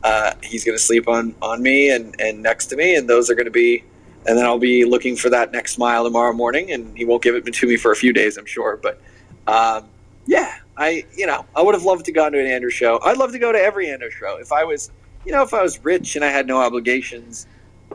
uh, 0.04 0.32
he's 0.44 0.64
gonna 0.64 0.78
sleep 0.78 1.08
on 1.08 1.34
on 1.42 1.60
me 1.60 1.90
and 1.90 2.14
and 2.20 2.40
next 2.40 2.66
to 2.66 2.76
me, 2.76 2.94
and 2.94 3.10
those 3.10 3.28
are 3.28 3.34
gonna 3.34 3.50
be. 3.50 3.82
And 4.26 4.38
then 4.38 4.44
I'll 4.44 4.60
be 4.60 4.84
looking 4.84 5.16
for 5.16 5.28
that 5.30 5.50
next 5.50 5.72
smile 5.72 6.04
tomorrow 6.04 6.32
morning, 6.32 6.70
and 6.70 6.96
he 6.96 7.04
won't 7.04 7.20
give 7.20 7.34
it 7.34 7.52
to 7.52 7.66
me 7.66 7.76
for 7.76 7.90
a 7.90 7.96
few 7.96 8.12
days, 8.12 8.36
I'm 8.36 8.46
sure. 8.46 8.78
But 8.80 9.00
um, 9.48 9.88
yeah, 10.26 10.54
I 10.76 11.04
you 11.16 11.26
know 11.26 11.44
I 11.56 11.62
would 11.62 11.74
have 11.74 11.82
loved 11.82 12.04
to 12.04 12.12
go 12.12 12.30
to 12.30 12.38
an 12.38 12.46
Andrew 12.46 12.70
show. 12.70 13.00
I'd 13.04 13.16
love 13.16 13.32
to 13.32 13.40
go 13.40 13.50
to 13.50 13.58
every 13.58 13.90
Andrew 13.90 14.10
show 14.10 14.36
if 14.38 14.52
I 14.52 14.62
was 14.62 14.92
you 15.26 15.32
know 15.32 15.42
if 15.42 15.52
I 15.52 15.62
was 15.64 15.84
rich 15.84 16.14
and 16.14 16.24
I 16.24 16.28
had 16.28 16.46
no 16.46 16.58
obligations, 16.58 17.48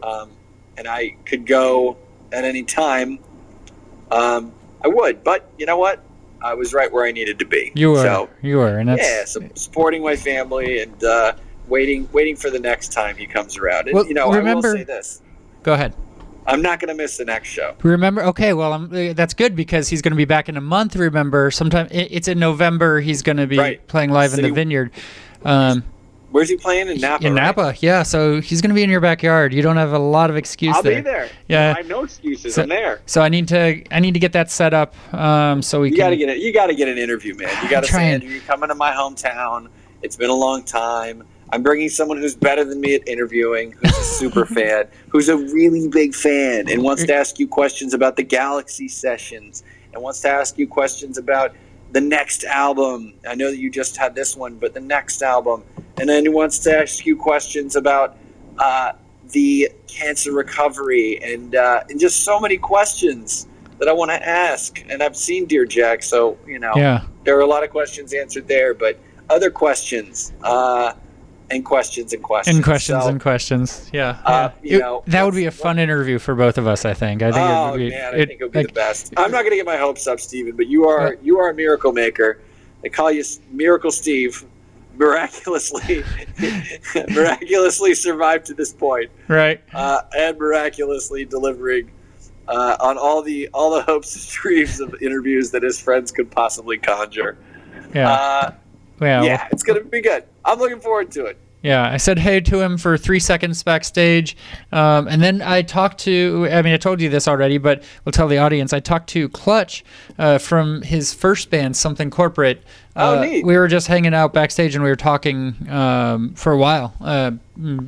um, 0.03 0.31
and 0.77 0.87
I 0.87 1.15
could 1.25 1.45
go 1.45 1.97
at 2.31 2.43
any 2.43 2.63
time. 2.63 3.19
Um, 4.11 4.51
I 4.83 4.87
would, 4.87 5.23
but 5.23 5.49
you 5.57 5.65
know 5.65 5.77
what? 5.77 6.03
I 6.41 6.53
was 6.53 6.73
right 6.73 6.91
where 6.91 7.05
I 7.05 7.11
needed 7.11 7.39
to 7.39 7.45
be. 7.45 7.71
You 7.73 7.91
were, 7.91 7.97
So, 7.97 8.29
you 8.41 8.57
were, 8.57 8.77
and 8.77 8.89
that's 8.89 9.01
yeah, 9.01 9.25
so 9.25 9.49
supporting 9.55 10.03
my 10.03 10.15
family 10.15 10.81
and 10.81 11.03
uh, 11.03 11.33
waiting, 11.67 12.07
waiting 12.11 12.35
for 12.35 12.49
the 12.51 12.59
next 12.59 12.91
time 12.93 13.15
he 13.17 13.25
comes 13.25 13.57
around. 13.57 13.87
And, 13.87 13.95
Well, 13.95 14.05
you 14.05 14.13
know, 14.13 14.29
I 14.31 14.41
will 14.41 14.61
say 14.61 14.83
this: 14.83 15.21
go 15.63 15.73
ahead. 15.73 15.95
I'm 16.47 16.61
not 16.61 16.79
going 16.79 16.89
to 16.89 16.93
miss 16.93 17.17
the 17.17 17.25
next 17.25 17.47
show. 17.47 17.73
Remember? 17.81 18.23
Okay, 18.25 18.53
well, 18.53 18.73
I'm, 18.73 18.85
uh, 18.93 19.13
that's 19.13 19.33
good 19.33 19.55
because 19.55 19.89
he's 19.89 20.03
going 20.03 20.11
to 20.11 20.17
be 20.17 20.25
back 20.25 20.47
in 20.47 20.57
a 20.57 20.61
month. 20.61 20.95
Remember, 20.95 21.49
sometime 21.49 21.87
it's 21.89 22.27
in 22.27 22.37
November. 22.37 22.99
He's 22.99 23.23
going 23.23 23.37
to 23.37 23.47
be 23.47 23.57
Right. 23.57 23.87
playing 23.87 24.11
live 24.11 24.33
in 24.35 24.43
the 24.43 24.51
Vineyard. 24.51 24.91
Um, 25.43 25.83
Where's 26.35 26.49
he 26.49 26.57
playing 26.57 26.89
in 26.89 26.99
Napa? 26.99 27.25
in 27.25 27.33
right? 27.33 27.43
Napa, 27.43 27.75
yeah. 27.79 28.03
So 28.03 28.41
he's 28.41 28.59
going 28.61 28.71
to 28.71 28.75
be 28.75 28.83
in 28.83 28.89
your 28.89 28.99
backyard. 28.99 29.53
You 29.53 29.61
don't 29.61 29.77
have 29.77 29.93
a 29.93 29.99
lot 29.99 30.29
of 30.29 30.35
excuses. 30.35 30.75
I'll 30.75 30.83
there. 30.83 30.95
be 30.95 31.01
there. 31.01 31.29
Yeah. 31.47 31.71
I 31.71 31.77
have 31.77 31.87
no 31.87 32.03
excuses. 32.03 32.55
So- 32.55 32.63
I'm 32.63 32.67
there. 32.67 33.01
So 33.05 33.21
I 33.21 33.29
need 33.29 33.47
to, 33.47 33.81
I 33.89 34.01
need 34.01 34.15
to 34.15 34.19
get 34.19 34.33
that 34.33 34.51
set 34.51 34.73
up. 34.73 34.93
Um, 35.13 35.61
so 35.61 35.79
we 35.79 35.91
You 35.91 35.95
got 35.95 36.09
to 36.09 36.17
get 36.17 36.27
it. 36.27 36.39
You 36.39 36.51
got 36.51 36.67
to 36.67 36.75
get 36.75 36.89
an 36.89 36.97
interview, 36.97 37.35
man. 37.35 37.47
You 37.63 37.69
got 37.71 37.85
to 37.85 37.89
say. 37.89 38.19
You're 38.19 38.41
coming 38.41 38.67
to 38.67 38.75
my 38.75 38.91
hometown. 38.91 39.69
It's 40.01 40.17
been 40.17 40.29
a 40.29 40.35
long 40.35 40.63
time. 40.63 41.23
I'm 41.53 41.63
bringing 41.63 41.87
someone 41.87 42.17
who's 42.17 42.35
better 42.35 42.65
than 42.65 42.81
me 42.81 42.95
at 42.95 43.07
interviewing, 43.07 43.71
who's 43.71 43.97
a 43.97 44.03
super 44.03 44.45
fan, 44.57 44.89
who's 45.07 45.29
a 45.29 45.37
really 45.37 45.87
big 45.87 46.13
fan, 46.13 46.69
and 46.69 46.83
wants 46.83 47.05
to 47.05 47.15
ask 47.15 47.39
you 47.39 47.47
questions 47.47 47.93
about 47.93 48.17
the 48.17 48.23
Galaxy 48.23 48.89
sessions, 48.89 49.63
and 49.93 50.03
wants 50.03 50.19
to 50.19 50.27
ask 50.27 50.57
you 50.57 50.67
questions 50.67 51.17
about 51.17 51.55
the 51.95 52.01
next 52.01 52.43
album. 52.43 53.13
I 53.25 53.35
know 53.35 53.49
that 53.49 53.57
you 53.57 53.71
just 53.71 53.95
had 53.95 54.15
this 54.15 54.35
one, 54.35 54.55
but 54.55 54.73
the 54.73 54.81
next 54.81 55.21
album, 55.21 55.63
and 55.97 56.09
then 56.09 56.23
he 56.23 56.29
wants 56.29 56.59
to 56.59 56.77
ask 56.77 57.05
you 57.05 57.15
questions 57.15 57.77
about 57.77 58.17
uh, 58.59 58.91
the 59.29 59.71
cancer 59.87 60.33
recovery, 60.33 61.23
and 61.23 61.55
uh, 61.55 61.85
and 61.89 61.97
just 61.97 62.25
so 62.25 62.37
many 62.37 62.57
questions 62.57 63.47
that 63.79 63.87
I 63.87 63.93
want 63.93 64.11
to 64.11 64.27
ask. 64.27 64.83
And 64.89 65.01
I've 65.01 65.15
seen 65.15 65.45
Dear 65.45 65.65
Jack, 65.65 66.03
so 66.03 66.37
you 66.45 66.59
know 66.59 66.73
Yeah. 66.75 67.05
there 67.23 67.37
are 67.37 67.41
a 67.41 67.47
lot 67.47 67.63
of 67.63 67.69
questions 67.69 68.13
answered 68.13 68.45
there, 68.45 68.73
but 68.73 68.99
other 69.29 69.49
questions, 69.49 70.33
uh, 70.43 70.91
and 71.51 71.63
questions 71.63 72.13
and 72.13 72.23
questions. 72.23 72.55
And 72.55 72.63
questions 72.65 73.03
So, 73.03 73.09
and 73.09 73.21
questions. 73.21 73.89
Yeah. 73.93 74.17
Uh, 74.25 74.49
yeah. 74.61 74.71
you 74.71 74.77
It- 74.77 74.81
know, 74.81 75.03
that 75.07 75.23
would 75.23 75.35
be 75.35 75.45
a 75.45 75.51
fun 75.51 75.77
interview 75.79 76.17
for 76.19 76.33
both 76.35 76.57
of 76.57 76.67
us. 76.67 76.85
I 76.85 76.93
think. 76.93 77.21
I 77.21 77.31
think. 77.31 77.43
Oh 77.49 77.67
it 77.67 77.71
would 77.71 77.77
be, 77.77 77.89
man, 77.91 78.13
I 78.13 78.17
it- 78.17 78.27
think 78.29 78.41
it 78.41 78.43
would 78.45 78.51
be 78.51 78.59
like, 78.59 78.67
the 78.67 78.73
best. 78.73 79.13
I'm 79.17 79.31
not 79.31 79.39
going 79.41 79.51
to 79.51 79.55
get 79.57 79.65
my 79.65 79.77
hopes 79.77 80.07
up, 80.07 80.19
Steven, 80.19 80.55
but 80.55 80.67
you 80.67 80.85
are 80.87 81.13
Yeah. 81.13 81.19
you 81.23 81.39
are 81.39 81.49
a 81.49 81.53
miracle 81.53 81.91
maker. 81.91 82.39
They 82.81 82.89
call 82.89 83.11
you 83.11 83.23
Miracle 83.51 83.91
Steve. 83.91 84.43
Miraculously, 84.97 86.03
miraculously 87.09 87.93
survived 87.93 88.45
to 88.45 88.53
this 88.53 88.71
point, 88.73 89.11
Right. 89.27 89.61
uh, 89.73 90.01
and 90.17 90.37
miraculously 90.37 91.25
delivering 91.25 91.91
uh, 92.47 92.77
on 92.79 92.97
all 92.97 93.21
the 93.21 93.49
all 93.53 93.71
the 93.75 93.81
hopes 93.81 94.15
and 94.15 94.25
dreams 94.41 94.79
of 94.79 94.95
interviews 95.01 95.51
that 95.51 95.63
his 95.63 95.79
friends 95.79 96.11
could 96.11 96.31
possibly 96.31 96.77
conjure. 96.77 97.37
Yeah. 97.93 98.51
Yeah. 99.01 99.19
well- 99.19 99.25
yeah, 99.25 99.47
it's 99.51 99.63
going 99.63 99.81
to 99.81 99.87
be 99.89 100.01
good. 100.01 100.23
I'm 100.43 100.59
looking 100.59 100.79
forward 100.79 101.11
to 101.11 101.25
it. 101.25 101.37
Yeah, 101.61 101.89
I 101.91 101.97
said 101.97 102.19
hey 102.19 102.41
to 102.41 102.61
him 102.61 102.77
for 102.77 102.95
three 102.95 103.19
seconds 103.19 103.63
backstage, 103.63 104.37
um, 104.71 105.07
and 105.07 105.19
then 105.19 105.41
I 105.41 105.63
talked 105.63 105.97
to. 106.01 106.47
I 106.51 106.61
mean, 106.61 106.75
I 106.75 106.77
told 106.77 107.01
you 107.01 107.09
this 107.09 107.27
already, 107.27 107.57
but 107.57 107.81
we'll 108.03 108.11
tell 108.11 108.27
the 108.27 108.37
audience. 108.37 108.71
I 108.71 108.79
talked 108.79 109.09
to 109.09 109.27
Clutch 109.29 109.83
uh, 110.19 110.37
from 110.37 110.83
his 110.83 111.11
first 111.11 111.49
band, 111.49 111.75
Something 111.75 112.11
Corporate. 112.11 112.61
Oh, 112.95 113.17
Uh, 113.17 113.21
neat. 113.25 113.45
We 113.47 113.57
were 113.57 113.67
just 113.67 113.87
hanging 113.87 114.13
out 114.13 114.31
backstage, 114.31 114.75
and 114.75 114.83
we 114.83 114.91
were 114.91 114.95
talking 114.95 115.55
um, 115.67 116.35
for 116.35 116.51
a 116.51 116.57
while. 116.57 116.93
Uh, 117.01 117.31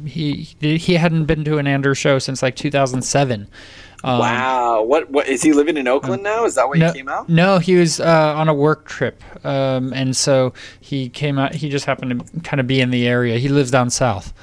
he 0.05 0.47
he 0.59 0.95
hadn't 0.95 1.25
been 1.25 1.43
to 1.43 1.59
an 1.59 1.67
Andrew 1.67 1.93
show 1.93 2.17
since 2.17 2.41
like 2.41 2.55
2007. 2.55 3.47
Um, 4.03 4.19
wow, 4.19 4.83
what 4.83 5.09
what 5.09 5.27
is 5.27 5.41
he 5.41 5.53
living 5.53 5.75
in 5.75 5.87
Oakland 5.87 6.21
now? 6.21 6.45
Is 6.45 6.55
that 6.55 6.67
why 6.69 6.77
no, 6.77 6.87
he 6.87 6.99
came 6.99 7.09
out? 7.09 7.27
No, 7.27 7.57
he 7.57 7.75
was 7.75 7.99
uh, 7.99 8.33
on 8.35 8.47
a 8.47 8.53
work 8.53 8.85
trip, 8.85 9.23
um, 9.43 9.91
and 9.93 10.15
so 10.15 10.53
he 10.79 11.09
came 11.09 11.39
out. 11.39 11.55
He 11.55 11.67
just 11.67 11.85
happened 11.85 12.19
to 12.33 12.39
kind 12.41 12.59
of 12.59 12.67
be 12.67 12.79
in 12.79 12.91
the 12.91 13.07
area. 13.07 13.39
He 13.39 13.49
lives 13.49 13.71
down 13.71 13.89
south. 13.89 14.33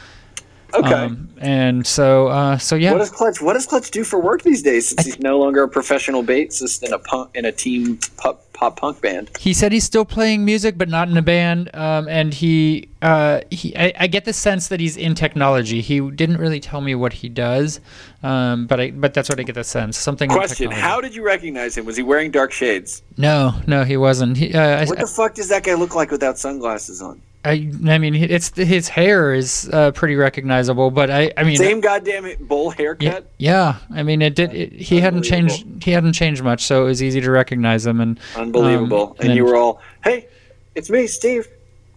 Okay. 0.74 0.92
Um, 0.92 1.28
and 1.38 1.86
so, 1.86 2.26
uh, 2.28 2.59
so 2.59 2.74
yeah. 2.74 2.90
What 2.92 2.98
does 2.98 3.11
Clutch 3.11 3.40
What 3.40 3.52
does 3.52 3.66
Clutch 3.66 3.90
do 3.90 4.02
for 4.02 4.20
work 4.20 4.42
these 4.42 4.62
days? 4.62 4.88
Since 4.88 5.05
he's 5.05 5.20
no 5.20 5.38
longer 5.38 5.62
a 5.62 5.68
professional 5.68 6.24
bassist 6.24 6.82
in 6.82 6.92
a 6.92 6.98
punk 6.98 7.30
in 7.34 7.44
a 7.44 7.52
team 7.52 7.98
pop, 8.16 8.52
pop 8.70 8.80
punk 8.80 9.00
band. 9.00 9.30
he 9.38 9.52
said 9.52 9.72
he's 9.72 9.84
still 9.84 10.04
playing 10.04 10.44
music, 10.44 10.78
but 10.78 10.88
not 10.88 11.08
in 11.08 11.16
a 11.16 11.22
band. 11.22 11.70
Um, 11.74 12.08
and 12.08 12.32
he, 12.32 12.88
uh, 13.02 13.40
he, 13.50 13.76
I, 13.76 13.92
I 14.00 14.06
get 14.06 14.24
the 14.24 14.32
sense 14.32 14.68
that 14.68 14.80
he's 14.80 14.96
in 14.96 15.14
technology. 15.14 15.80
He 15.80 16.00
didn't 16.00 16.38
really 16.38 16.60
tell 16.60 16.80
me 16.80 16.94
what 16.94 17.12
he 17.14 17.28
does, 17.28 17.80
um, 18.22 18.66
but 18.66 18.80
I, 18.80 18.90
but 18.90 19.14
that's 19.14 19.28
what 19.28 19.38
I 19.38 19.42
get 19.42 19.54
the 19.54 19.64
sense. 19.64 19.98
Something. 19.98 20.30
Question. 20.30 20.70
How 20.70 21.00
did 21.00 21.14
you 21.14 21.24
recognize 21.24 21.76
him? 21.76 21.84
Was 21.84 21.96
he 21.96 22.02
wearing 22.02 22.30
dark 22.30 22.52
shades? 22.52 23.02
No, 23.16 23.54
no, 23.66 23.84
he 23.84 23.96
wasn't. 23.96 24.36
He, 24.36 24.54
uh, 24.54 24.60
I, 24.60 24.84
What 24.86 24.98
the 24.98 25.06
fuck 25.06 25.34
does 25.34 25.48
that 25.48 25.64
guy 25.64 25.74
look 25.74 25.94
like 25.94 26.10
without 26.10 26.38
sunglasses 26.38 27.02
on? 27.02 27.20
I, 27.45 27.70
I 27.86 27.99
mean, 27.99 28.14
it's 28.14 28.55
his 28.57 28.88
hair 28.88 29.34
is 29.34 29.68
uh, 29.72 29.90
pretty 29.92 30.16
recognizable, 30.16 30.90
but 30.90 31.11
I, 31.11 31.30
I 31.36 31.45
mean, 31.45 31.57
Same 31.57 31.80
goddamn 31.80 32.26
bowl 32.47 32.70
Yeah, 32.70 32.76
haircut. 32.78 33.32
yeah. 33.38 33.76
I 33.95 34.03
mean, 34.03 34.22
it 34.22 34.34
did. 34.34 34.55
It, 34.55 34.72
he 34.72 35.01
hadn't 35.01 35.22
changed. 35.24 35.66
He 35.82 35.90
hadn't 35.90 36.14
changed 36.14 36.42
much, 36.42 36.64
so 36.64 36.82
it 36.82 36.86
was 36.86 37.03
easy 37.03 37.20
to 37.20 37.30
recognize 37.30 37.84
him. 37.86 38.01
And 38.01 38.18
Unbelievable. 38.36 39.16
um, 39.20 39.26
and 39.26 39.34
you 39.36 39.45
were 39.45 39.57
all, 39.57 39.80
"Hey, 40.03 40.26
it's 40.74 40.88
me, 40.90 41.07
Steve. 41.07 41.47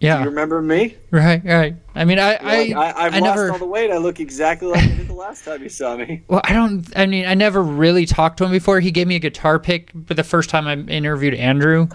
yeah, 0.00 0.20
You 0.20 0.26
remember 0.26 0.60
me? 0.62 0.96
right, 1.10 1.42
right. 1.44 1.74
I 1.94 2.04
mean, 2.04 2.18
I, 2.20 2.34
I, 2.36 2.56
like, 2.72 2.76
I, 2.76 3.06
I've 3.06 3.14
I 3.14 3.18
lost 3.18 3.22
never. 3.36 3.52
all 3.52 3.58
the 3.58 3.66
weight. 3.66 3.90
I 3.90 3.96
look 3.96 4.20
exactly 4.20 4.68
like 4.68 4.84
I 4.84 4.86
did 4.94 5.08
the 5.08 5.14
last 5.14 5.44
time 5.44 5.62
you 5.62 5.68
saw 5.68 5.96
me." 5.96 6.22
well, 6.28 6.40
I 6.44 6.52
don't. 6.52 6.86
I 6.96 7.06
mean, 7.06 7.26
I 7.26 7.34
never 7.34 7.62
really 7.62 8.04
talked 8.06 8.36
to 8.38 8.44
him 8.44 8.50
before. 8.50 8.80
He 8.80 8.90
gave 8.90 9.06
me 9.06 9.16
a 9.16 9.18
guitar 9.20 9.58
pick, 9.58 9.90
but 9.94 10.16
the 10.16 10.24
first 10.24 10.50
time 10.50 10.66
I 10.68 10.74
interviewed 10.74 11.34
Andrew. 11.34 11.88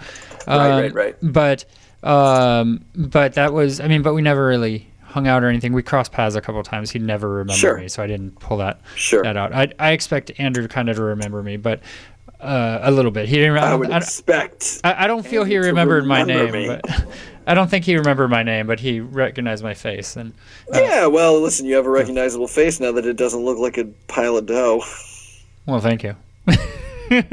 Right, 0.46 0.48
Um, 0.48 0.80
right, 0.82 0.92
right. 0.94 1.16
But, 1.22 1.64
um, 2.04 2.84
but 2.94 3.34
that 3.34 3.52
was. 3.52 3.80
I 3.80 3.88
mean, 3.88 4.02
but 4.02 4.14
we 4.14 4.22
never 4.22 4.46
really 4.46 4.86
hung 5.02 5.26
out 5.26 5.42
or 5.44 5.48
anything. 5.48 5.72
We 5.72 5.82
crossed 5.82 6.12
paths 6.12 6.34
a 6.36 6.40
couple 6.40 6.60
of 6.60 6.66
times. 6.66 6.90
He'd 6.90 7.02
never 7.02 7.28
remembered 7.28 7.56
Sure. 7.56 7.78
me, 7.78 7.88
so 7.88 8.02
I 8.02 8.06
didn't 8.06 8.38
pull 8.40 8.56
that 8.58 8.80
Sure. 8.96 9.22
that 9.22 9.36
out. 9.36 9.52
I, 9.54 9.72
I 9.78 9.92
expect 9.92 10.32
Andrew 10.38 10.66
kind 10.68 10.88
of 10.88 10.96
to 10.96 11.02
remember 11.02 11.42
me, 11.42 11.56
but 11.56 11.80
uh, 12.40 12.80
a 12.82 12.90
little 12.90 13.10
bit. 13.12 13.28
He 13.28 13.36
didn't. 13.36 13.56
I 13.58 13.74
would 13.74 13.90
I, 13.90 13.98
expect. 13.98 14.80
I, 14.84 15.04
I 15.04 15.06
don't 15.06 15.24
feel 15.24 15.44
he 15.44 15.54
Andy 15.54 15.64
to 15.66 15.70
remembered 15.70 16.04
my 16.06 16.22
name, 16.24 16.50
me. 16.52 16.66
but 16.66 16.84
I 17.46 17.54
don't 17.54 17.70
think 17.70 17.84
he 17.84 17.96
remembered 17.96 18.28
my 18.28 18.42
name, 18.42 18.66
but 18.66 18.80
he 18.80 19.00
recognized 19.00 19.62
my 19.62 19.74
face. 19.74 20.16
And 20.16 20.32
Yeah, 20.72 21.06
well, 21.06 21.40
listen, 21.40 21.64
you 21.66 21.74
have 21.76 21.86
a 21.86 21.90
recognizable 21.90 22.48
face 22.48 22.80
now 22.80 22.90
that 22.92 23.06
it 23.06 23.16
doesn't 23.16 23.40
look 23.44 23.58
like 23.58 23.78
a 23.78 23.84
pile 24.08 24.36
of 24.36 24.46
dough. 24.46 24.82
well, 25.66 25.80
thank 25.80 26.02
you. 26.02 26.16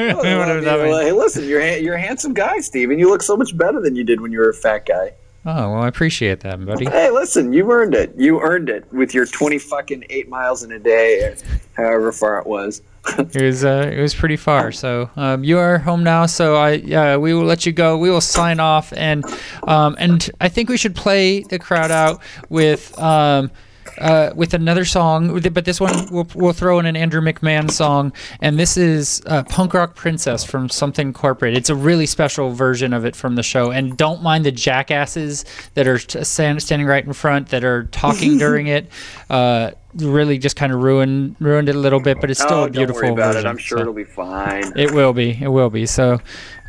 Means. 0.92 1.04
hey, 1.04 1.12
listen, 1.12 1.46
you're 1.46 1.62
ha- 1.62 1.80
you're 1.80 1.96
a 1.96 2.02
handsome 2.02 2.34
guy, 2.34 2.60
Steve, 2.60 2.90
and 2.92 3.00
you 3.00 3.10
look 3.10 3.24
so 3.24 3.36
much 3.38 3.56
better 3.58 3.80
than 3.80 3.96
you 3.96 4.04
did 4.04 4.22
when 4.22 4.32
you 4.32 4.40
were 4.40 4.50
a 4.50 4.54
fat 4.54 4.86
guy. 4.86 5.14
Oh 5.44 5.72
well, 5.72 5.82
I 5.82 5.88
appreciate 5.88 6.42
that, 6.42 6.64
buddy. 6.64 6.86
Hey, 6.86 7.10
listen, 7.10 7.52
you 7.52 7.72
earned 7.72 7.96
it. 7.96 8.14
You 8.16 8.42
earned 8.42 8.70
it 8.70 8.92
with 8.94 9.14
your 9.14 9.26
twenty 9.26 9.58
fucking 9.58 10.06
eight 10.10 10.30
miles 10.30 10.62
in 10.64 10.72
a 10.72 10.78
day, 10.80 11.24
or 11.24 11.36
however 11.74 12.12
far 12.12 12.40
it 12.40 12.46
was. 12.48 12.82
It 13.18 13.42
was 13.42 13.66
uh, 13.66 13.92
it 13.92 14.00
was 14.00 14.14
pretty 14.14 14.38
far. 14.38 14.72
So 14.72 15.10
um, 15.16 15.44
you 15.44 15.58
are 15.58 15.80
home 15.80 16.04
now. 16.04 16.28
So 16.28 16.56
I 16.56 16.76
uh, 16.78 17.18
we 17.18 17.34
will 17.34 17.46
let 17.46 17.66
you 17.66 17.72
go. 17.72 17.98
We 17.98 18.12
will 18.12 18.22
sign 18.22 18.60
off 18.60 18.94
and 18.94 19.26
um, 19.64 19.96
and 19.98 20.30
I 20.40 20.50
think 20.50 20.70
we 20.70 20.78
should 20.78 20.96
play 20.96 21.42
the 21.42 21.58
crowd 21.58 21.90
out 21.90 22.22
with. 22.50 22.98
Um, 23.00 23.50
uh, 23.98 24.32
with 24.36 24.54
another 24.54 24.86
song, 24.86 25.40
but 25.40 25.66
this 25.66 25.80
one 25.80 26.08
we'll, 26.12 26.28
we'll 26.36 26.54
throw 26.54 26.80
in 26.80 26.86
an 26.86 26.96
Andrew 26.96 27.22
McMahon 27.22 27.70
song, 27.70 28.14
and 28.40 28.58
this 28.58 28.78
is 28.78 29.22
uh, 29.26 29.44
"Punk 29.44 29.74
Rock 29.74 29.96
Princess" 29.96 30.44
from 30.44 30.70
Something 30.70 31.14
Corporate. 31.14 31.56
It's 31.56 31.70
a 31.70 31.76
really 31.76 32.06
special 32.06 32.52
version 32.52 32.94
of 32.94 33.06
it 33.06 33.16
from 33.16 33.36
the 33.36 33.44
show, 33.44 33.72
and 33.72 33.98
don't 33.98 34.22
mind 34.22 34.46
the 34.46 34.52
jackasses 34.52 35.46
that 35.74 35.88
are 35.88 35.98
t- 35.98 36.24
stand, 36.24 36.62
standing 36.62 36.88
right 36.88 37.06
in 37.06 37.14
front 37.14 37.50
that 37.50 37.64
are 37.64 37.84
talking 37.86 38.38
during 38.40 38.68
it. 38.68 38.90
Uh, 39.30 39.72
really, 39.96 40.38
just 40.38 40.56
kind 40.56 40.72
of 40.72 40.82
ruined 40.82 41.36
ruined 41.40 41.70
it 41.70 41.76
a 41.76 41.80
little 41.80 42.00
bit, 42.00 42.20
but 42.22 42.32
it's 42.32 42.42
still 42.42 42.60
oh, 42.60 42.66
a 42.66 42.70
beautiful 42.70 43.02
don't 43.02 43.12
worry 43.12 43.22
about 43.22 43.34
version. 43.34 43.48
it. 43.48 43.50
I'm 43.50 43.58
sure 43.58 43.78
so. 43.78 43.82
it'll 43.82 43.94
be 43.94 44.04
fine. 44.04 44.78
It 44.78 44.92
will 44.92 45.14
be. 45.14 45.32
It 45.42 45.50
will 45.50 45.70
be. 45.70 45.86
So, 45.86 46.20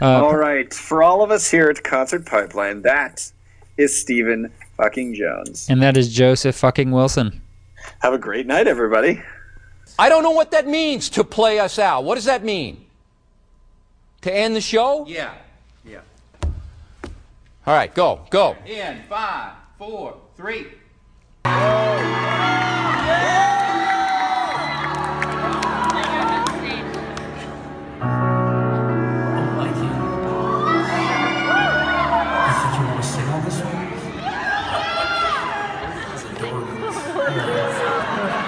uh, 0.00 0.24
All 0.24 0.36
right, 0.36 0.72
for 0.72 1.02
all 1.02 1.22
of 1.22 1.30
us 1.30 1.50
here 1.50 1.68
at 1.68 1.82
Concert 1.82 2.26
Pipeline, 2.26 2.82
that 2.82 3.30
is 3.76 3.98
Stephen 3.98 4.52
fucking 4.76 5.14
Jones. 5.14 5.68
and 5.68 5.82
that 5.82 5.96
is 5.96 6.12
Joseph 6.12 6.56
fucking 6.56 6.90
Wilson. 6.90 7.40
Have 8.00 8.12
a 8.12 8.18
great 8.18 8.46
night, 8.46 8.66
everybody. 8.66 9.22
I 9.98 10.08
don't 10.08 10.22
know 10.22 10.30
what 10.30 10.52
that 10.52 10.66
means 10.66 11.10
to 11.10 11.24
play 11.24 11.58
us 11.58 11.78
out. 11.78 12.04
What 12.04 12.14
does 12.14 12.24
that 12.24 12.44
mean? 12.44 12.84
To 14.22 14.32
end 14.34 14.54
the 14.56 14.60
show? 14.60 15.04
Yeah. 15.06 15.34
Yeah. 15.84 16.00
All 17.66 17.74
right, 17.74 17.92
go, 17.94 18.20
go. 18.30 18.56
In 18.66 19.02
five, 19.08 19.52
four, 19.78 20.16
three. 20.36 20.66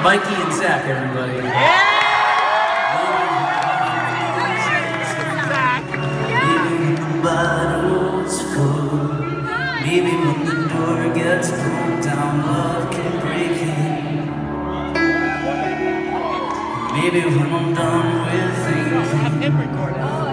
Mikey 0.04 0.34
and 0.34 0.52
Zach, 0.52 0.84
everybody. 0.84 1.32
Maybe 6.28 6.92
the 7.00 7.08
bottle's 7.24 8.36
full. 8.52 9.24
Maybe 9.80 10.12
when 10.12 10.44
the 10.44 10.56
door 10.68 11.08
gets 11.14 11.48
broke 11.48 12.04
down, 12.04 12.44
love 12.44 12.92
can 12.92 13.12
break 13.22 13.56
in. 13.64 14.28
Maybe 16.92 17.20
when 17.24 17.48
I'm 17.50 17.72
done 17.72 18.10
with 18.26 18.56
thinking, 18.60 19.56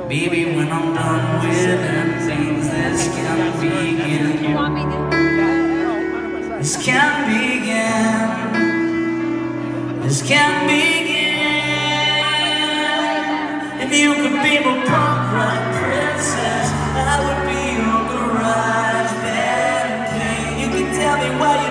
Maybe 0.07 0.45
when 0.55 0.71
I'm 0.71 0.95
done 0.95 1.45
with 1.45 1.65
them 1.65 2.09
things, 2.25 2.69
this 2.69 3.01
can 3.15 3.59
begin. 3.59 5.20
This 6.61 6.77
can't 6.77 7.25
begin. 7.25 8.53
This 10.03 10.21
can't 10.21 10.69
begin. 10.69 11.41
If 13.81 13.89
you 13.91 14.13
could 14.13 14.37
be 14.45 14.59
my 14.59 14.77
punk 14.85 15.33
rock 15.33 15.63
princess, 15.81 16.69
I 17.01 17.17
would 17.25 17.41
be 17.49 17.61
your 17.81 18.01
garage 18.13 19.13
band. 19.25 20.61
You 20.61 20.67
could 20.69 20.93
tell 20.93 21.17
me 21.17 21.29
why 21.41 21.53
you 21.65 21.70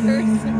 cars. 0.00 0.55